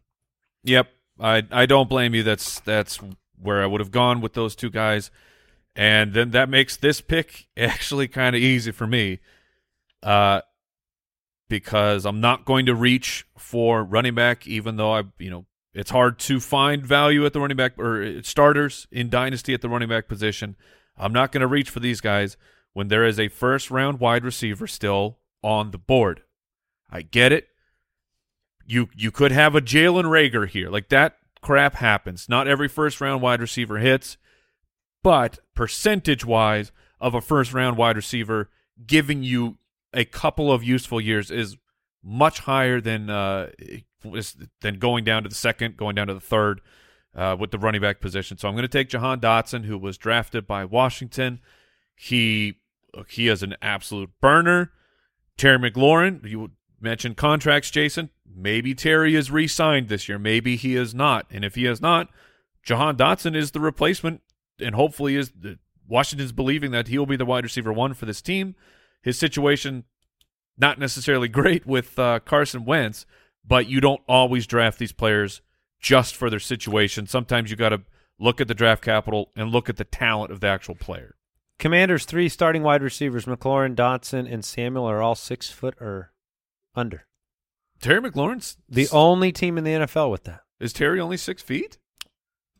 Yep, 0.64 0.88
I 1.18 1.42
I 1.50 1.64
don't 1.64 1.88
blame 1.88 2.14
you. 2.14 2.22
That's 2.22 2.60
that's 2.60 3.00
where 3.40 3.62
I 3.62 3.66
would 3.66 3.80
have 3.80 3.90
gone 3.90 4.20
with 4.20 4.34
those 4.34 4.54
two 4.54 4.68
guys, 4.68 5.10
and 5.74 6.12
then 6.12 6.32
that 6.32 6.50
makes 6.50 6.76
this 6.76 7.00
pick 7.00 7.46
actually 7.56 8.08
kind 8.08 8.36
of 8.36 8.42
easy 8.42 8.72
for 8.72 8.86
me, 8.86 9.20
uh, 10.02 10.42
because 11.50 12.06
I'm 12.06 12.22
not 12.22 12.46
going 12.46 12.64
to 12.64 12.74
reach 12.74 13.26
for 13.36 13.84
running 13.84 14.14
back, 14.14 14.46
even 14.46 14.76
though 14.76 14.94
I 14.94 15.02
you 15.18 15.28
know 15.28 15.44
it's 15.74 15.90
hard 15.90 16.18
to 16.20 16.40
find 16.40 16.84
value 16.86 17.26
at 17.26 17.34
the 17.34 17.40
running 17.40 17.58
back 17.58 17.78
or 17.78 18.02
uh, 18.02 18.22
starters 18.22 18.86
in 18.90 19.10
dynasty 19.10 19.52
at 19.52 19.60
the 19.60 19.68
running 19.68 19.90
back 19.90 20.08
position. 20.08 20.56
I'm 20.96 21.12
not 21.12 21.32
going 21.32 21.42
to 21.42 21.46
reach 21.46 21.68
for 21.68 21.80
these 21.80 22.00
guys 22.00 22.38
when 22.72 22.88
there 22.88 23.04
is 23.04 23.20
a 23.20 23.28
first 23.28 23.70
round 23.70 24.00
wide 24.00 24.24
receiver 24.24 24.66
still 24.66 25.18
on 25.42 25.72
the 25.72 25.78
board. 25.78 26.22
I 26.90 27.02
get 27.02 27.32
it 27.32 27.48
you 28.70 28.88
you 28.94 29.10
could 29.10 29.32
have 29.32 29.54
a 29.54 29.60
Jalen 29.60 30.04
Reagor 30.04 30.48
here. 30.48 30.70
Like 30.70 30.88
that 30.88 31.16
crap 31.42 31.74
happens. 31.74 32.28
Not 32.28 32.46
every 32.46 32.68
first 32.68 33.00
round 33.00 33.20
wide 33.20 33.40
receiver 33.40 33.78
hits, 33.78 34.16
but 35.02 35.40
percentage 35.54 36.24
wise 36.24 36.70
of 37.00 37.14
a 37.14 37.20
first 37.20 37.52
round 37.52 37.76
wide 37.76 37.96
receiver 37.96 38.48
giving 38.86 39.22
you 39.22 39.58
a 39.92 40.04
couple 40.04 40.52
of 40.52 40.62
useful 40.62 41.00
years 41.00 41.30
is 41.30 41.56
much 42.02 42.40
higher 42.40 42.80
than 42.80 43.10
uh, 43.10 43.50
than 44.60 44.78
going 44.78 45.04
down 45.04 45.22
to 45.24 45.28
the 45.28 45.34
second, 45.34 45.76
going 45.76 45.94
down 45.94 46.06
to 46.06 46.14
the 46.14 46.20
third 46.20 46.60
uh, 47.14 47.36
with 47.38 47.50
the 47.50 47.58
running 47.58 47.80
back 47.80 48.00
position. 48.00 48.38
So 48.38 48.48
I'm 48.48 48.54
going 48.54 48.62
to 48.62 48.68
take 48.68 48.88
Jahan 48.88 49.20
Dotson, 49.20 49.64
who 49.64 49.78
was 49.78 49.98
drafted 49.98 50.46
by 50.46 50.64
Washington. 50.64 51.40
He 51.94 52.60
he 53.08 53.28
is 53.28 53.42
an 53.42 53.56
absolute 53.60 54.10
burner. 54.20 54.72
Terry 55.36 55.58
McLaurin, 55.58 56.28
you 56.28 56.50
mentioned 56.80 57.16
contracts, 57.16 57.70
Jason. 57.70 58.10
Maybe 58.32 58.74
Terry 58.74 59.14
is 59.14 59.30
re 59.30 59.46
signed 59.46 59.88
this 59.88 60.08
year. 60.08 60.18
Maybe 60.18 60.56
he 60.56 60.76
is 60.76 60.94
not. 60.94 61.26
And 61.30 61.44
if 61.44 61.54
he 61.54 61.66
is 61.66 61.80
not, 61.80 62.08
Jahan 62.62 62.96
Dotson 62.96 63.34
is 63.34 63.50
the 63.50 63.60
replacement, 63.60 64.22
and 64.58 64.74
hopefully 64.74 65.16
is 65.16 65.32
the, 65.38 65.58
Washington's 65.88 66.32
believing 66.32 66.70
that 66.70 66.88
he 66.88 66.98
will 66.98 67.06
be 67.06 67.16
the 67.16 67.24
wide 67.24 67.44
receiver 67.44 67.72
one 67.72 67.94
for 67.94 68.06
this 68.06 68.22
team. 68.22 68.54
His 69.02 69.18
situation 69.18 69.84
not 70.58 70.78
necessarily 70.78 71.28
great 71.28 71.66
with 71.66 71.98
uh, 71.98 72.20
Carson 72.20 72.64
Wentz, 72.64 73.06
but 73.46 73.66
you 73.68 73.80
don't 73.80 74.02
always 74.08 74.46
draft 74.46 74.78
these 74.78 74.92
players 74.92 75.40
just 75.80 76.14
for 76.14 76.28
their 76.28 76.38
situation. 76.38 77.06
Sometimes 77.06 77.50
you 77.50 77.56
got 77.56 77.70
to 77.70 77.80
look 78.18 78.40
at 78.40 78.48
the 78.48 78.54
draft 78.54 78.82
capital 78.82 79.30
and 79.34 79.50
look 79.50 79.68
at 79.70 79.76
the 79.78 79.84
talent 79.84 80.30
of 80.30 80.40
the 80.40 80.46
actual 80.46 80.74
player. 80.74 81.16
Commanders' 81.58 82.04
three 82.04 82.28
starting 82.28 82.62
wide 82.62 82.82
receivers, 82.82 83.24
McLaurin, 83.24 83.74
Dotson, 83.74 84.30
and 84.30 84.44
Samuel, 84.44 84.84
are 84.84 85.02
all 85.02 85.14
six 85.14 85.50
foot 85.50 85.74
or 85.80 86.12
under. 86.74 87.06
Terry 87.80 88.00
McLaurin's 88.00 88.58
The 88.68 88.88
only 88.92 89.32
team 89.32 89.56
in 89.56 89.64
the 89.64 89.70
NFL 89.70 90.10
with 90.10 90.24
that. 90.24 90.40
is 90.58 90.72
Terry 90.72 91.00
only 91.00 91.16
six 91.16 91.42
feet? 91.42 91.78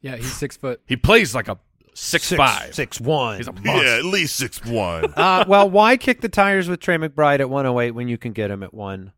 Yeah, 0.00 0.16
he's 0.16 0.32
six 0.32 0.56
foot. 0.56 0.80
He 0.86 0.96
plays 0.96 1.34
like 1.34 1.48
a 1.48 1.58
six, 1.94 2.32
five. 2.32 2.74
six 2.74 3.00
one. 3.00 3.38
He's 3.38 3.48
a 3.48 3.52
monster. 3.52 3.84
Yeah, 3.84 3.98
at 3.98 4.04
least 4.04 4.36
six 4.36 4.64
one. 4.64 5.12
uh, 5.16 5.44
well, 5.46 5.68
why 5.68 5.96
kick 5.96 6.20
the 6.20 6.28
tires 6.28 6.68
with 6.68 6.80
Trey 6.80 6.96
McBride 6.96 7.40
at 7.40 7.50
108 7.50 7.92
when 7.92 8.08
you 8.08 8.18
can 8.18 8.32
get 8.32 8.50
him 8.50 8.62
at 8.62 8.72
111? 8.72 9.14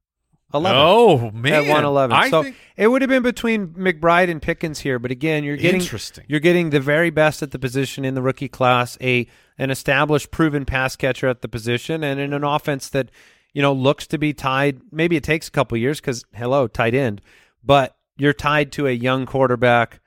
Oh 0.54 1.30
man, 1.30 1.52
At 1.52 1.60
111. 1.60 2.16
I 2.16 2.30
so 2.30 2.42
think 2.42 2.56
it 2.76 2.88
would 2.88 3.02
have 3.02 3.08
been 3.08 3.22
between 3.22 3.68
McBride 3.68 4.30
and 4.30 4.40
Pickens 4.40 4.80
here, 4.80 4.98
but 4.98 5.10
again, 5.10 5.44
you're 5.44 5.56
getting 5.56 5.80
Interesting. 5.80 6.24
You're 6.28 6.40
getting 6.40 6.70
the 6.70 6.80
very 6.80 7.10
best 7.10 7.42
at 7.42 7.50
the 7.50 7.58
position 7.58 8.04
in 8.04 8.14
the 8.14 8.22
rookie 8.22 8.48
class, 8.48 8.98
a 9.00 9.26
an 9.58 9.70
established 9.70 10.30
proven 10.30 10.64
pass 10.64 10.96
catcher 10.96 11.28
at 11.28 11.42
the 11.42 11.48
position 11.48 12.02
and 12.02 12.18
in 12.18 12.32
an 12.32 12.44
offense 12.44 12.88
that, 12.90 13.10
you 13.52 13.62
know, 13.62 13.72
looks 13.72 14.06
to 14.08 14.18
be 14.18 14.32
tied. 14.32 14.80
Maybe 14.90 15.16
it 15.16 15.24
takes 15.24 15.48
a 15.48 15.50
couple 15.50 15.78
years 15.78 16.00
cuz 16.00 16.24
hello, 16.34 16.66
tight 16.66 16.94
end, 16.94 17.20
but 17.62 17.96
you're 18.16 18.32
tied 18.32 18.72
to 18.72 18.86
a 18.86 18.92
young 18.92 19.26
quarterback 19.26 20.00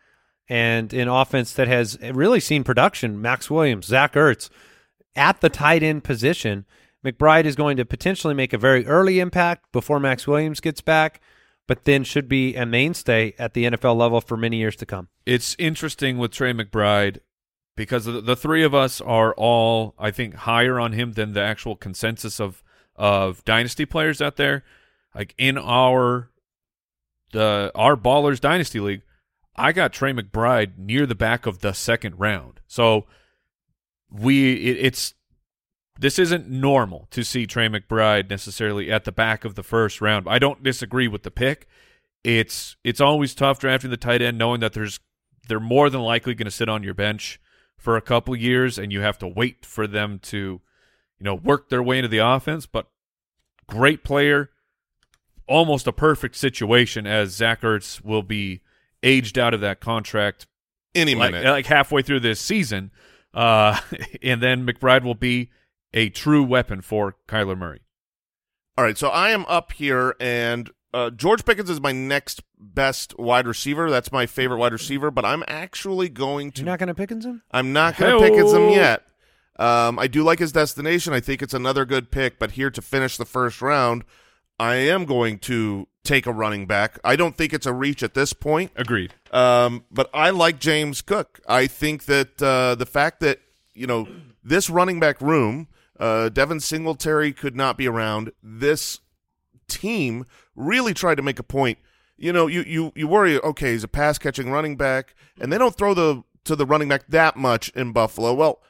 and 0.48 0.94
an 0.94 1.08
offense 1.08 1.54
that 1.54 1.68
has 1.68 1.98
really 2.02 2.40
seen 2.40 2.64
production. 2.64 3.22
Maxx 3.22 3.50
Williams, 3.50 3.88
Zach 3.88 4.14
Ertz 4.14 4.50
at 5.16 5.42
the 5.42 5.50
tight 5.50 5.84
end 5.84 6.04
position. 6.04 6.66
McBride 7.04 7.46
is 7.46 7.56
going 7.56 7.78
to 7.78 7.86
potentially 7.86 8.34
make 8.34 8.54
a 8.54 8.58
very 8.58 8.86
early 8.88 9.20
impact 9.20 9.72
before 9.72 10.00
Maxx 10.00 10.26
Williams 10.26 10.60
gets 10.60 10.82
back, 10.82 11.22
but 11.68 11.86
then 11.86 12.04
should 12.04 12.28
be 12.28 12.56
a 12.56 12.66
mainstay 12.66 13.34
at 13.38 13.54
the 13.54 13.66
NFL 13.66 13.96
level 13.96 14.22
for 14.22 14.36
many 14.36 14.58
years 14.58 14.76
to 14.78 14.86
come. 14.86 15.10
it's 15.26 15.56
interesting 15.60 16.18
with 16.18 16.32
Trey 16.32 16.54
McBride 16.54 17.20
because 17.76 18.06
the, 18.06 18.36
three 18.36 18.64
of 18.64 18.74
us 18.74 19.02
are 19.02 19.34
all, 19.34 19.94
I 20.00 20.12
think, 20.12 20.34
higher 20.34 20.80
on 20.80 20.94
him 20.94 21.14
than 21.14 21.34
the 21.34 21.42
actual 21.42 21.76
consensus 21.76 22.40
of 22.40 22.64
of 22.96 23.44
dynasty 23.44 23.86
players 23.86 24.22
out 24.22 24.38
there. 24.38 24.64
Like 25.14 25.36
in 25.38 25.58
our 25.58 26.30
the 27.32 27.72
our 27.76 27.96
Ballers 27.96 28.40
Dynasty 28.40 28.80
League, 28.80 29.02
I 29.56 29.72
got 29.72 29.94
Trey 29.94 30.14
McBride 30.14 30.78
near 30.78 31.06
the 31.06 31.16
back 31.16 31.46
of 31.46 31.60
the 31.60 31.74
second 31.74 32.20
round. 32.20 32.60
So 32.68 33.06
we 34.12 34.54
it, 34.54 34.78
it's 34.80 35.14
this 36.00 36.20
isn't 36.20 36.50
normal 36.50 37.08
to 37.12 37.24
see 37.24 37.46
Trey 37.46 37.70
McBride 37.70 38.30
necessarily 38.30 38.92
at 38.92 39.06
the 39.06 39.12
back 39.12 39.46
of 39.46 39.56
the 39.56 39.64
first 39.64 40.02
round. 40.02 40.28
I 40.30 40.40
don't 40.40 40.64
disagree 40.64 41.08
with 41.08 41.24
the 41.24 41.32
pick. 41.32 41.68
It's 42.24 42.76
it's 42.84 43.00
always 43.00 43.34
tough 43.34 43.60
drafting 43.60 43.92
the 43.92 43.98
tight 43.98 44.22
end, 44.22 44.38
knowing 44.38 44.60
that 44.60 44.74
there's 44.74 45.00
they're 45.48 45.60
more 45.60 45.90
than 45.90 46.02
likely 46.02 46.34
going 46.34 46.46
to 46.46 46.52
sit 46.52 46.70
on 46.70 46.84
your 46.84 46.94
bench 46.94 47.40
for 47.78 47.96
a 47.96 48.02
couple 48.02 48.36
years, 48.36 48.78
and 48.78 48.92
you 48.92 49.02
have 49.02 49.18
to 49.20 49.28
wait 49.28 49.66
for 49.66 49.86
them 49.86 50.20
to, 50.20 50.38
you 50.38 50.62
know, 51.24 51.36
work 51.36 51.70
their 51.70 51.84
way 51.84 52.00
into 52.00 52.08
the 52.08 52.18
offense. 52.18 52.66
But 52.66 52.88
great 53.68 54.04
player, 54.04 54.50
almost 55.48 55.88
a 55.88 55.94
perfect 55.94 56.36
situation 56.36 57.06
as 57.06 57.36
Zach 57.36 57.62
Ertz 57.62 58.04
will 58.04 58.24
be 58.24 58.62
aged 59.06 59.38
out 59.38 59.54
of 59.54 59.62
that 59.62 59.80
contract 59.80 60.48
Any 60.94 61.16
like, 61.16 61.32
minute. 61.32 61.50
like 61.50 61.66
halfway 61.66 62.02
through 62.02 62.20
this 62.22 62.42
season, 62.42 62.92
uh, 63.34 63.80
and 64.22 64.42
then 64.42 64.66
McBride 64.68 65.04
will 65.04 65.16
be 65.16 65.52
a 65.94 66.10
true 66.10 66.44
weapon 66.44 66.82
for 66.82 67.16
Kyler 67.28 67.58
Murray. 67.58 67.82
All 68.78 68.84
right, 68.84 68.98
so 68.98 69.08
I 69.08 69.30
am 69.30 69.46
up 69.46 69.72
here, 69.72 70.16
and 70.20 70.70
uh, 70.94 71.10
George 71.10 71.46
Pickens 71.46 71.70
is 71.70 71.80
my 71.80 71.94
next 71.94 72.44
best 72.60 73.18
wide 73.18 73.48
receiver. 73.48 73.90
That's 73.90 74.12
my 74.12 74.26
favorite 74.26 74.58
wide 74.58 74.74
receiver, 74.74 75.12
but 75.12 75.24
I'm 75.24 75.44
actually 75.48 76.10
going 76.10 76.52
to. 76.54 76.62
You're 76.62 76.72
not 76.72 76.80
going 76.80 76.88
to 76.88 76.96
Pickens 76.96 77.26
him? 77.26 77.42
I'm 77.52 77.72
not 77.72 77.96
going 77.96 78.22
to 78.22 78.30
pick 78.30 78.38
him 78.38 78.70
yet. 78.72 79.04
Um, 79.58 79.98
I 79.98 80.08
do 80.08 80.24
like 80.24 80.40
his 80.40 80.52
destination. 80.52 81.14
I 81.14 81.22
think 81.22 81.42
it's 81.42 81.54
another 81.54 81.86
good 81.86 82.12
pick, 82.12 82.38
but 82.40 82.52
here 82.52 82.70
to 82.70 82.82
finish 82.82 83.16
the 83.16 83.26
first 83.26 83.62
round, 83.62 84.04
I 84.60 84.76
am 84.76 85.06
going 85.06 85.40
to 85.40 85.88
take 86.04 86.26
a 86.26 86.32
running 86.32 86.66
back. 86.66 87.00
I 87.04 87.16
don't 87.16 87.36
think 87.36 87.54
it's 87.54 87.66
a 87.66 87.74
reach 87.74 88.04
at 88.04 88.14
this 88.14 88.32
point. 88.32 88.72
Agreed. 88.76 89.14
Um, 89.32 89.86
but 89.92 90.10
I 90.14 90.30
like 90.30 90.60
James 90.60 91.02
Cook. 91.02 91.40
I 91.48 91.68
think 91.68 92.06
that 92.06 92.42
uh, 92.42 92.76
the 92.76 92.86
fact 92.86 93.20
that 93.20 93.40
you 93.74 93.88
know 93.88 94.08
this 94.44 94.70
running 94.70 95.00
back 95.00 95.20
room, 95.20 95.68
uh, 96.00 96.30
Devin 96.30 96.60
Singletary 96.60 97.34
could 97.34 97.56
not 97.56 97.78
be 97.78 97.88
around. 97.88 98.32
This 98.42 99.02
team 99.68 100.26
really 100.56 100.94
tried 100.94 101.16
to 101.16 101.24
make 101.24 101.40
a 101.40 101.44
point. 101.44 101.80
You 102.18 102.32
know, 102.32 102.48
you 102.48 102.64
you 102.64 102.94
you 102.96 103.08
worry. 103.08 103.40
Okay, 103.42 103.74
he's 103.74 103.84
a 103.84 103.90
pass 103.90 104.18
catching 104.18 104.50
running 104.52 104.78
back, 104.78 105.16
and 105.40 105.52
they 105.52 105.58
don't 105.58 105.76
throw 105.76 105.94
the 105.94 106.24
to 106.46 106.56
the 106.56 106.66
running 106.66 106.88
back 106.88 107.08
that 107.10 107.36
much 107.36 107.70
in 107.70 107.92
Buffalo. 107.92 108.34
Well. 108.34 108.62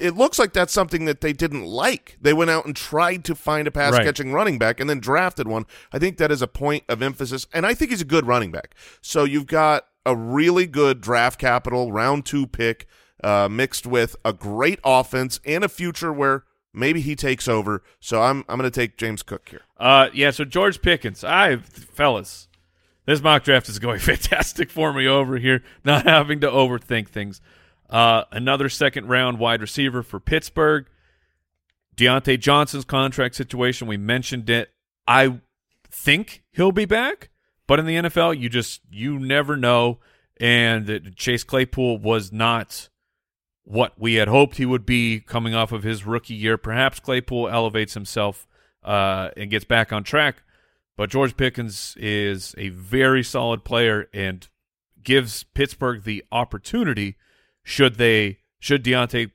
It 0.00 0.16
looks 0.16 0.38
like 0.38 0.52
that's 0.52 0.72
something 0.72 1.04
that 1.06 1.20
they 1.20 1.32
didn't 1.32 1.64
like. 1.64 2.16
They 2.20 2.32
went 2.32 2.50
out 2.50 2.66
and 2.66 2.74
tried 2.76 3.24
to 3.24 3.34
find 3.34 3.66
a 3.66 3.70
pass 3.70 3.92
Right. 3.94 4.04
catching 4.04 4.32
running 4.32 4.58
back 4.58 4.80
and 4.80 4.88
then 4.88 5.00
drafted 5.00 5.48
one. 5.48 5.64
I 5.92 5.98
think 5.98 6.18
that 6.18 6.30
is 6.30 6.42
a 6.42 6.46
point 6.48 6.84
of 6.88 7.02
emphasis, 7.02 7.46
and 7.52 7.66
I 7.66 7.74
think 7.74 7.90
he's 7.90 8.00
a 8.02 8.06
good 8.06 8.26
running 8.26 8.50
back. 8.52 8.74
So 9.00 9.24
you've 9.24 9.46
got 9.46 9.86
a 10.06 10.16
really 10.16 10.66
good 10.66 11.00
draft 11.00 11.38
capital 11.38 11.92
round 11.92 12.24
two 12.24 12.46
pick 12.46 12.86
uh, 13.22 13.48
mixed 13.50 13.86
with 13.86 14.16
a 14.24 14.32
great 14.32 14.78
offense 14.84 15.40
and 15.44 15.64
a 15.64 15.68
future 15.68 16.12
where 16.12 16.44
maybe 16.72 17.00
he 17.00 17.16
takes 17.16 17.48
over. 17.48 17.82
So 18.00 18.22
I'm 18.22 18.44
I'm 18.48 18.58
going 18.58 18.70
to 18.70 18.80
take 18.80 18.96
James 18.96 19.22
Cook 19.22 19.48
here. 19.48 19.62
Uh, 19.76 20.08
yeah. 20.14 20.30
So 20.30 20.44
George 20.44 20.80
Pickens, 20.80 21.24
I 21.24 21.56
fellas, 21.56 22.48
this 23.06 23.20
mock 23.22 23.42
draft 23.44 23.68
is 23.68 23.78
going 23.78 23.98
fantastic 24.12 24.70
for 24.70 24.92
me 24.92 25.06
over 25.08 25.36
here. 25.38 25.62
Not 25.84 26.04
having 26.06 26.40
to 26.40 26.46
overthink 26.48 27.08
things. 27.08 27.40
Uh, 27.88 28.24
another 28.30 28.68
second 28.68 29.08
round 29.08 29.38
wide 29.38 29.60
receiver 29.60 30.02
for 30.02 30.20
Pittsburgh. 30.20 30.86
Diontae 31.96 32.38
Johnson's 32.38 32.84
contract 32.84 33.34
situation. 33.34 33.88
We 33.88 33.96
mentioned 33.96 34.48
it. 34.50 34.70
I 35.06 35.40
think 35.90 36.44
he'll 36.52 36.70
be 36.72 36.84
back, 36.84 37.30
but 37.66 37.80
in 37.80 37.86
the 37.86 37.96
NFL, 37.96 38.38
you 38.38 38.48
just 38.48 38.82
you 38.90 39.18
never 39.18 39.56
know. 39.56 39.98
And 40.40 41.14
Chase 41.16 41.42
Claypool 41.42 41.98
was 41.98 42.30
not 42.30 42.88
what 43.64 43.98
we 43.98 44.14
had 44.14 44.28
hoped 44.28 44.56
he 44.56 44.64
would 44.66 44.86
be 44.86 45.20
coming 45.20 45.54
off 45.54 45.72
of 45.72 45.82
his 45.82 46.06
rookie 46.06 46.34
year. 46.34 46.56
Perhaps 46.56 47.00
Claypool 47.00 47.48
elevates 47.48 47.94
himself 47.94 48.46
uh, 48.84 49.30
and 49.36 49.50
gets 49.50 49.64
back 49.64 49.92
on 49.92 50.04
track. 50.04 50.42
but 50.96 51.10
George 51.10 51.36
Pickens 51.36 51.96
is 51.98 52.54
a 52.58 52.68
very 52.70 53.22
solid 53.22 53.64
player 53.64 54.08
and 54.12 54.48
gives 55.02 55.42
Pittsburgh 55.44 56.02
the 56.04 56.24
opportunity 56.32 57.16
should 57.68 57.96
they 57.96 58.38
should 58.58 58.82
Diontae 58.82 59.30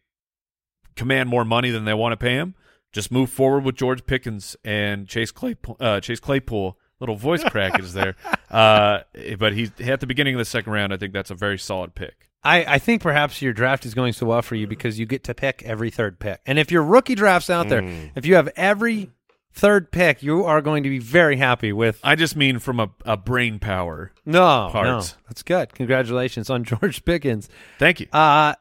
command 0.96 1.30
more 1.30 1.46
money 1.46 1.70
than 1.70 1.86
they 1.86 1.94
want 1.94 2.14
to 2.14 2.18
pay 2.18 2.34
him, 2.34 2.56
just 2.92 3.12
move 3.12 3.30
forward 3.30 3.64
with 3.64 3.76
George 3.76 4.06
Pickens 4.06 4.56
and 4.66 5.08
Chase 5.08 5.32
Claypool. 5.32 5.78
Uh, 5.80 6.00
Chase 6.00 6.20
Claypool, 6.20 6.78
little 7.00 7.16
voice 7.16 7.44
crack 7.44 7.80
is 7.80 7.94
there, 7.94 8.16
uh, 8.50 9.00
but 9.38 9.54
he 9.54 9.72
at 9.80 10.00
the 10.00 10.08
beginning 10.08 10.34
of 10.34 10.40
the 10.40 10.46
second 10.46 10.74
round. 10.74 10.92
I 10.94 10.98
think 10.98 11.14
that's 11.14 11.32
a 11.32 11.36
very 11.36 11.60
solid 11.60 11.94
pick. 11.96 12.30
I, 12.44 12.66
I 12.76 12.80
think 12.80 13.02
perhaps 13.02 13.42
your 13.42 13.54
draft 13.54 13.86
is 13.86 13.94
going 13.94 14.12
so 14.14 14.26
well 14.26 14.42
for 14.42 14.56
you 14.56 14.68
because 14.68 15.00
you 15.00 15.06
get 15.06 15.24
to 15.26 15.34
pick 15.34 15.64
every 15.64 15.90
third 15.90 16.20
pick. 16.20 16.42
And 16.46 16.60
if 16.60 16.72
your 16.72 16.84
rookie 16.84 17.16
drafts 17.16 17.50
out 17.50 17.70
there, 17.70 17.82
Mm. 17.82 18.12
if 18.16 18.26
you 18.26 18.36
have 18.36 18.50
every 18.58 19.12
third 19.54 19.92
pick, 19.92 20.22
you 20.24 20.44
are 20.46 20.62
going 20.62 20.84
to 20.84 20.90
be 20.90 21.00
very 21.00 21.38
happy 21.38 21.72
with. 21.72 22.00
I 22.04 22.16
just 22.16 22.36
mean 22.36 22.60
from 22.60 22.80
a, 22.80 22.90
a 23.06 23.16
brain 23.18 23.60
power. 23.60 24.12
No, 24.26 24.66
no, 24.68 24.72
Parts. 24.72 25.16
that's 25.28 25.44
good. 25.44 25.74
Congratulations 25.74 26.50
on 26.50 26.64
George 26.66 27.06
Pickens. 27.06 27.50
Thank 27.80 28.00
you. 28.00 28.08
Uh, 28.12 28.56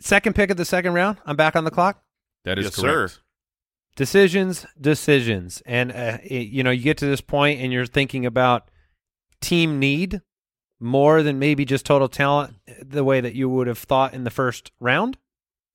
second 0.00 0.34
pick 0.34 0.50
of 0.50 0.56
the 0.56 0.64
second 0.64 0.92
round. 0.94 1.18
I'm 1.24 1.36
back 1.36 1.56
on 1.56 1.64
the 1.64 1.70
clock. 1.70 2.02
That 2.44 2.58
is 2.58 2.66
Yes, 2.66 2.76
correct. 2.76 3.12
sir. 3.12 3.20
Decisions, 3.96 4.66
decisions, 4.78 5.62
and 5.64 5.90
uh, 5.90 6.18
it- 6.22 6.48
you 6.48 6.62
know 6.62 6.70
you 6.70 6.82
get 6.82 6.98
to 6.98 7.06
this 7.06 7.22
point 7.22 7.60
and 7.60 7.72
you're 7.72 7.86
thinking 7.86 8.26
about 8.26 8.70
team 9.40 9.78
need 9.78 10.20
more 10.78 11.22
than 11.22 11.38
maybe 11.38 11.64
just 11.64 11.86
total 11.86 12.08
talent, 12.08 12.54
the 12.82 13.02
way 13.02 13.22
that 13.22 13.34
you 13.34 13.48
would 13.48 13.66
have 13.66 13.78
thought 13.78 14.12
in 14.12 14.24
the 14.24 14.30
first 14.30 14.70
round. 14.80 15.16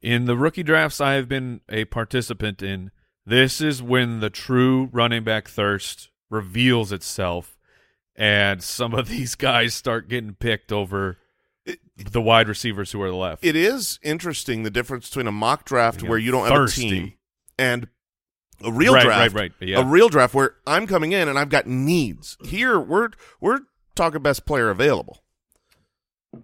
In 0.04 0.26
the 0.26 0.38
rookie 0.38 0.62
drafts 0.62 1.02
I 1.02 1.14
have 1.14 1.28
been 1.28 1.62
a 1.70 1.86
participant 1.86 2.62
in, 2.62 2.92
this 3.32 3.62
is 3.62 3.82
when 3.82 4.20
the 4.20 4.30
true 4.30 4.90
running 4.92 5.24
back 5.24 5.48
thirst 5.48 6.10
reveals 6.30 6.92
itself, 6.92 7.58
and 8.16 8.62
some 8.62 8.94
of 8.94 9.08
these 9.10 9.36
guys 9.36 9.74
start 9.74 10.08
getting 10.10 10.34
picked 10.36 10.72
over 10.72 11.18
the 11.98 12.22
wide 12.22 12.48
receivers 12.48 12.92
who 12.92 13.02
are 13.02 13.12
left. 13.12 13.44
It 13.46 13.56
is 13.56 14.00
interesting 14.04 14.64
the 14.64 14.70
difference 14.72 15.08
between 15.10 15.28
a 15.28 15.32
mock 15.32 15.66
draft 15.66 16.02
Yeah, 16.04 16.10
where 16.10 16.18
you 16.18 16.32
don't 16.32 16.48
thirsty. 16.48 16.82
have 16.84 16.92
a 16.92 16.96
team 17.02 17.14
and 17.60 17.88
a 18.64 18.72
real 18.72 18.94
right, 18.94 19.04
draft. 19.04 19.34
right, 19.36 19.52
right. 19.60 19.68
Yeah. 19.68 19.82
A 19.82 19.86
real 19.86 20.10
draft 20.10 20.34
where 20.34 20.56
I'm 20.68 20.88
coming 20.88 21.12
in 21.12 21.28
and 21.28 21.38
I've 21.40 21.50
got 21.50 21.68
needs. 21.68 22.38
Here 22.44 22.80
we're 22.80 23.10
we're 23.40 23.60
talking 23.96 24.22
best 24.22 24.46
player 24.46 24.70
available. 24.70 25.22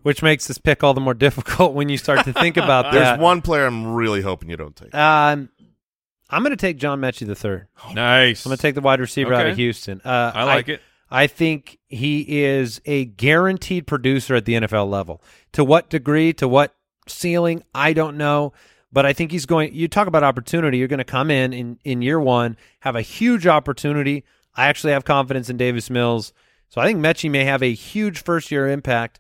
which 0.04 0.22
makes 0.22 0.48
this 0.48 0.58
pick 0.60 0.84
all 0.84 0.94
the 0.94 1.02
more 1.02 1.14
difficult 1.28 1.74
when 1.74 1.90
you 1.90 1.98
start 1.98 2.24
to 2.26 2.34
think 2.34 2.58
about 2.58 2.92
There's 2.92 3.04
that. 3.06 3.20
one 3.20 3.42
player 3.42 3.66
I'm 3.66 3.94
really 3.94 4.22
hoping 4.22 4.50
you 4.50 4.58
don't 4.58 4.76
take. 4.76 4.94
Um, 4.94 5.50
I'm 6.30 6.44
going 6.44 6.52
to 6.52 6.58
take 6.58 6.78
John 6.78 7.00
Metchie 7.00 7.26
the 7.26 7.36
third. 7.36 7.68
nice. 7.94 8.46
I'm 8.46 8.50
going 8.50 8.58
to 8.58 8.62
take 8.62 8.76
the 8.76 8.82
wide 8.82 9.00
receiver 9.00 9.34
out 9.34 9.48
of 9.48 9.56
Houston. 9.56 10.02
Uh, 10.04 10.32
I 10.34 10.44
like 10.44 10.70
it. 10.70 10.82
I 11.10 11.28
think 11.28 11.80
he 11.88 12.44
is 12.44 12.82
a 12.86 13.06
guaranteed 13.06 13.88
producer 13.88 14.36
at 14.36 14.46
the 14.46 14.54
NFL 14.56 14.90
level. 14.90 15.22
To 15.54 15.64
what 15.64 15.90
degree, 15.90 16.34
to 16.34 16.48
what 16.48 16.76
ceiling, 17.08 17.64
I 17.74 17.94
don't 17.94 18.18
know. 18.18 18.54
But 18.92 19.06
I 19.06 19.14
think 19.14 19.32
he's 19.32 19.46
going. 19.46 19.74
You 19.74 19.88
talk 19.88 20.08
about 20.08 20.24
opportunity. 20.24 20.78
You're 20.78 20.88
going 20.88 20.98
to 21.00 21.04
come 21.04 21.30
in 21.30 21.54
in 21.54 21.80
in 21.84 22.02
year 22.02 22.20
one, 22.20 22.58
have 22.82 22.96
a 22.96 23.02
huge 23.02 23.46
opportunity. 23.46 24.24
I 24.56 24.68
actually 24.68 24.94
have 24.94 25.06
confidence 25.06 25.50
in 25.50 25.58
Davis 25.58 25.90
Mills, 25.90 26.34
so 26.70 26.82
I 26.82 26.86
think 26.86 27.00
Metchie 27.00 27.30
may 27.30 27.44
have 27.44 27.62
a 27.62 27.74
huge 27.74 28.24
first 28.24 28.50
year 28.50 28.68
impact, 28.68 29.20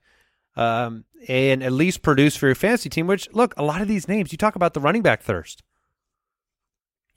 um, 0.55 1.03
and 1.27 1.61
at 1.61 1.73
least 1.73 2.01
produce 2.01 2.35
for 2.35 2.47
your 2.47 2.55
fantasy 2.55 2.89
team. 2.89 3.07
Which 3.07 3.29
look, 3.33 3.53
a 3.57 3.63
lot 3.63 3.81
of 3.81 3.87
these 3.87 4.07
names 4.07 4.31
you 4.31 4.37
talk 4.37 4.55
about 4.55 4.73
the 4.73 4.79
running 4.79 5.01
back 5.01 5.21
thirst. 5.21 5.63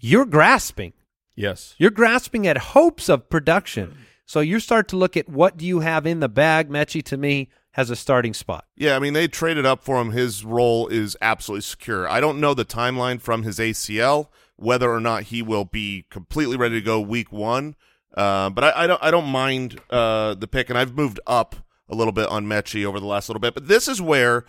You're 0.00 0.26
grasping. 0.26 0.94
Yes. 1.36 1.74
You're 1.78 1.90
grasping 1.90 2.46
at 2.46 2.58
hopes 2.58 3.08
of 3.08 3.28
production. 3.28 3.96
So 4.26 4.40
you 4.40 4.60
start 4.60 4.88
to 4.88 4.96
look 4.96 5.16
at 5.16 5.28
what 5.28 5.56
do 5.56 5.66
you 5.66 5.80
have 5.80 6.06
in 6.06 6.20
the 6.20 6.28
bag. 6.28 6.68
Metchie 6.68 7.02
to 7.04 7.16
me 7.16 7.50
has 7.72 7.90
a 7.90 7.96
starting 7.96 8.34
spot. 8.34 8.64
Yeah, 8.76 8.96
I 8.96 8.98
mean 8.98 9.12
they 9.12 9.28
traded 9.28 9.66
up 9.66 9.82
for 9.82 10.00
him. 10.00 10.10
His 10.10 10.44
role 10.44 10.88
is 10.88 11.16
absolutely 11.20 11.62
secure. 11.62 12.08
I 12.08 12.20
don't 12.20 12.40
know 12.40 12.54
the 12.54 12.64
timeline 12.64 13.20
from 13.20 13.42
his 13.42 13.58
ACL, 13.58 14.28
whether 14.56 14.90
or 14.90 15.00
not 15.00 15.24
he 15.24 15.42
will 15.42 15.64
be 15.64 16.06
completely 16.10 16.56
ready 16.56 16.76
to 16.76 16.84
go 16.84 17.00
week 17.00 17.32
one. 17.32 17.76
Uh, 18.16 18.50
but 18.50 18.64
I, 18.64 18.84
I 18.84 18.86
don't 18.86 19.02
I 19.02 19.10
don't 19.10 19.28
mind 19.28 19.80
uh, 19.90 20.34
the 20.34 20.48
pick, 20.48 20.68
and 20.68 20.78
I've 20.78 20.96
moved 20.96 21.20
up 21.26 21.56
a 21.88 21.94
little 21.94 22.12
bit 22.12 22.28
on 22.28 22.46
Metchie 22.46 22.84
over 22.84 22.98
the 22.98 23.06
last 23.06 23.28
little 23.28 23.40
bit. 23.40 23.54
But 23.54 23.68
this 23.68 23.88
is 23.88 24.02
where 24.02 24.44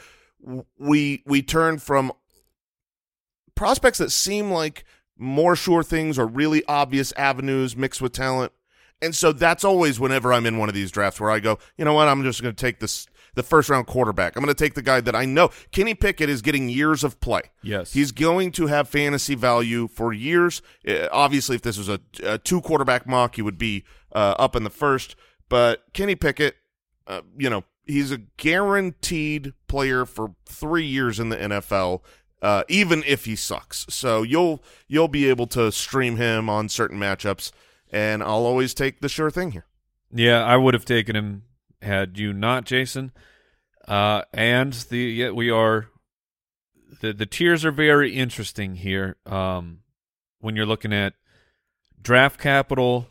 we 0.79 1.23
we 1.25 1.41
turn 1.41 1.77
from 1.77 2.11
prospects 3.55 3.99
that 3.99 4.11
seem 4.11 4.51
like 4.51 4.83
more 5.21 5.55
sure 5.55 5.83
things 5.83 6.17
or 6.17 6.25
really 6.25 6.63
obvious 6.65 7.13
avenues 7.15 7.77
mixed 7.77 8.01
with 8.01 8.11
talent. 8.11 8.51
And 9.03 9.15
so 9.15 9.31
that's 9.31 9.63
always 9.63 9.99
whenever 9.99 10.33
I'm 10.33 10.45
in 10.45 10.57
one 10.57 10.67
of 10.67 10.75
these 10.75 10.91
drafts 10.91 11.19
where 11.19 11.31
I 11.31 11.39
go, 11.39 11.59
you 11.77 11.85
know 11.85 11.93
what, 11.93 12.07
I'm 12.07 12.23
just 12.23 12.41
going 12.41 12.53
to 12.53 12.59
take 12.59 12.79
this 12.79 13.07
the 13.33 13.43
first 13.43 13.69
round 13.69 13.87
quarterback. 13.87 14.35
I'm 14.35 14.43
going 14.43 14.53
to 14.53 14.63
take 14.63 14.73
the 14.73 14.81
guy 14.81 14.99
that 14.99 15.15
I 15.15 15.25
know. 15.25 15.51
Kenny 15.71 15.93
Pickett 15.93 16.29
is 16.29 16.41
getting 16.41 16.67
years 16.67 17.03
of 17.03 17.19
play. 17.21 17.43
Yes. 17.61 17.93
He's 17.93 18.11
going 18.11 18.51
to 18.53 18.67
have 18.67 18.89
fantasy 18.89 19.35
value 19.35 19.87
for 19.87 20.11
years. 20.11 20.61
Uh, 20.87 21.07
obviously, 21.11 21.55
if 21.55 21.61
this 21.61 21.77
was 21.77 21.87
a, 21.87 21.99
a 22.23 22.37
two 22.37 22.59
quarterback 22.61 23.07
mock, 23.07 23.35
he 23.35 23.41
would 23.41 23.57
be 23.57 23.85
uh, 24.11 24.35
up 24.37 24.55
in 24.55 24.63
the 24.63 24.69
first. 24.69 25.15
But 25.49 25.83
Kenny 25.93 26.15
Pickett, 26.15 26.55
uh, 27.07 27.21
you 27.37 27.49
know, 27.49 27.63
he's 27.85 28.11
a 28.11 28.17
guaranteed 28.17 29.53
player 29.67 30.05
for 30.05 30.35
three 30.45 30.85
years 30.85 31.19
in 31.19 31.29
the 31.29 31.37
NFL. 31.37 32.01
Uh, 32.41 32.63
even 32.67 33.03
if 33.05 33.25
he 33.25 33.35
sucks, 33.35 33.85
so 33.89 34.23
you'll 34.23 34.63
you'll 34.87 35.07
be 35.07 35.29
able 35.29 35.45
to 35.45 35.71
stream 35.71 36.17
him 36.17 36.49
on 36.49 36.67
certain 36.67 36.97
matchups, 36.97 37.51
and 37.91 38.23
I'll 38.23 38.45
always 38.45 38.73
take 38.73 38.99
the 38.99 39.09
sure 39.09 39.29
thing 39.29 39.51
here. 39.51 39.65
Yeah, 40.11 40.43
I 40.43 40.57
would 40.57 40.73
have 40.73 40.85
taken 40.85 41.15
him 41.15 41.43
had 41.81 42.17
you 42.17 42.33
not, 42.33 42.65
Jason. 42.65 43.11
Uh, 43.87 44.23
and 44.33 44.73
the 44.73 44.97
yeah, 44.97 45.29
we 45.29 45.51
are 45.51 45.89
the 47.01 47.13
the 47.13 47.25
tiers 47.25 47.63
are 47.63 47.71
very 47.71 48.15
interesting 48.15 48.75
here. 48.75 49.17
Um, 49.25 49.79
when 50.39 50.55
you're 50.55 50.65
looking 50.65 50.93
at 50.93 51.13
draft 52.01 52.39
capital 52.39 53.07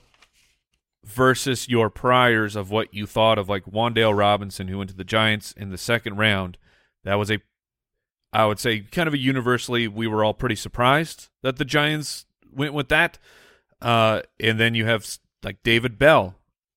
versus 1.05 1.69
your 1.69 1.91
priors 1.91 2.57
of 2.57 2.71
what 2.71 2.93
you 2.93 3.07
thought 3.07 3.39
of, 3.39 3.49
like 3.49 3.65
Wan'Dale 3.65 4.17
Robinson, 4.17 4.69
who 4.69 4.79
went 4.79 4.91
to 4.91 4.97
the 4.97 5.05
Giants 5.05 5.53
in 5.53 5.71
the 5.71 5.79
second 5.79 6.17
round. 6.17 6.59
That 7.05 7.15
was 7.15 7.31
a, 7.31 7.41
I 8.33 8.47
would 8.47 8.59
say, 8.61 8.81
kind 8.81 9.09
of 9.09 9.15
a 9.15 9.19
universally, 9.19 9.89
we 9.89 10.07
were 10.07 10.25
all 10.25 10.35
pretty 10.35 10.55
surprised 10.57 11.29
that 11.43 11.57
the 11.57 11.65
Giants 11.65 12.27
went 12.53 12.75
with 12.75 12.89
that. 12.89 13.19
Uh, 13.83 14.23
and 14.39 14.59
then 14.61 14.75
you 14.75 14.87
have 14.87 15.07
like 15.43 15.63
David 15.63 15.99
Bell 15.99 16.37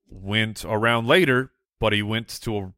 went 0.09 0.63
around 0.65 1.07
later, 1.07 1.51
but 1.79 1.93
he 1.93 2.01
went 2.01 2.27
to 2.41 2.57
a, 2.57 2.73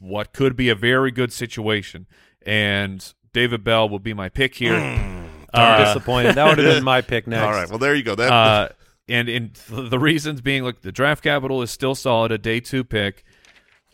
what 0.00 0.32
could 0.32 0.56
be 0.56 0.68
a 0.68 0.74
very 0.74 1.10
good 1.10 1.32
situation. 1.32 2.06
And 2.44 3.12
David 3.32 3.62
Bell 3.62 3.88
will 3.88 3.98
be 3.98 4.14
my 4.14 4.28
pick 4.28 4.54
here. 4.56 4.74
I'm 4.74 5.30
Uh, 5.52 5.84
disappointed. 5.84 6.34
That 6.34 6.46
would 6.48 6.58
have 6.58 6.74
been 6.74 6.84
my 6.84 7.00
pick 7.02 7.26
next. 7.26 7.42
All 7.44 7.52
right, 7.52 7.68
well 7.68 7.78
there 7.78 7.94
you 7.94 8.02
go. 8.02 8.14
That 8.14 8.32
uh, 8.32 8.68
and 9.08 9.28
and 9.28 9.54
th- 9.54 9.90
the 9.90 9.98
reasons 9.98 10.40
being, 10.40 10.62
look, 10.64 10.82
the 10.82 10.92
draft 10.92 11.22
capital 11.22 11.62
is 11.62 11.70
still 11.70 11.94
solid, 11.94 12.32
a 12.32 12.38
day 12.38 12.60
two 12.60 12.84
pick, 12.84 13.24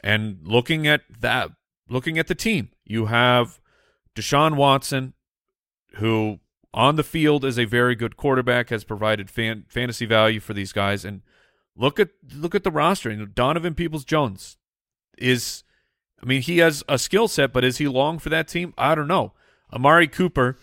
and 0.02 0.38
looking 0.44 0.86
at 0.86 1.02
that, 1.20 1.50
looking 1.88 2.18
at 2.18 2.26
the 2.26 2.34
team, 2.34 2.70
you 2.84 3.06
have 3.06 3.60
Deshaun 4.14 4.56
Watson, 4.56 5.14
who 5.96 6.40
on 6.72 6.96
the 6.96 7.04
field 7.04 7.44
is 7.44 7.58
a 7.58 7.64
very 7.64 7.94
good 7.94 8.16
quarterback, 8.16 8.70
has 8.70 8.84
provided 8.84 9.30
fan, 9.30 9.64
fantasy 9.68 10.06
value 10.06 10.40
for 10.40 10.54
these 10.54 10.72
guys, 10.72 11.04
and 11.04 11.22
look 11.76 11.98
at 12.00 12.10
look 12.34 12.54
at 12.54 12.64
the 12.64 12.70
roster. 12.70 13.10
You 13.10 13.18
know, 13.18 13.26
Donovan 13.26 13.74
Peoples 13.74 14.04
Jones 14.04 14.56
is, 15.18 15.64
I 16.22 16.26
mean, 16.26 16.42
he 16.42 16.58
has 16.58 16.82
a 16.88 16.98
skill 16.98 17.28
set, 17.28 17.52
but 17.52 17.64
is 17.64 17.78
he 17.78 17.88
long 17.88 18.18
for 18.18 18.28
that 18.30 18.48
team? 18.48 18.74
I 18.76 18.94
don't 18.94 19.08
know. 19.08 19.32
Amari 19.72 20.08
Cooper 20.08 20.56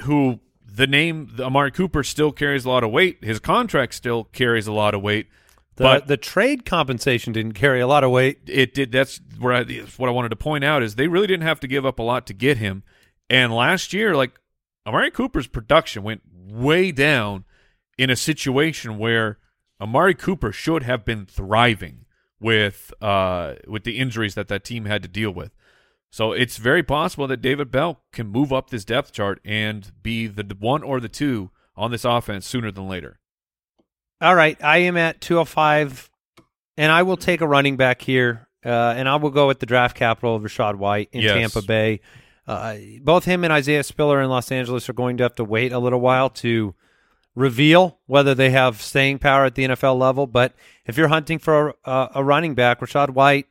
who 0.00 0.40
the 0.64 0.86
name 0.86 1.30
the 1.34 1.44
Amari 1.44 1.70
Cooper 1.70 2.02
still 2.02 2.32
carries 2.32 2.64
a 2.64 2.68
lot 2.68 2.84
of 2.84 2.90
weight. 2.90 3.22
His 3.22 3.40
contract 3.40 3.94
still 3.94 4.24
carries 4.24 4.66
a 4.66 4.72
lot 4.72 4.94
of 4.94 5.02
weight. 5.02 5.28
The, 5.76 5.84
but 5.84 6.06
the 6.06 6.16
trade 6.16 6.64
compensation 6.66 7.32
didn't 7.32 7.54
carry 7.54 7.80
a 7.80 7.86
lot 7.86 8.04
of 8.04 8.10
weight. 8.10 8.40
it 8.46 8.74
did. 8.74 8.92
That's 8.92 9.20
where 9.38 9.54
I, 9.54 9.62
that's 9.62 9.98
what 9.98 10.08
I 10.08 10.12
wanted 10.12 10.28
to 10.28 10.36
point 10.36 10.64
out 10.64 10.82
is 10.82 10.94
they 10.94 11.08
really 11.08 11.26
didn't 11.26 11.46
have 11.46 11.60
to 11.60 11.66
give 11.66 11.86
up 11.86 11.98
a 11.98 12.02
lot 12.02 12.26
to 12.26 12.34
get 12.34 12.58
him. 12.58 12.82
And 13.30 13.54
last 13.54 13.92
year, 13.92 14.14
like 14.14 14.38
Amari 14.86 15.10
Cooper's 15.10 15.46
production 15.46 16.02
went 16.02 16.22
way 16.30 16.92
down 16.92 17.44
in 17.96 18.10
a 18.10 18.16
situation 18.16 18.98
where 18.98 19.38
Amari 19.80 20.14
Cooper 20.14 20.52
should 20.52 20.82
have 20.82 21.04
been 21.04 21.24
thriving 21.26 22.04
with 22.38 22.92
uh 23.00 23.54
with 23.68 23.84
the 23.84 23.98
injuries 23.98 24.34
that 24.34 24.48
that 24.48 24.64
team 24.64 24.84
had 24.84 25.02
to 25.02 25.08
deal 25.08 25.30
with. 25.30 25.52
So 26.10 26.32
it's 26.32 26.58
very 26.58 26.82
possible 26.82 27.26
that 27.28 27.40
David 27.40 27.70
Bell 27.70 28.02
can 28.12 28.26
move 28.26 28.52
up 28.52 28.68
this 28.68 28.84
depth 28.84 29.12
chart 29.12 29.40
and 29.46 29.90
be 30.02 30.26
the 30.26 30.44
one 30.58 30.82
or 30.82 31.00
the 31.00 31.08
two 31.08 31.50
on 31.74 31.90
this 31.90 32.04
offense 32.04 32.46
sooner 32.46 32.70
than 32.70 32.86
later. 32.86 33.18
All 34.22 34.36
right, 34.36 34.56
I 34.62 34.78
am 34.78 34.96
at 34.96 35.20
205, 35.20 36.08
and 36.76 36.92
I 36.92 37.02
will 37.02 37.16
take 37.16 37.40
a 37.40 37.46
running 37.48 37.76
back 37.76 38.00
here, 38.00 38.46
uh, 38.64 38.94
and 38.96 39.08
I 39.08 39.16
will 39.16 39.30
go 39.30 39.48
with 39.48 39.58
the 39.58 39.66
draft 39.66 39.96
capital 39.96 40.36
of 40.36 40.42
Rashad 40.44 40.76
White 40.76 41.08
in 41.10 41.22
Yes. 41.22 41.34
Tampa 41.34 41.66
Bay. 41.66 42.00
Uh, 42.46 42.76
both 43.00 43.24
him 43.24 43.42
and 43.42 43.52
Isaiah 43.52 43.82
Spiller 43.82 44.22
in 44.22 44.30
Los 44.30 44.52
Angeles 44.52 44.88
are 44.88 44.92
going 44.92 45.16
to 45.16 45.24
have 45.24 45.34
to 45.34 45.44
wait 45.44 45.72
a 45.72 45.80
little 45.80 46.00
while 46.00 46.30
to 46.30 46.72
reveal 47.34 47.98
whether 48.06 48.32
they 48.32 48.50
have 48.50 48.80
staying 48.80 49.18
power 49.18 49.44
at 49.44 49.56
the 49.56 49.64
NFL 49.64 49.98
level. 49.98 50.28
But 50.28 50.54
if 50.86 50.96
you're 50.96 51.08
hunting 51.08 51.40
for 51.40 51.74
a, 51.84 52.10
a 52.14 52.24
running 52.24 52.54
back, 52.54 52.78
Rashad 52.78 53.10
White, 53.10 53.46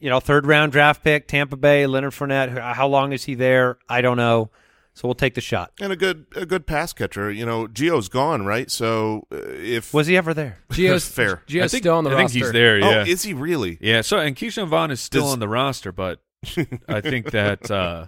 you 0.00 0.10
know, 0.10 0.18
third 0.18 0.46
round 0.46 0.72
draft 0.72 1.04
pick, 1.04 1.28
Tampa 1.28 1.56
Bay, 1.56 1.86
Leonard 1.86 2.12
Fournette. 2.12 2.74
How 2.74 2.88
long 2.88 3.12
is 3.12 3.24
he 3.24 3.36
there? 3.36 3.78
I 3.88 4.00
don't 4.00 4.16
know. 4.16 4.50
So 4.96 5.08
we'll 5.08 5.14
take 5.16 5.34
the 5.34 5.40
shot. 5.40 5.72
and 5.80 5.92
a 5.92 5.96
good 5.96 6.26
a 6.36 6.46
good 6.46 6.66
pass 6.66 6.92
catcher. 6.92 7.30
You 7.30 7.44
know, 7.44 7.66
Gio's 7.66 8.08
gone, 8.08 8.46
right? 8.46 8.70
So 8.70 9.26
uh, 9.32 9.38
if 9.48 9.92
Was 9.92 10.06
he 10.06 10.16
ever 10.16 10.32
there? 10.32 10.58
Gio's 10.70 11.08
Fair. 11.08 11.42
Gio's 11.48 11.64
I 11.64 11.68
think, 11.68 11.82
still 11.82 11.96
on 11.96 12.04
the 12.04 12.10
roster. 12.10 12.22
I 12.24 12.28
think 12.28 12.44
he's 12.44 12.52
there. 12.52 12.76
oh, 12.82 12.90
Yeah, 12.90 13.04
is 13.04 13.22
he 13.24 13.34
really? 13.34 13.76
yeah. 13.80 14.02
So 14.02 14.18
and 14.18 14.36
Ke'Shawn 14.36 14.68
Vaughn 14.68 14.90
is 14.92 15.00
still 15.00 15.22
Does- 15.24 15.32
on 15.32 15.38
the 15.40 15.48
roster, 15.48 15.90
but 15.92 16.20
I 16.88 17.00
think 17.00 17.30
that 17.32 17.68
uh, 17.70 18.06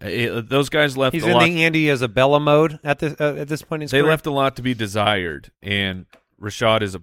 it, 0.00 0.48
those 0.48 0.68
guys 0.68 0.96
left 0.96 1.14
He's 1.14 1.24
a 1.24 1.28
in 1.28 1.32
lot. 1.32 1.44
the 1.44 1.64
Andy 1.64 1.90
Isabella 1.90 2.38
mode 2.38 2.78
at 2.84 3.00
this 3.00 3.20
uh, 3.20 3.34
at 3.36 3.48
this 3.48 3.62
point 3.62 3.80
in 3.82 3.84
his 3.86 3.90
they 3.90 3.98
career. 4.00 4.10
left 4.10 4.26
a 4.26 4.30
lot 4.30 4.54
to 4.56 4.62
be 4.62 4.74
desired, 4.74 5.50
and 5.62 6.06
Rashad 6.40 6.82
is 6.82 6.94
a 6.94 7.02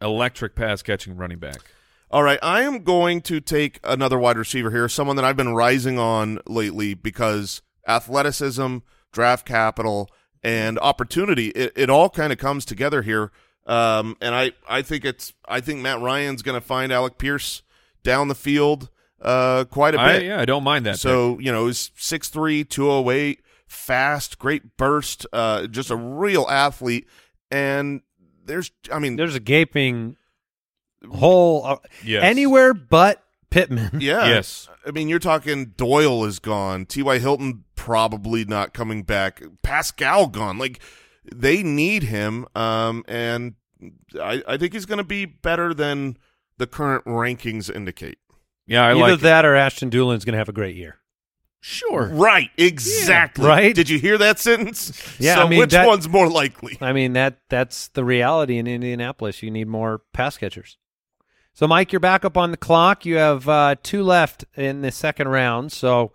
electric 0.00 0.54
pass 0.54 0.82
catching 0.82 1.16
running 1.16 1.38
back. 1.38 1.58
All 2.10 2.22
right, 2.22 2.38
I 2.42 2.62
am 2.62 2.84
going 2.84 3.20
to 3.22 3.40
take 3.40 3.80
another 3.84 4.18
wide 4.18 4.38
receiver 4.38 4.70
here, 4.70 4.88
someone 4.88 5.16
that 5.16 5.24
I've 5.24 5.36
been 5.36 5.54
rising 5.54 5.98
on 5.98 6.38
lately 6.46 6.94
because 6.94 7.60
athleticism, 7.86 8.78
draft 9.12 9.46
capital, 9.46 10.10
and 10.42 10.78
opportunity, 10.78 11.48
it, 11.48 11.72
it 11.76 11.90
all 11.90 12.10
kind 12.10 12.32
of 12.32 12.38
comes 12.38 12.64
together 12.64 13.02
here. 13.02 13.32
Um, 13.66 14.16
and 14.20 14.34
I, 14.34 14.52
I 14.68 14.82
think 14.82 15.04
it's 15.04 15.32
I 15.48 15.60
think 15.60 15.80
Matt 15.80 16.00
Ryan's 16.00 16.42
going 16.42 16.60
to 16.60 16.66
find 16.66 16.92
Alec 16.92 17.16
Pierce 17.16 17.62
down 18.02 18.28
the 18.28 18.34
field 18.34 18.90
uh, 19.22 19.64
quite 19.64 19.94
a 19.94 19.98
bit. 19.98 20.24
yeah, 20.24 20.38
I 20.40 20.44
don't 20.44 20.64
mind 20.64 20.84
that. 20.86 20.98
So, 20.98 21.38
you 21.38 21.50
know, 21.50 21.66
he's 21.66 21.90
6'3", 21.98 22.68
208, 22.68 23.40
fast, 23.66 24.38
great 24.38 24.76
burst, 24.76 25.26
uh, 25.32 25.66
just 25.66 25.90
a 25.90 25.96
real 25.96 26.46
athlete. 26.48 27.08
And 27.50 28.02
there's, 28.44 28.70
I 28.92 28.98
mean, 28.98 29.16
There's 29.16 29.34
a 29.34 29.40
gaping 29.40 30.16
hole 31.10 31.64
uh. 31.64 31.76
Yes. 32.04 32.22
anywhere 32.22 32.74
but 32.74 33.22
Pittman. 33.50 34.00
yeah. 34.00 34.26
Yes. 34.26 34.68
I 34.86 34.90
mean, 34.90 35.08
you're 35.08 35.18
talking 35.18 35.72
Doyle 35.76 36.24
is 36.24 36.38
gone. 36.38 36.86
T.Y. 36.86 37.18
Hilton 37.18 37.64
probably 37.76 38.44
not 38.44 38.74
coming 38.74 39.02
back. 39.02 39.42
Pascal 39.62 40.26
gone. 40.26 40.58
Like, 40.58 40.80
they 41.34 41.62
need 41.62 42.04
him. 42.04 42.46
Um, 42.54 43.04
and 43.08 43.54
I, 44.20 44.42
I 44.46 44.56
think 44.56 44.72
he's 44.72 44.86
going 44.86 44.98
to 44.98 45.04
be 45.04 45.24
better 45.24 45.72
than 45.74 46.16
the 46.58 46.66
current 46.66 47.04
rankings 47.06 47.74
indicate. 47.74 48.18
Yeah, 48.66 48.84
I 48.84 48.90
Either 48.90 49.00
like. 49.00 49.12
it. 49.14 49.20
that 49.22 49.44
or 49.44 49.54
Ashton 49.54 49.90
Dulin's 49.90 50.24
going 50.24 50.32
to 50.34 50.38
have 50.38 50.48
a 50.48 50.52
great 50.52 50.76
year. 50.76 50.98
Sure. 51.60 52.08
Right. 52.12 52.50
Exactly. 52.58 53.46
Right? 53.46 53.74
Did 53.74 53.88
you 53.88 53.98
hear 53.98 54.18
that 54.18 54.38
sentence? 54.38 54.92
Yeah, 55.18 55.36
So 55.36 55.46
I 55.46 55.48
mean, 55.48 55.58
which 55.58 55.70
that- 55.70 55.86
one's 55.86 56.06
more 56.08 56.28
likely? 56.28 56.76
I 56.82 56.92
mean 56.92 57.14
that 57.14 57.38
that's 57.48 57.88
the 57.88 58.04
reality 58.04 58.58
in 58.58 58.66
Indianapolis. 58.66 59.42
You 59.42 59.50
need 59.50 59.66
more 59.66 60.02
pass 60.12 60.36
catchers. 60.36 60.76
So, 61.56 61.68
Mike, 61.68 61.92
you're 61.92 62.00
back 62.00 62.24
up 62.24 62.36
on 62.36 62.50
the 62.50 62.56
clock. 62.56 63.06
You 63.06 63.14
have 63.16 63.48
uh, 63.48 63.76
two 63.82 64.02
left 64.02 64.44
in 64.56 64.82
the 64.82 64.90
second 64.90 65.28
round. 65.28 65.70
So, 65.70 66.12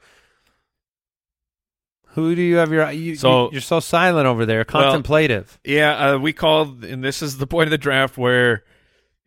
who 2.10 2.36
do 2.36 2.42
you 2.42 2.58
have 2.58 2.72
your? 2.72 2.90
You, 2.92 3.16
So- 3.16 3.50
you're 3.52 3.62
so 3.62 3.80
silent 3.80 4.28
over 4.28 4.46
there, 4.46 4.64
contemplative. 4.66 5.58
Yeah, 5.64 6.12
uh, 6.14 6.18
we 6.18 6.34
called, 6.34 6.84
and 6.84 7.04
this 7.04 7.22
is 7.22 7.38
the 7.38 7.48
point 7.48 7.68
of 7.68 7.72
the 7.72 7.78
draft 7.78 8.18
where 8.18 8.64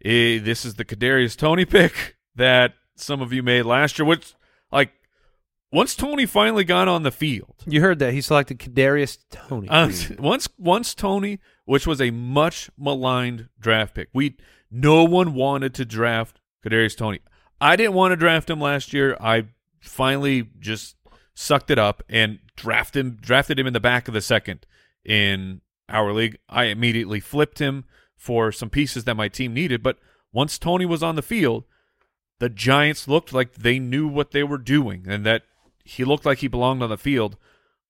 eh, 0.04 0.38
this 0.38 0.64
is 0.64 0.74
the 0.74 0.84
Kadarius 0.84 1.36
Toney 1.36 1.64
pick 1.64 2.16
that 2.34 2.74
some 2.96 3.22
of 3.22 3.32
you 3.32 3.42
made 3.42 3.62
last 3.62 3.98
year. 3.98 4.04
Which, 4.04 4.34
like, 4.70 4.92
once 5.70 5.94
Toney 5.94 6.26
finally 6.26 6.64
got 6.64 6.88
on 6.88 7.04
the 7.04 7.10
field, 7.10 7.54
you 7.66 7.80
heard 7.80 8.00
that 8.00 8.12
he 8.12 8.20
selected 8.20 8.58
Kadarius 8.58 9.16
Toney. 9.30 9.68
uh, 9.70 9.90
once 10.18 10.48
once 10.58 10.94
Toney, 10.94 11.38
which 11.64 11.86
was 11.86 12.02
a 12.02 12.10
much 12.10 12.68
maligned 12.76 13.48
draft 13.58 13.94
pick, 13.94 14.08
we 14.12 14.36
no 14.72 15.04
one 15.04 15.34
wanted 15.34 15.74
to 15.74 15.84
draft 15.84 16.40
Kadarius 16.64 16.96
Toney. 16.96 17.20
I 17.60 17.76
didn't 17.76 17.94
want 17.94 18.12
to 18.12 18.16
draft 18.16 18.50
him 18.50 18.60
last 18.60 18.92
year. 18.92 19.16
I 19.20 19.48
finally 19.80 20.48
just 20.58 20.96
sucked 21.34 21.70
it 21.70 21.78
up 21.78 22.02
and 22.08 22.38
drafted 22.56 23.06
him 23.06 23.18
drafted 23.20 23.58
him 23.58 23.66
in 23.66 23.72
the 23.72 23.80
back 23.80 24.08
of 24.08 24.14
the 24.14 24.20
second 24.20 24.66
in 25.04 25.60
our 25.88 26.12
league. 26.12 26.38
I 26.48 26.64
immediately 26.64 27.20
flipped 27.20 27.58
him 27.58 27.84
for 28.16 28.50
some 28.52 28.70
pieces 28.70 29.04
that 29.04 29.16
my 29.16 29.28
team 29.28 29.52
needed, 29.52 29.82
but 29.82 29.98
once 30.32 30.58
Toney 30.58 30.86
was 30.86 31.02
on 31.02 31.16
the 31.16 31.22
field, 31.22 31.64
the 32.38 32.48
Giants 32.48 33.06
looked 33.06 33.32
like 33.32 33.54
they 33.54 33.78
knew 33.78 34.08
what 34.08 34.30
they 34.30 34.42
were 34.42 34.58
doing 34.58 35.04
and 35.06 35.26
that 35.26 35.42
he 35.84 36.04
looked 36.04 36.24
like 36.24 36.38
he 36.38 36.48
belonged 36.48 36.82
on 36.82 36.90
the 36.90 36.96
field. 36.96 37.36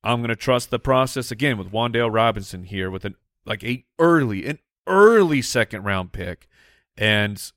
I'm 0.03 0.19
going 0.19 0.29
to 0.31 0.37
trust 0.37 0.71
the 0.71 0.79
process 0.79 1.31
again 1.31 1.59
with 1.59 1.71
Wan'Dale 1.71 2.13
Robinson 2.13 2.65
here 2.65 2.91
with 2.91 3.05
an 3.05 3.15
like 3.45 3.63
a 3.63 3.85
early 3.99 4.47
an 4.47 4.59
early 4.87 5.43
second 5.43 5.85
round 5.85 6.13
pick 6.13 6.49
and 6.97 7.53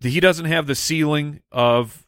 he 0.00 0.20
doesn't 0.20 0.46
have 0.46 0.66
the 0.66 0.74
ceiling 0.74 1.40
of 1.50 2.06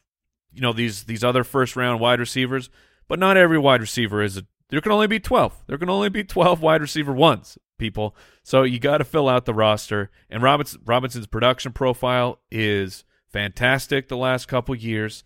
you 0.51 0.61
know 0.61 0.73
these 0.73 1.03
these 1.03 1.23
other 1.23 1.43
first 1.43 1.75
round 1.75 1.99
wide 1.99 2.19
receivers, 2.19 2.69
but 3.07 3.19
not 3.19 3.37
every 3.37 3.59
wide 3.59 3.81
receiver 3.81 4.21
is 4.21 4.37
a 4.37 4.45
there 4.69 4.81
can 4.81 4.91
only 4.91 5.07
be 5.07 5.19
12. 5.19 5.63
There 5.67 5.77
can 5.77 5.89
only 5.89 6.09
be 6.09 6.23
12 6.23 6.61
wide 6.61 6.81
receiver 6.81 7.13
ones, 7.13 7.57
people. 7.77 8.15
So 8.43 8.63
you 8.63 8.79
got 8.79 8.97
to 8.97 9.03
fill 9.03 9.29
out 9.29 9.45
the 9.45 9.53
roster 9.53 10.09
and 10.29 10.41
Robinson 10.41 10.81
Robinson's 10.85 11.27
production 11.27 11.71
profile 11.71 12.39
is 12.51 13.03
fantastic 13.27 14.07
the 14.07 14.17
last 14.17 14.47
couple 14.47 14.75
years. 14.75 15.23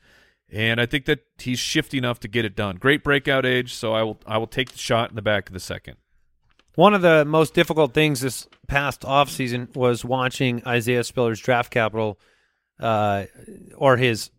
And 0.52 0.82
I 0.82 0.88
think 0.88 1.06
that 1.06 1.20
he's 1.38 1.60
shifty 1.60 1.98
enough 1.98 2.20
to 2.22 2.28
get 2.28 2.44
it 2.44 2.56
done. 2.56 2.78
Great 2.78 3.04
breakout 3.04 3.46
age, 3.46 3.74
so 3.74 3.94
I 3.94 4.04
will 4.04 4.20
I 4.26 4.38
will 4.38 4.48
take 4.48 4.72
the 4.72 4.80
shot 4.80 5.12
in 5.12 5.16
the 5.16 5.22
back 5.22 5.48
of 5.48 5.54
the 5.54 5.60
second. 5.60 5.98
One 6.80 6.94
of 6.94 7.02
the 7.02 7.26
most 7.26 7.54
difficult 7.54 7.94
things 7.94 8.22
this 8.22 8.48
past 8.70 9.02
offseason 9.02 9.76
was 9.76 10.06
watching 10.06 10.66
Isaiah 10.66 11.04
Spiller's 11.04 11.42
draft 11.42 11.72
capital 11.72 12.18
uh, 12.80 13.26
or 13.76 13.98
his 13.98 14.32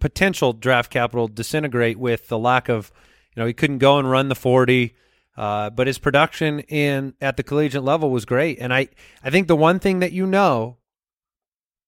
potential 0.00 0.54
draft 0.54 0.90
capital 0.90 1.28
disintegrate 1.28 2.00
with 2.00 2.26
the 2.26 2.36
lack 2.36 2.68
of, 2.68 2.90
you 3.36 3.40
know, 3.40 3.46
he 3.46 3.52
couldn't 3.52 3.78
go 3.78 4.00
and 4.00 4.10
run 4.10 4.28
the 4.28 4.34
40. 4.34 4.96
Uh, 5.36 5.70
but 5.70 5.86
his 5.86 5.98
production 6.00 6.58
in 6.58 7.14
at 7.20 7.36
the 7.36 7.44
collegiate 7.44 7.84
level 7.84 8.10
was 8.10 8.24
great. 8.24 8.58
And 8.58 8.74
I, 8.74 8.88
I 9.22 9.30
think 9.30 9.46
the 9.46 9.54
one 9.54 9.78
thing 9.78 10.00
that 10.00 10.10
you 10.10 10.26
know, 10.26 10.78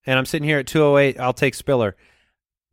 and 0.07 0.16
I'm 0.16 0.25
sitting 0.25 0.49
here 0.49 0.61
at 0.61 0.68
208, 0.68 1.18
I'll 1.18 1.33
take 1.33 1.57
Spiller. 1.57 1.97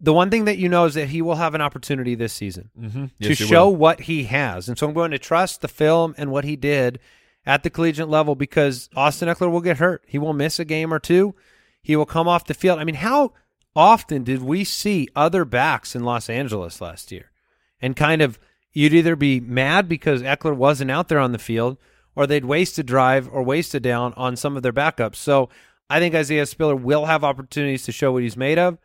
The 0.03 0.13
one 0.13 0.31
thing 0.31 0.45
that 0.45 0.57
you 0.57 0.67
know 0.67 0.85
is 0.85 0.95
that 0.95 1.09
he 1.09 1.21
will 1.21 1.35
have 1.35 1.53
an 1.53 1.61
opportunity 1.61 2.15
this 2.15 2.33
season 2.33 2.71
Mm-hmm. 2.79 3.05
to 3.21 3.35
show 3.35 3.67
what 3.69 4.01
he 4.01 4.23
has. 4.23 4.67
And 4.67 4.77
so 4.77 4.87
I'm 4.87 4.93
going 4.93 5.11
to 5.11 5.19
trust 5.19 5.61
the 5.61 5.67
film 5.67 6.15
and 6.17 6.31
what 6.31 6.43
he 6.43 6.55
did 6.55 6.99
at 7.45 7.61
the 7.63 7.69
collegiate 7.69 8.09
level 8.09 8.35
because 8.35 8.89
Austin 8.95 9.29
Ekeler 9.29 9.51
will 9.51 9.61
get 9.61 9.77
hurt. 9.77 10.03
He 10.07 10.17
will 10.17 10.33
miss 10.33 10.59
a 10.59 10.65
game 10.65 10.91
or 10.93 10.99
two. 10.99 11.35
He 11.83 11.95
will 11.95 12.05
come 12.07 12.27
off 12.27 12.45
the 12.45 12.53
field. 12.55 12.79
I 12.79 12.83
mean, 12.83 12.95
how 12.95 13.33
often 13.75 14.23
did 14.23 14.41
we 14.41 14.63
see 14.63 15.07
other 15.15 15.45
backs 15.45 15.95
in 15.95 16.03
Los 16.03 16.29
Angeles 16.29 16.81
last 16.81 17.11
year? 17.11 17.31
And 17.79 17.95
kind 17.95 18.21
of 18.21 18.39
you'd 18.73 18.93
either 18.93 19.15
be 19.15 19.39
mad 19.39 19.87
because 19.87 20.21
Ekeler 20.23 20.55
wasn't 20.55 20.91
out 20.91 21.09
there 21.09 21.19
on 21.19 21.31
the 21.31 21.37
field 21.39 21.77
or 22.15 22.25
they'd 22.27 22.45
waste 22.45 22.77
a 22.79 22.83
drive 22.83 23.29
or 23.31 23.43
waste 23.43 23.73
a 23.75 23.79
down 23.79 24.13
on 24.17 24.35
some 24.35 24.57
of 24.57 24.63
their 24.63 24.73
backups. 24.73 25.15
So 25.17 25.49
I 25.89 25.99
think 25.99 26.15
Isaiah 26.15 26.45
Spiller 26.45 26.75
will 26.75 27.05
have 27.05 27.23
opportunities 27.23 27.83
to 27.83 27.91
show 27.91 28.11
what 28.11 28.23
he's 28.23 28.37
made 28.37 28.57
of. 28.59 28.77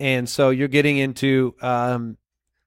And 0.00 0.28
so 0.28 0.50
you're 0.50 0.68
getting 0.68 0.98
into 0.98 1.54
um, 1.62 2.16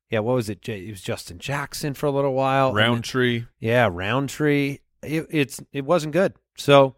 yeah, 0.10 0.20
what 0.20 0.36
was 0.36 0.50
it? 0.50 0.68
It 0.68 0.90
was 0.90 1.02
Justin 1.02 1.40
Jackson 1.40 1.94
for 1.94 2.06
a 2.06 2.12
little 2.12 2.34
while. 2.34 2.70
and 2.70 2.78
then- 2.78 2.86
Rountree. 2.92 3.46
yeah, 3.60 3.90
Rountree. 3.92 4.80
It, 5.04 5.28
it's 5.30 5.60
it 5.74 5.86
wasn't 5.86 6.14
good. 6.14 6.34
So 6.58 6.96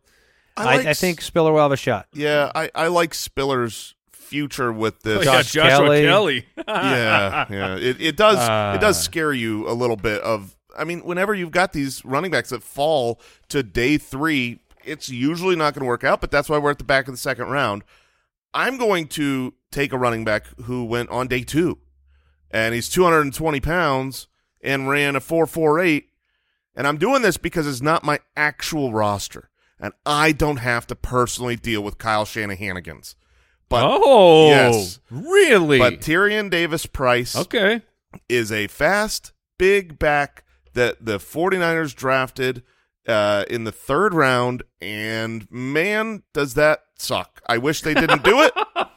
I 0.55 0.61
I, 0.61 0.75
like 0.77 0.86
I, 0.88 0.93
think 0.93 1.21
Spiller 1.21 1.51
will 1.51 1.61
have 1.61 1.71
a 1.71 1.77
shot. 1.77 2.07
Yeah, 2.13 2.51
I, 2.55 2.69
I 2.73 2.88
like 2.88 3.13
Spiller's 3.13 3.95
future 4.13 4.71
with 4.71 5.01
this. 5.01 5.17
Oh, 5.19 5.21
yeah, 5.21 5.41
Josh 5.41 5.51
Joshua 5.51 5.86
Kelley. 6.01 6.01
Kelley. 6.03 6.45
yeah, 6.67 7.45
yeah. 7.49 7.75
It 7.75 7.99
it 8.01 8.15
does 8.15 8.38
Ah. 8.39 8.75
it 8.75 8.82
does 8.82 9.01
scare 9.01 9.34
you 9.34 9.67
a 9.69 9.73
little 9.73 9.95
bit 9.97 10.21
of 10.21 10.55
I 10.77 10.84
mean, 10.86 10.99
whenever 11.01 11.34
you've 11.34 11.51
got 11.51 11.73
these 11.73 12.05
running 12.05 12.32
backs 12.32 12.49
that 12.51 12.63
fall 12.63 13.19
to 13.49 13.63
day 13.63 13.97
three, 13.97 14.59
it's 14.86 15.09
usually 15.09 15.55
not 15.55 15.73
going 15.73 15.82
to 15.82 15.88
work 15.88 16.03
out, 16.03 16.21
but 16.21 16.32
that's 16.32 16.47
why 16.47 16.57
we're 16.57 16.71
at 16.71 16.77
the 16.77 16.84
back 16.86 17.07
of 17.07 17.13
the 17.13 17.17
second 17.17 17.47
round. 17.47 17.84
I'm 18.53 18.77
going 18.77 19.07
to 19.09 19.53
take 19.72 19.93
a 19.93 19.97
running 19.97 20.24
back 20.24 20.45
who 20.63 20.86
went 20.86 21.09
on 21.09 21.28
day 21.28 21.43
two, 21.43 21.80
and 22.51 22.74
he's 22.74 22.89
220 22.89 23.59
pounds 23.59 24.28
and 24.61 24.89
ran 24.89 25.15
a 25.15 25.20
4.48, 25.20 26.05
and 26.76 26.88
I'm 26.88 26.97
doing 26.97 27.22
this 27.22 27.38
because 27.38 27.67
it's 27.67 27.82
not 27.82 28.03
my 28.03 28.20
actual 28.36 28.93
roster, 28.93 29.49
and 29.80 29.93
I 30.05 30.32
don't 30.32 30.57
have 30.57 30.88
to 30.88 30.95
personally 30.95 31.55
deal 31.55 31.82
with 31.82 31.97
Kyle 31.97 32.26
Shanahanigans. 32.26 33.15
But 33.70 33.84
oh, 33.86 34.47
yes. 34.47 34.99
really? 35.11 35.78
but 35.78 36.01
Tyrion 36.01 36.49
Davis 36.49 36.88
Price 36.88 37.36
okay. 37.36 37.84
is 38.28 38.51
a 38.51 38.67
fast, 38.67 39.32
big 39.59 39.99
back 39.99 40.43
that 40.74 41.05
the 41.05 41.20
49ers 41.20 41.95
drafted 41.95 42.63
uh, 43.07 43.45
in 43.47 43.63
the 43.63 43.72
third 43.72 44.13
round, 44.13 44.63
and 44.82 45.47
man, 45.51 46.24
does 46.34 46.55
that 46.55 46.84
suck. 46.95 47.41
I 47.47 47.57
wish 47.57 47.82
they 47.82 47.93
didn't 47.93 48.24
do 48.24 48.41
it. 48.41 48.53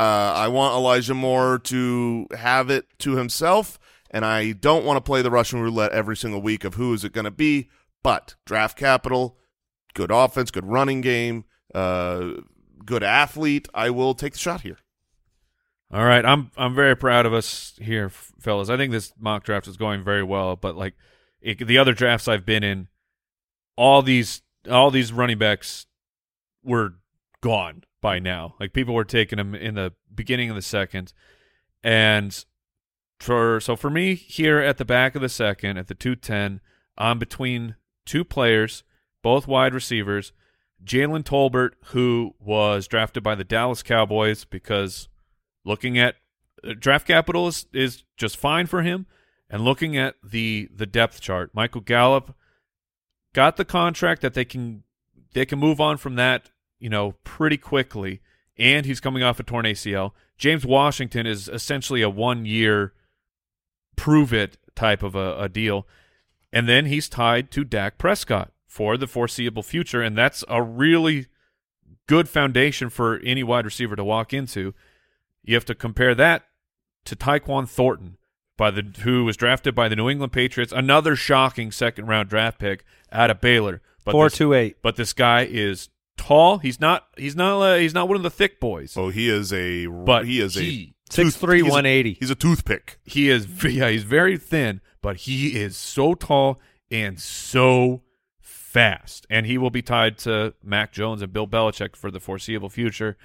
Uh, 0.00 0.32
I 0.34 0.48
want 0.48 0.74
Elijah 0.74 1.12
Moore 1.12 1.58
to 1.64 2.26
have 2.34 2.70
it 2.70 2.86
to 3.00 3.16
himself, 3.16 3.78
and 4.10 4.24
I 4.24 4.52
don't 4.52 4.86
want 4.86 4.96
to 4.96 5.02
play 5.02 5.20
the 5.20 5.30
Russian 5.30 5.60
roulette 5.60 5.92
every 5.92 6.16
single 6.16 6.40
week 6.40 6.64
of 6.64 6.76
who 6.76 6.94
is 6.94 7.04
it 7.04 7.12
going 7.12 7.26
to 7.26 7.30
be. 7.30 7.68
But 8.02 8.34
draft 8.46 8.78
capital, 8.78 9.36
good 9.92 10.10
offense, 10.10 10.50
good 10.50 10.64
running 10.64 11.02
game, 11.02 11.44
uh, 11.74 12.30
good 12.82 13.02
athlete. 13.02 13.68
I 13.74 13.90
will 13.90 14.14
take 14.14 14.32
the 14.32 14.38
shot 14.38 14.62
here. 14.62 14.78
All 15.92 16.06
right, 16.06 16.24
I'm 16.24 16.50
I'm 16.56 16.74
very 16.74 16.96
proud 16.96 17.26
of 17.26 17.34
us 17.34 17.74
here, 17.78 18.08
fellas. 18.08 18.70
I 18.70 18.78
think 18.78 18.92
this 18.92 19.12
mock 19.20 19.44
draft 19.44 19.68
is 19.68 19.76
going 19.76 20.02
very 20.02 20.22
well, 20.22 20.56
but 20.56 20.76
like 20.76 20.94
it, 21.42 21.58
the 21.58 21.76
other 21.76 21.92
drafts 21.92 22.26
I've 22.26 22.46
been 22.46 22.64
in, 22.64 22.88
all 23.76 24.00
these 24.00 24.40
all 24.70 24.90
these 24.90 25.12
running 25.12 25.36
backs 25.36 25.84
were 26.64 26.94
gone 27.42 27.84
by 28.00 28.18
now. 28.18 28.54
Like 28.58 28.72
people 28.72 28.94
were 28.94 29.04
taking 29.04 29.36
them 29.36 29.54
in 29.54 29.74
the 29.74 29.92
beginning 30.14 30.50
of 30.50 30.56
the 30.56 30.62
second, 30.62 31.12
and 31.82 32.44
for 33.18 33.60
so 33.60 33.76
for 33.76 33.90
me 33.90 34.14
here 34.14 34.58
at 34.58 34.78
the 34.78 34.84
back 34.84 35.14
of 35.14 35.22
the 35.22 35.28
second 35.28 35.76
at 35.76 35.88
the 35.88 35.94
two 35.94 36.16
ten, 36.16 36.60
I'm 36.96 37.18
between 37.18 37.76
two 38.06 38.24
players, 38.24 38.82
both 39.22 39.46
wide 39.46 39.74
receivers. 39.74 40.32
Jalen 40.82 41.24
Tolbert, 41.24 41.72
who 41.88 42.34
was 42.40 42.88
drafted 42.88 43.22
by 43.22 43.34
the 43.34 43.44
Dallas 43.44 43.82
Cowboys 43.82 44.46
because 44.46 45.10
looking 45.64 45.98
at 45.98 46.16
uh, 46.64 46.74
draft 46.78 47.06
capital 47.06 47.48
is, 47.48 47.66
is 47.72 48.04
just 48.16 48.36
fine 48.36 48.66
for 48.66 48.82
him 48.82 49.06
and 49.48 49.62
looking 49.62 49.96
at 49.96 50.14
the 50.22 50.68
the 50.74 50.86
depth 50.86 51.20
chart 51.20 51.50
michael 51.54 51.80
gallup 51.80 52.34
got 53.32 53.56
the 53.56 53.64
contract 53.64 54.22
that 54.22 54.34
they 54.34 54.44
can 54.44 54.82
they 55.32 55.44
can 55.44 55.58
move 55.58 55.80
on 55.80 55.96
from 55.96 56.16
that 56.16 56.50
you 56.80 56.90
know 56.90 57.12
pretty 57.24 57.56
quickly 57.56 58.20
and 58.58 58.86
he's 58.86 59.00
coming 59.00 59.22
off 59.22 59.38
a 59.38 59.42
torn 59.42 59.64
acl 59.64 60.12
james 60.36 60.66
washington 60.66 61.26
is 61.26 61.48
essentially 61.48 62.02
a 62.02 62.10
one 62.10 62.44
year 62.44 62.92
prove 63.96 64.32
it 64.32 64.56
type 64.74 65.02
of 65.02 65.14
a, 65.14 65.38
a 65.38 65.48
deal 65.48 65.86
and 66.52 66.68
then 66.68 66.86
he's 66.86 67.08
tied 67.08 67.50
to 67.50 67.64
dak 67.64 67.98
prescott 67.98 68.50
for 68.66 68.96
the 68.96 69.06
foreseeable 69.06 69.62
future 69.62 70.02
and 70.02 70.16
that's 70.16 70.42
a 70.48 70.62
really 70.62 71.26
good 72.06 72.28
foundation 72.28 72.88
for 72.88 73.20
any 73.24 73.42
wide 73.42 73.64
receiver 73.64 73.94
to 73.94 74.04
walk 74.04 74.32
into 74.32 74.74
you 75.42 75.54
have 75.54 75.64
to 75.64 75.74
compare 75.74 76.14
that 76.14 76.44
to 77.04 77.16
Tyquan 77.16 77.68
Thornton, 77.68 78.16
by 78.56 78.70
the 78.70 78.82
who 79.02 79.24
was 79.24 79.36
drafted 79.36 79.74
by 79.74 79.88
the 79.88 79.96
New 79.96 80.08
England 80.08 80.32
Patriots, 80.32 80.72
another 80.72 81.16
shocking 81.16 81.72
second 81.72 82.06
round 82.06 82.28
draft 82.28 82.58
pick 82.58 82.84
out 83.10 83.30
of 83.30 83.40
Baylor. 83.40 83.80
But 84.04 84.12
Four 84.12 84.26
this, 84.26 84.38
two 84.38 84.52
eight. 84.54 84.76
but 84.82 84.96
this 84.96 85.12
guy 85.12 85.46
is 85.50 85.88
tall. 86.20 86.58
He's 86.58 86.78
not. 86.80 87.06
He's 87.16 87.34
not. 87.34 87.60
Uh, 87.60 87.76
he's 87.76 87.94
not 87.94 88.06
one 88.08 88.16
of 88.16 88.22
the 88.22 88.30
thick 88.30 88.60
boys. 88.60 88.96
Oh, 88.96 89.08
he 89.08 89.28
is 89.28 89.52
a. 89.52 89.86
But 89.86 90.26
he 90.26 90.40
is 90.40 90.54
he- 90.54 90.94
a 91.10 91.12
Six 91.12 91.32
tooth- 91.32 91.36
three 91.40 91.62
he's 91.62 91.68
a- 91.68 91.74
one 91.74 91.86
eighty. 91.86 92.12
He's 92.14 92.30
a 92.30 92.34
toothpick. 92.36 93.00
He 93.04 93.28
is. 93.30 93.46
Yeah, 93.64 93.88
he's 93.90 94.04
very 94.04 94.36
thin, 94.36 94.80
but 95.02 95.16
he 95.18 95.58
is 95.60 95.76
so 95.76 96.14
tall 96.14 96.60
and 96.90 97.18
so 97.20 98.02
fast, 98.40 99.26
and 99.28 99.46
he 99.46 99.58
will 99.58 99.70
be 99.70 99.82
tied 99.82 100.18
to 100.18 100.54
Mac 100.62 100.92
Jones 100.92 101.22
and 101.22 101.32
Bill 101.32 101.46
Belichick 101.48 101.96
for 101.96 102.10
the 102.12 102.20
foreseeable 102.20 102.68
future. 102.68 103.16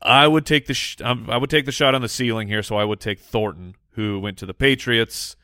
I 0.00 0.28
would 0.28 0.46
take 0.46 0.66
the 0.66 0.74
sh- 0.74 0.96
um, 1.02 1.28
I 1.28 1.36
would 1.38 1.50
take 1.50 1.64
the 1.66 1.72
shot 1.72 1.94
on 1.94 2.02
the 2.02 2.08
ceiling 2.08 2.46
here, 2.46 2.62
so 2.62 2.76
I 2.76 2.84
would 2.84 3.00
take 3.00 3.18
Thornton, 3.18 3.74
who 3.92 4.20
went 4.20 4.38
to 4.38 4.46
the 4.46 4.54
Patriots, 4.54 5.34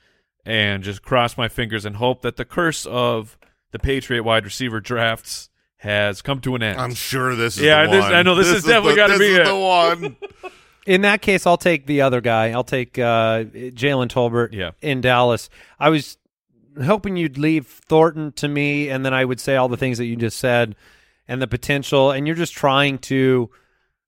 and 0.46 0.84
just 0.84 1.02
cross 1.02 1.36
my 1.36 1.48
fingers 1.48 1.84
and 1.84 1.96
hope 1.96 2.22
that 2.22 2.36
the 2.36 2.44
curse 2.44 2.86
of 2.86 3.36
the 3.72 3.80
Patriot 3.80 4.22
wide 4.22 4.44
receiver 4.44 4.78
drafts 4.80 5.48
has 5.84 6.22
come 6.22 6.40
to 6.40 6.54
an 6.56 6.62
end. 6.62 6.80
I'm 6.80 6.94
sure 6.94 7.36
this 7.36 7.56
is 7.56 7.62
Yeah, 7.62 7.84
the 7.86 7.92
this- 7.92 8.02
one. 8.02 8.14
I 8.14 8.22
know 8.22 8.34
this 8.34 8.50
has 8.50 8.64
definitely 8.64 8.96
gotta 8.96 9.18
be 9.18 9.26
is 9.26 9.38
it. 9.38 9.44
the 9.44 9.56
one. 9.56 10.16
In 10.86 11.02
that 11.02 11.22
case, 11.22 11.46
I'll 11.46 11.56
take 11.56 11.86
the 11.86 12.00
other 12.02 12.20
guy. 12.20 12.50
I'll 12.50 12.64
take 12.64 12.98
uh, 12.98 13.44
Jalen 13.44 14.08
Tolbert 14.08 14.52
Yeah. 14.52 14.72
in 14.82 15.00
Dallas. 15.00 15.48
I 15.78 15.88
was 15.90 16.18
hoping 16.82 17.16
you'd 17.16 17.38
leave 17.38 17.66
Thornton 17.66 18.32
to 18.32 18.48
me, 18.48 18.88
and 18.88 19.04
then 19.04 19.14
I 19.14 19.24
would 19.24 19.40
say 19.40 19.56
all 19.56 19.68
the 19.68 19.76
things 19.76 19.98
that 19.98 20.06
you 20.06 20.16
just 20.16 20.38
said 20.38 20.74
and 21.28 21.40
the 21.40 21.46
potential. 21.46 22.10
And 22.10 22.26
you're 22.26 22.36
just 22.36 22.52
trying 22.54 22.98
to 22.98 23.48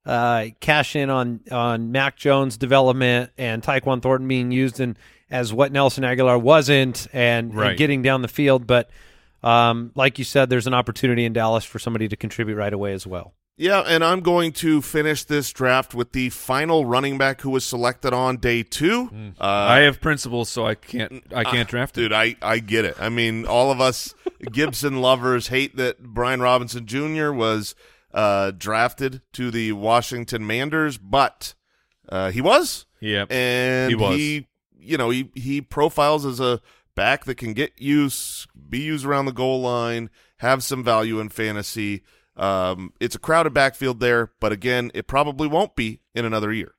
uh, 0.04 0.46
cash 0.60 0.94
in 0.96 1.08
on 1.10 1.40
on 1.50 1.92
Mac 1.92 2.16
Jones' 2.16 2.56
development 2.56 3.30
and 3.38 3.62
Tyquan 3.62 4.02
Thornton 4.02 4.28
being 4.28 4.50
used 4.52 4.78
in 4.80 4.96
as 5.30 5.52
what 5.52 5.72
Nelson 5.72 6.04
Agholor 6.04 6.40
wasn't, 6.40 7.06
and, 7.12 7.52
and 7.54 7.76
getting 7.78 8.02
down 8.02 8.22
the 8.22 8.28
field. 8.28 8.66
But 8.66 8.88
um, 9.42 9.92
like 9.94 10.18
you 10.18 10.24
said, 10.24 10.50
there's 10.50 10.66
an 10.66 10.74
opportunity 10.74 11.24
in 11.24 11.32
Dallas 11.32 11.64
for 11.64 11.78
somebody 11.78 12.08
to 12.08 12.16
contribute 12.16 12.56
right 12.56 12.72
away 12.72 12.92
as 12.92 13.06
well. 13.06 13.34
Yeah, 13.58 13.80
and 13.80 14.04
I'm 14.04 14.20
going 14.20 14.52
to 14.54 14.82
finish 14.82 15.24
this 15.24 15.50
draft 15.50 15.94
with 15.94 16.12
the 16.12 16.28
final 16.28 16.84
running 16.84 17.16
back 17.16 17.40
who 17.40 17.48
was 17.48 17.64
selected 17.64 18.12
on 18.12 18.36
day 18.36 18.62
two. 18.62 19.08
Uh, 19.40 19.44
I 19.44 19.78
have 19.80 19.98
principles, 19.98 20.50
so 20.50 20.66
I 20.66 20.74
can't. 20.74 21.22
I 21.34 21.42
can't 21.42 21.66
draft 21.66 21.96
it. 21.96 22.02
Dude, 22.02 22.12
I, 22.12 22.36
I 22.42 22.58
get 22.58 22.84
it. 22.84 22.96
I 23.00 23.08
mean, 23.08 23.46
all 23.46 23.70
of 23.70 23.80
us 23.80 24.14
Gibson 24.52 25.00
lovers 25.00 25.48
hate 25.48 25.76
that 25.76 26.02
Brian 26.02 26.42
Robinson 26.42 26.84
Jr. 26.84 27.32
was 27.32 27.74
uh, 28.12 28.50
drafted 28.50 29.22
to 29.32 29.50
the 29.50 29.72
Washington 29.72 30.46
Manders, 30.46 30.98
but 30.98 31.54
uh, 32.10 32.30
he 32.30 32.42
was. 32.42 32.84
Yeah, 33.00 33.24
And 33.30 33.88
He 33.88 33.94
was. 33.94 34.18
you 34.78 34.98
know, 34.98 35.08
he, 35.08 35.30
he 35.34 35.62
profiles 35.62 36.26
as 36.26 36.40
a 36.40 36.60
back 36.96 37.24
that 37.26 37.36
can 37.36 37.52
get 37.52 37.80
use, 37.80 38.48
be 38.68 38.80
used 38.80 39.06
around 39.06 39.26
the 39.26 39.32
goal 39.32 39.60
line, 39.60 40.10
have 40.38 40.64
some 40.64 40.82
value 40.82 41.20
in 41.20 41.28
fantasy. 41.28 42.02
Um, 42.36 42.92
it's 43.00 43.14
a 43.14 43.18
crowded 43.20 43.54
backfield 43.54 44.00
there, 44.00 44.32
but 44.40 44.50
again, 44.50 44.90
it 44.94 45.06
probably 45.06 45.46
won't 45.46 45.76
be 45.76 46.00
in 46.14 46.24
another 46.24 46.52
year. 46.52 46.74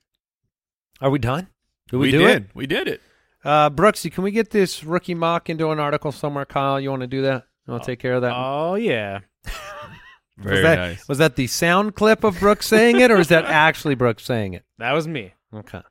Are 1.00 1.10
we 1.10 1.20
done? 1.20 1.48
Did 1.90 1.98
we, 1.98 2.08
we 2.08 2.12
do 2.12 2.20
did. 2.20 2.44
it? 2.44 2.50
We 2.54 2.68
did 2.68 2.88
it. 2.88 3.02
Uh, 3.44 3.70
Brooksy, 3.70 4.12
can 4.12 4.24
we 4.24 4.32
get 4.32 4.50
this 4.50 4.84
rookie 4.84 5.14
mock 5.14 5.50
into 5.50 5.72
an 5.72 5.80
article 5.80 6.12
somewhere? 6.12 6.46
Kyle, 6.46 6.80
you 6.80 6.90
want 6.90 7.02
to 7.02 7.08
do 7.08 7.22
that? 7.22 7.46
You 7.66 7.72
want 7.72 7.84
to 7.84 7.92
take 7.92 8.00
care 8.00 8.16
of 8.16 8.24
that? 8.24 8.34
Oh 8.36 8.76
yeah. 8.76 9.20
Very 10.38 10.58
was 10.58 10.64
that, 10.64 10.76
nice. 10.76 11.08
Was 11.08 11.18
that 11.18 11.36
the 11.36 11.48
sound 11.48 11.96
clip 11.96 12.24
of 12.24 12.40
Brooks 12.40 12.68
saying 12.68 13.00
it, 13.00 13.10
or 13.10 13.18
is 13.18 13.30
that 13.30 13.46
actually 13.46 13.96
Brooks 13.96 14.24
saying 14.24 14.54
it? 14.54 14.64
That 14.78 14.92
was 14.92 15.08
me. 15.08 15.34
Okay. 15.54 15.82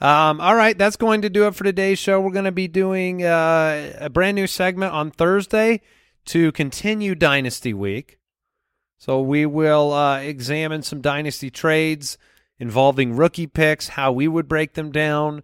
Um, 0.00 0.40
all 0.40 0.56
right, 0.56 0.76
that's 0.76 0.96
going 0.96 1.22
to 1.22 1.30
do 1.30 1.46
it 1.46 1.54
for 1.54 1.64
today's 1.64 1.98
show. 1.98 2.20
We're 2.20 2.32
going 2.32 2.44
to 2.44 2.52
be 2.52 2.68
doing 2.68 3.24
uh, 3.24 3.92
a 3.98 4.10
brand 4.10 4.34
new 4.34 4.46
segment 4.46 4.92
on 4.92 5.10
Thursday 5.10 5.80
to 6.26 6.52
continue 6.52 7.14
Dynasty 7.14 7.72
Week. 7.72 8.18
So 8.98 9.20
we 9.20 9.46
will 9.46 9.92
uh, 9.92 10.18
examine 10.18 10.82
some 10.82 11.00
Dynasty 11.00 11.50
trades 11.50 12.18
involving 12.58 13.14
rookie 13.16 13.46
picks, 13.46 13.88
how 13.88 14.12
we 14.12 14.28
would 14.28 14.48
break 14.48 14.74
them 14.74 14.90
down. 14.90 15.42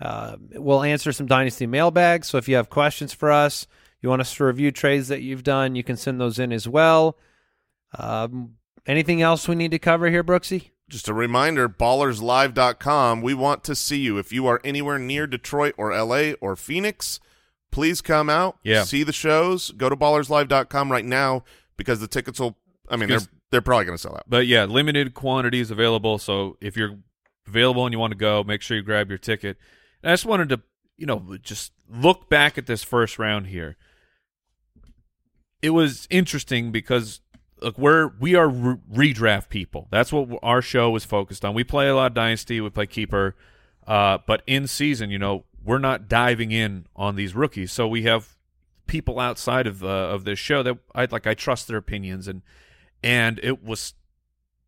Uh, 0.00 0.36
we'll 0.54 0.82
answer 0.82 1.12
some 1.12 1.26
Dynasty 1.26 1.66
mailbags. 1.66 2.28
So 2.28 2.38
if 2.38 2.48
you 2.48 2.56
have 2.56 2.70
questions 2.70 3.12
for 3.12 3.30
us, 3.30 3.66
you 4.00 4.08
want 4.08 4.20
us 4.20 4.34
to 4.34 4.44
review 4.44 4.70
trades 4.70 5.08
that 5.08 5.22
you've 5.22 5.42
done, 5.42 5.74
you 5.74 5.84
can 5.84 5.96
send 5.96 6.20
those 6.20 6.38
in 6.38 6.52
as 6.52 6.66
well. 6.66 7.18
Um, 7.98 8.54
anything 8.86 9.20
else 9.20 9.46
we 9.46 9.56
need 9.56 9.72
to 9.72 9.78
cover 9.78 10.08
here, 10.08 10.24
Brooksy? 10.24 10.70
Just 10.90 11.08
a 11.08 11.14
reminder, 11.14 11.68
ballerslive.com. 11.68 13.22
We 13.22 13.32
want 13.32 13.64
to 13.64 13.74
see 13.74 13.98
you. 14.00 14.18
If 14.18 14.32
you 14.32 14.46
are 14.46 14.60
anywhere 14.64 14.98
near 14.98 15.26
Detroit 15.26 15.74
or 15.78 15.92
LA 15.96 16.32
or 16.40 16.56
Phoenix, 16.56 17.20
please 17.70 18.00
come 18.00 18.28
out, 18.28 18.58
Yeah. 18.64 18.82
see 18.82 19.02
the 19.04 19.12
shows. 19.12 19.70
Go 19.70 19.88
to 19.88 19.96
ballerslive.com 19.96 20.90
right 20.90 21.04
now 21.04 21.44
because 21.76 22.00
the 22.00 22.08
tickets 22.08 22.38
will 22.40 22.56
I 22.88 22.96
mean, 22.96 23.08
they're 23.08 23.20
they're 23.52 23.60
probably 23.62 23.84
going 23.84 23.96
to 23.96 24.02
sell 24.02 24.14
out. 24.16 24.24
But 24.28 24.46
yeah, 24.48 24.64
limited 24.64 25.14
quantities 25.14 25.70
available. 25.70 26.18
So 26.18 26.56
if 26.60 26.76
you're 26.76 26.96
available 27.46 27.86
and 27.86 27.92
you 27.92 27.98
want 27.98 28.10
to 28.12 28.16
go, 28.18 28.42
make 28.44 28.62
sure 28.62 28.76
you 28.76 28.82
grab 28.82 29.08
your 29.08 29.18
ticket. 29.18 29.56
And 30.02 30.10
I 30.10 30.12
just 30.12 30.24
wanted 30.26 30.48
to, 30.50 30.60
you 30.96 31.06
know, 31.06 31.36
just 31.40 31.72
look 31.88 32.28
back 32.28 32.58
at 32.58 32.66
this 32.66 32.82
first 32.84 33.18
round 33.18 33.46
here. 33.48 33.76
It 35.62 35.70
was 35.70 36.06
interesting 36.10 36.72
because 36.72 37.20
look, 37.62 37.78
we're 37.78 38.08
we 38.18 38.34
are 38.34 38.48
re- 38.48 38.76
redraft 38.92 39.48
people. 39.48 39.88
That's 39.90 40.12
what 40.12 40.28
our 40.42 40.62
show 40.62 40.94
is 40.96 41.04
focused 41.04 41.44
on. 41.44 41.54
We 41.54 41.64
play 41.64 41.88
a 41.88 41.94
lot 41.94 42.06
of 42.06 42.14
dynasty, 42.14 42.60
we 42.60 42.70
play 42.70 42.86
keeper, 42.86 43.36
uh, 43.86 44.18
but 44.26 44.42
in 44.46 44.66
season, 44.66 45.10
you 45.10 45.18
know, 45.18 45.44
we're 45.62 45.78
not 45.78 46.08
diving 46.08 46.52
in 46.52 46.86
on 46.96 47.16
these 47.16 47.34
rookies. 47.34 47.72
So 47.72 47.86
we 47.86 48.02
have 48.02 48.36
people 48.86 49.20
outside 49.20 49.66
of 49.66 49.84
uh, 49.84 49.86
of 49.86 50.24
this 50.24 50.38
show 50.38 50.62
that 50.62 50.78
I 50.94 51.06
like. 51.10 51.26
I 51.26 51.34
trust 51.34 51.68
their 51.68 51.76
opinions, 51.78 52.28
and 52.28 52.42
and 53.02 53.40
it 53.42 53.62
was 53.62 53.94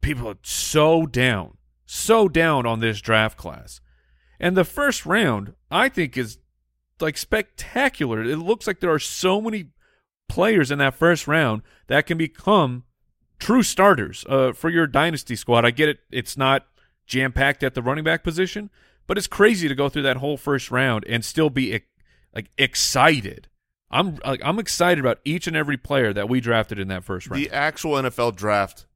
people 0.01 0.28
are 0.28 0.38
so 0.43 1.07
down, 1.07 1.57
so 1.86 2.28
down 2.28 2.66
on 2.66 2.80
this 2.80 3.01
draft 3.01 3.36
class. 3.36 3.80
And 4.40 4.57
the 4.57 4.64
first 4.64 5.07
round, 5.07 5.55
I 5.70 5.88
think, 5.88 6.16
is 6.16 6.38
like 7.01 7.16
spectacular. 7.16 8.22
It 8.22 8.38
looks 8.38 8.66
like 8.66 8.80
there 8.80 8.93
are 8.93 8.99
so 8.99 9.40
many 9.40 9.66
players 10.32 10.70
in 10.70 10.78
that 10.78 10.94
first 10.94 11.26
round 11.28 11.62
that 11.88 12.06
can 12.06 12.16
become 12.18 12.84
true 13.38 13.62
starters 13.62 14.24
uh, 14.28 14.52
for 14.52 14.70
your 14.70 14.86
dynasty 14.86 15.36
squad. 15.36 15.64
I 15.64 15.70
get 15.70 15.88
it; 15.88 15.98
it's 16.10 16.36
not 16.36 16.66
jam 17.06 17.32
packed 17.32 17.62
at 17.62 17.74
the 17.74 17.82
running 17.82 18.04
back 18.04 18.22
position, 18.24 18.70
but 19.06 19.18
it's 19.18 19.26
crazy 19.26 19.68
to 19.68 19.74
go 19.74 19.88
through 19.88 20.02
that 20.02 20.18
whole 20.18 20.36
first 20.36 20.70
round 20.70 21.04
and 21.08 21.24
still 21.24 21.50
be 21.50 21.80
like 22.34 22.50
excited. 22.58 23.48
I'm 23.90 24.16
like 24.24 24.40
I'm 24.42 24.58
excited 24.58 24.98
about 25.00 25.18
each 25.24 25.46
and 25.46 25.54
every 25.56 25.76
player 25.76 26.12
that 26.14 26.28
we 26.28 26.40
drafted 26.40 26.78
in 26.78 26.88
that 26.88 27.04
first 27.04 27.28
round. 27.28 27.42
The 27.42 27.50
actual 27.50 27.92
NFL 27.92 28.36
draft 28.36 28.86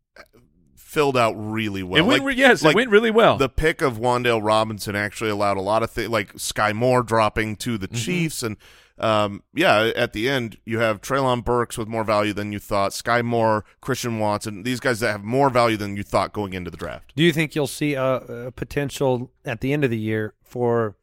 filled 0.75 1.17
out 1.17 1.35
really 1.37 1.83
well. 1.83 2.03
it 2.03 2.07
went, 2.07 2.25
Like- 2.25 2.37
yes, 2.39 2.63
like 2.63 2.73
it 2.73 2.77
went 2.77 2.91
really 2.91 3.11
well. 3.11 3.37
the 3.37 3.49
pick 3.51 3.83
of 3.83 3.99
Wan'Dale 3.99 4.43
Robinson 4.43 4.97
actually 4.97 5.31
allowed 5.31 5.57
a 5.59 5.61
lot 5.61 5.83
of 5.83 5.91
things, 5.91 6.09
like 6.09 6.33
Sky 6.39 6.73
Moore 6.73 7.03
dropping 7.03 7.57
to 7.57 7.73
Mm-hmm. 7.77 7.81
the 7.81 7.89
Chiefs, 8.01 8.43
and 8.43 8.57
um, 8.99 9.43
yeah, 9.55 9.93
at 9.95 10.13
the 10.13 10.29
end 10.29 10.59
you 10.65 10.79
have 10.79 11.01
Treylon 11.01 11.45
Burks 11.45 11.77
with 11.77 11.89
more 11.89 12.05
value 12.05 12.33
than 12.33 12.53
you 12.53 12.59
thought, 12.59 12.93
Sky 12.93 13.23
Moore, 13.23 13.65
Christian 13.81 14.19
Watson, 14.19 14.63
these 14.63 14.81
guys 14.81 15.01
that 15.01 15.13
have 15.13 15.25
more 15.25 15.51
value 15.51 15.77
than 15.77 15.97
you 15.97 16.03
thought 16.03 16.33
going 16.33 16.55
into 16.55 16.71
the 16.71 16.77
draft. 16.77 17.13
Do 17.15 17.23
you 17.23 17.33
think 17.33 17.55
you'll 17.55 17.67
see 17.67 17.95
a, 17.95 18.17
a 18.17 18.53
potential 18.53 19.31
at 19.45 19.61
the 19.61 19.73
end 19.73 19.85
of 19.85 19.91
the 19.91 19.99
year 19.99 20.35
for 20.43 20.97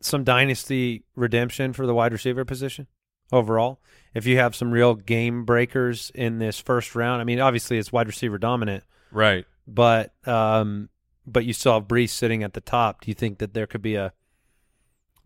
some 0.00 0.24
dynasty 0.24 1.04
redemption 1.14 1.72
for 1.72 1.86
the 1.86 1.94
wide 1.94 2.12
receiver 2.12 2.44
position 2.44 2.86
overall? 3.30 3.80
If 4.14 4.26
you 4.26 4.38
have 4.38 4.54
some 4.54 4.70
real 4.70 4.94
game 4.94 5.44
breakers 5.44 6.10
in 6.14 6.38
this 6.38 6.58
first 6.58 6.94
round, 6.94 7.20
I 7.20 7.24
mean, 7.24 7.40
obviously 7.40 7.78
it's 7.78 7.92
wide 7.92 8.06
receiver 8.06 8.38
dominant, 8.38 8.84
right. 9.10 9.44
but 9.66 10.14
um, 10.26 10.88
but 11.26 11.44
you 11.44 11.52
still 11.52 11.74
have 11.74 11.88
Breece 11.88 12.10
sitting 12.10 12.42
at 12.42 12.54
the 12.54 12.60
top. 12.60 13.02
Do 13.02 13.10
you 13.10 13.14
think 13.14 13.38
that 13.38 13.54
there 13.54 13.66
could 13.66 13.82
be 13.82 13.94
a 13.94 14.12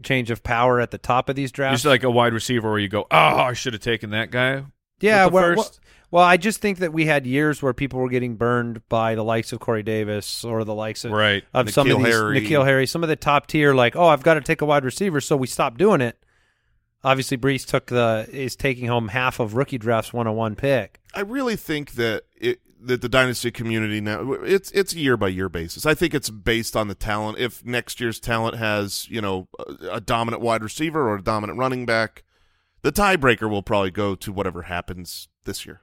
change 0.02 0.30
of 0.30 0.42
power 0.42 0.80
at 0.80 0.90
the 0.90 0.98
top 0.98 1.28
of 1.28 1.36
these 1.36 1.52
drafts? 1.52 1.82
Just 1.82 1.86
like 1.86 2.02
a 2.02 2.10
wide 2.10 2.32
receiver 2.32 2.70
where 2.70 2.78
you 2.78 2.88
go, 2.88 3.06
oh, 3.10 3.16
I 3.16 3.52
should 3.52 3.72
have 3.72 3.82
taken 3.82 4.10
that 4.10 4.30
guy. 4.30 4.64
Yeah, 5.00 5.24
the 5.26 5.30
well, 5.30 5.44
first. 5.44 5.58
well, 5.58 5.86
well, 6.10 6.24
I 6.24 6.36
just 6.36 6.60
think 6.60 6.78
that 6.78 6.92
we 6.92 7.06
had 7.06 7.26
years 7.26 7.62
where 7.62 7.72
people 7.72 7.98
were 8.00 8.08
getting 8.08 8.36
burned 8.36 8.88
by 8.88 9.14
the 9.14 9.24
likes 9.24 9.52
of 9.52 9.60
Corey 9.60 9.82
Davis 9.82 10.44
or 10.44 10.64
the 10.64 10.74
likes 10.74 11.04
of 11.04 11.12
Right. 11.12 11.44
of 11.52 11.70
some 11.70 11.90
of 11.90 11.98
these 11.98 12.06
Harry. 12.06 12.40
N'Keal 12.40 12.64
Harry, 12.64 12.86
some 12.86 13.02
of 13.02 13.08
the 13.08 13.16
top 13.16 13.46
tier, 13.46 13.74
like 13.74 13.96
oh, 13.96 14.06
I've 14.06 14.22
got 14.22 14.34
to 14.34 14.40
take 14.40 14.60
a 14.60 14.66
wide 14.66 14.84
receiver, 14.84 15.20
so 15.20 15.36
we 15.36 15.46
stopped 15.46 15.78
doing 15.78 16.00
it. 16.00 16.18
Obviously, 17.02 17.36
Breece 17.36 17.66
took 17.66 17.86
the 17.86 18.28
is 18.32 18.56
taking 18.56 18.86
home 18.86 19.08
half 19.08 19.40
of 19.40 19.54
rookie 19.54 19.78
drafts 19.78 20.12
one 20.12 20.26
on 20.26 20.36
one 20.36 20.54
pick. 20.54 21.00
I 21.14 21.20
really 21.20 21.56
think 21.56 21.92
that 21.92 22.16
it 22.16 22.25
that 22.86 23.02
the 23.02 23.08
dynasty 23.08 23.50
community 23.50 24.00
now 24.00 24.32
it's 24.32 24.70
it's 24.72 24.92
a 24.92 24.98
year 24.98 25.16
by 25.16 25.28
year 25.28 25.48
basis. 25.48 25.86
I 25.86 25.94
think 25.94 26.14
it's 26.14 26.30
based 26.30 26.76
on 26.76 26.88
the 26.88 26.94
talent. 26.94 27.38
If 27.38 27.64
next 27.64 28.00
year's 28.00 28.20
talent 28.20 28.56
has 28.56 29.08
you 29.08 29.20
know 29.20 29.48
a, 29.58 29.96
a 29.96 30.00
dominant 30.00 30.42
wide 30.42 30.62
receiver 30.62 31.08
or 31.08 31.16
a 31.16 31.22
dominant 31.22 31.58
running 31.58 31.86
back, 31.86 32.24
the 32.82 32.92
tiebreaker 32.92 33.50
will 33.50 33.62
probably 33.62 33.90
go 33.90 34.14
to 34.14 34.32
whatever 34.32 34.62
happens 34.62 35.28
this 35.44 35.66
year. 35.66 35.80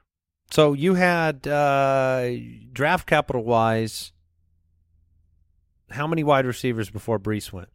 So 0.50 0.72
you 0.72 0.94
had 0.94 1.46
uh, 1.46 2.30
draft 2.72 3.06
capital 3.06 3.44
wise, 3.44 4.12
how 5.90 6.06
many 6.06 6.22
wide 6.22 6.46
receivers 6.46 6.90
before 6.90 7.18
Breece 7.18 7.52
went 7.52 7.68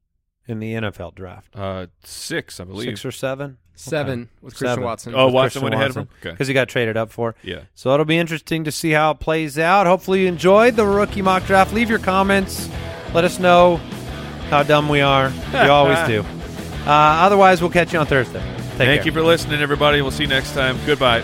in 0.48 0.60
the 0.60 0.74
NFL 0.74 1.16
draft? 1.16 1.56
Uh, 1.56 1.88
six, 2.04 2.60
I 2.60 2.64
believe. 2.64 2.86
Six 2.86 3.06
or 3.06 3.12
seven? 3.12 3.58
Seven 3.80 4.30
with 4.42 4.54
Christian 4.56 4.68
Seven. 4.68 4.84
Watson. 4.84 5.14
Oh, 5.16 5.26
With 5.26 5.34
Watson 5.36 5.44
Christian 5.62 5.64
went 5.64 5.76
ahead 5.76 5.90
of 5.92 5.96
Watson. 5.96 6.02
him? 6.14 6.18
Okay. 6.22 6.32
because 6.32 6.48
he 6.48 6.54
got 6.54 6.68
traded 6.70 6.98
up 6.98 7.12
for. 7.12 7.36
Yeah. 7.44 7.62
So 7.76 7.94
it'll 7.94 8.06
be 8.06 8.18
interesting 8.18 8.64
to 8.66 8.72
see 8.72 8.92
how 8.92 9.12
it 9.12 9.20
plays 9.20 9.58
out. 9.58 9.88
Hopefully, 9.88 10.22
you 10.24 10.28
enjoyed 10.28 10.76
the 10.76 10.86
rookie 10.86 11.22
mock 11.22 11.46
draft. 11.46 11.74
Leave 11.74 11.90
your 11.90 12.00
comments. 12.00 12.70
Let 13.14 13.24
us 13.24 13.40
know 13.40 13.78
how 14.50 14.64
dumb 14.64 14.90
we 14.90 15.02
are. 15.02 15.32
You 15.54 15.58
always 15.72 16.00
do. 16.08 16.22
Uh, 16.86 16.92
otherwise, 17.26 17.62
we'll 17.62 17.72
catch 17.72 17.94
you 17.94 18.00
on 18.00 18.06
Thursday. 18.06 18.40
Take 18.42 18.78
Thank 18.88 19.02
care. 19.02 19.06
you 19.08 19.12
for 19.12 19.22
listening, 19.22 19.62
everybody. 19.62 20.02
We'll 20.02 20.12
see 20.12 20.24
you 20.24 20.30
next 20.30 20.54
time. 20.54 20.78
Goodbye. 20.86 21.24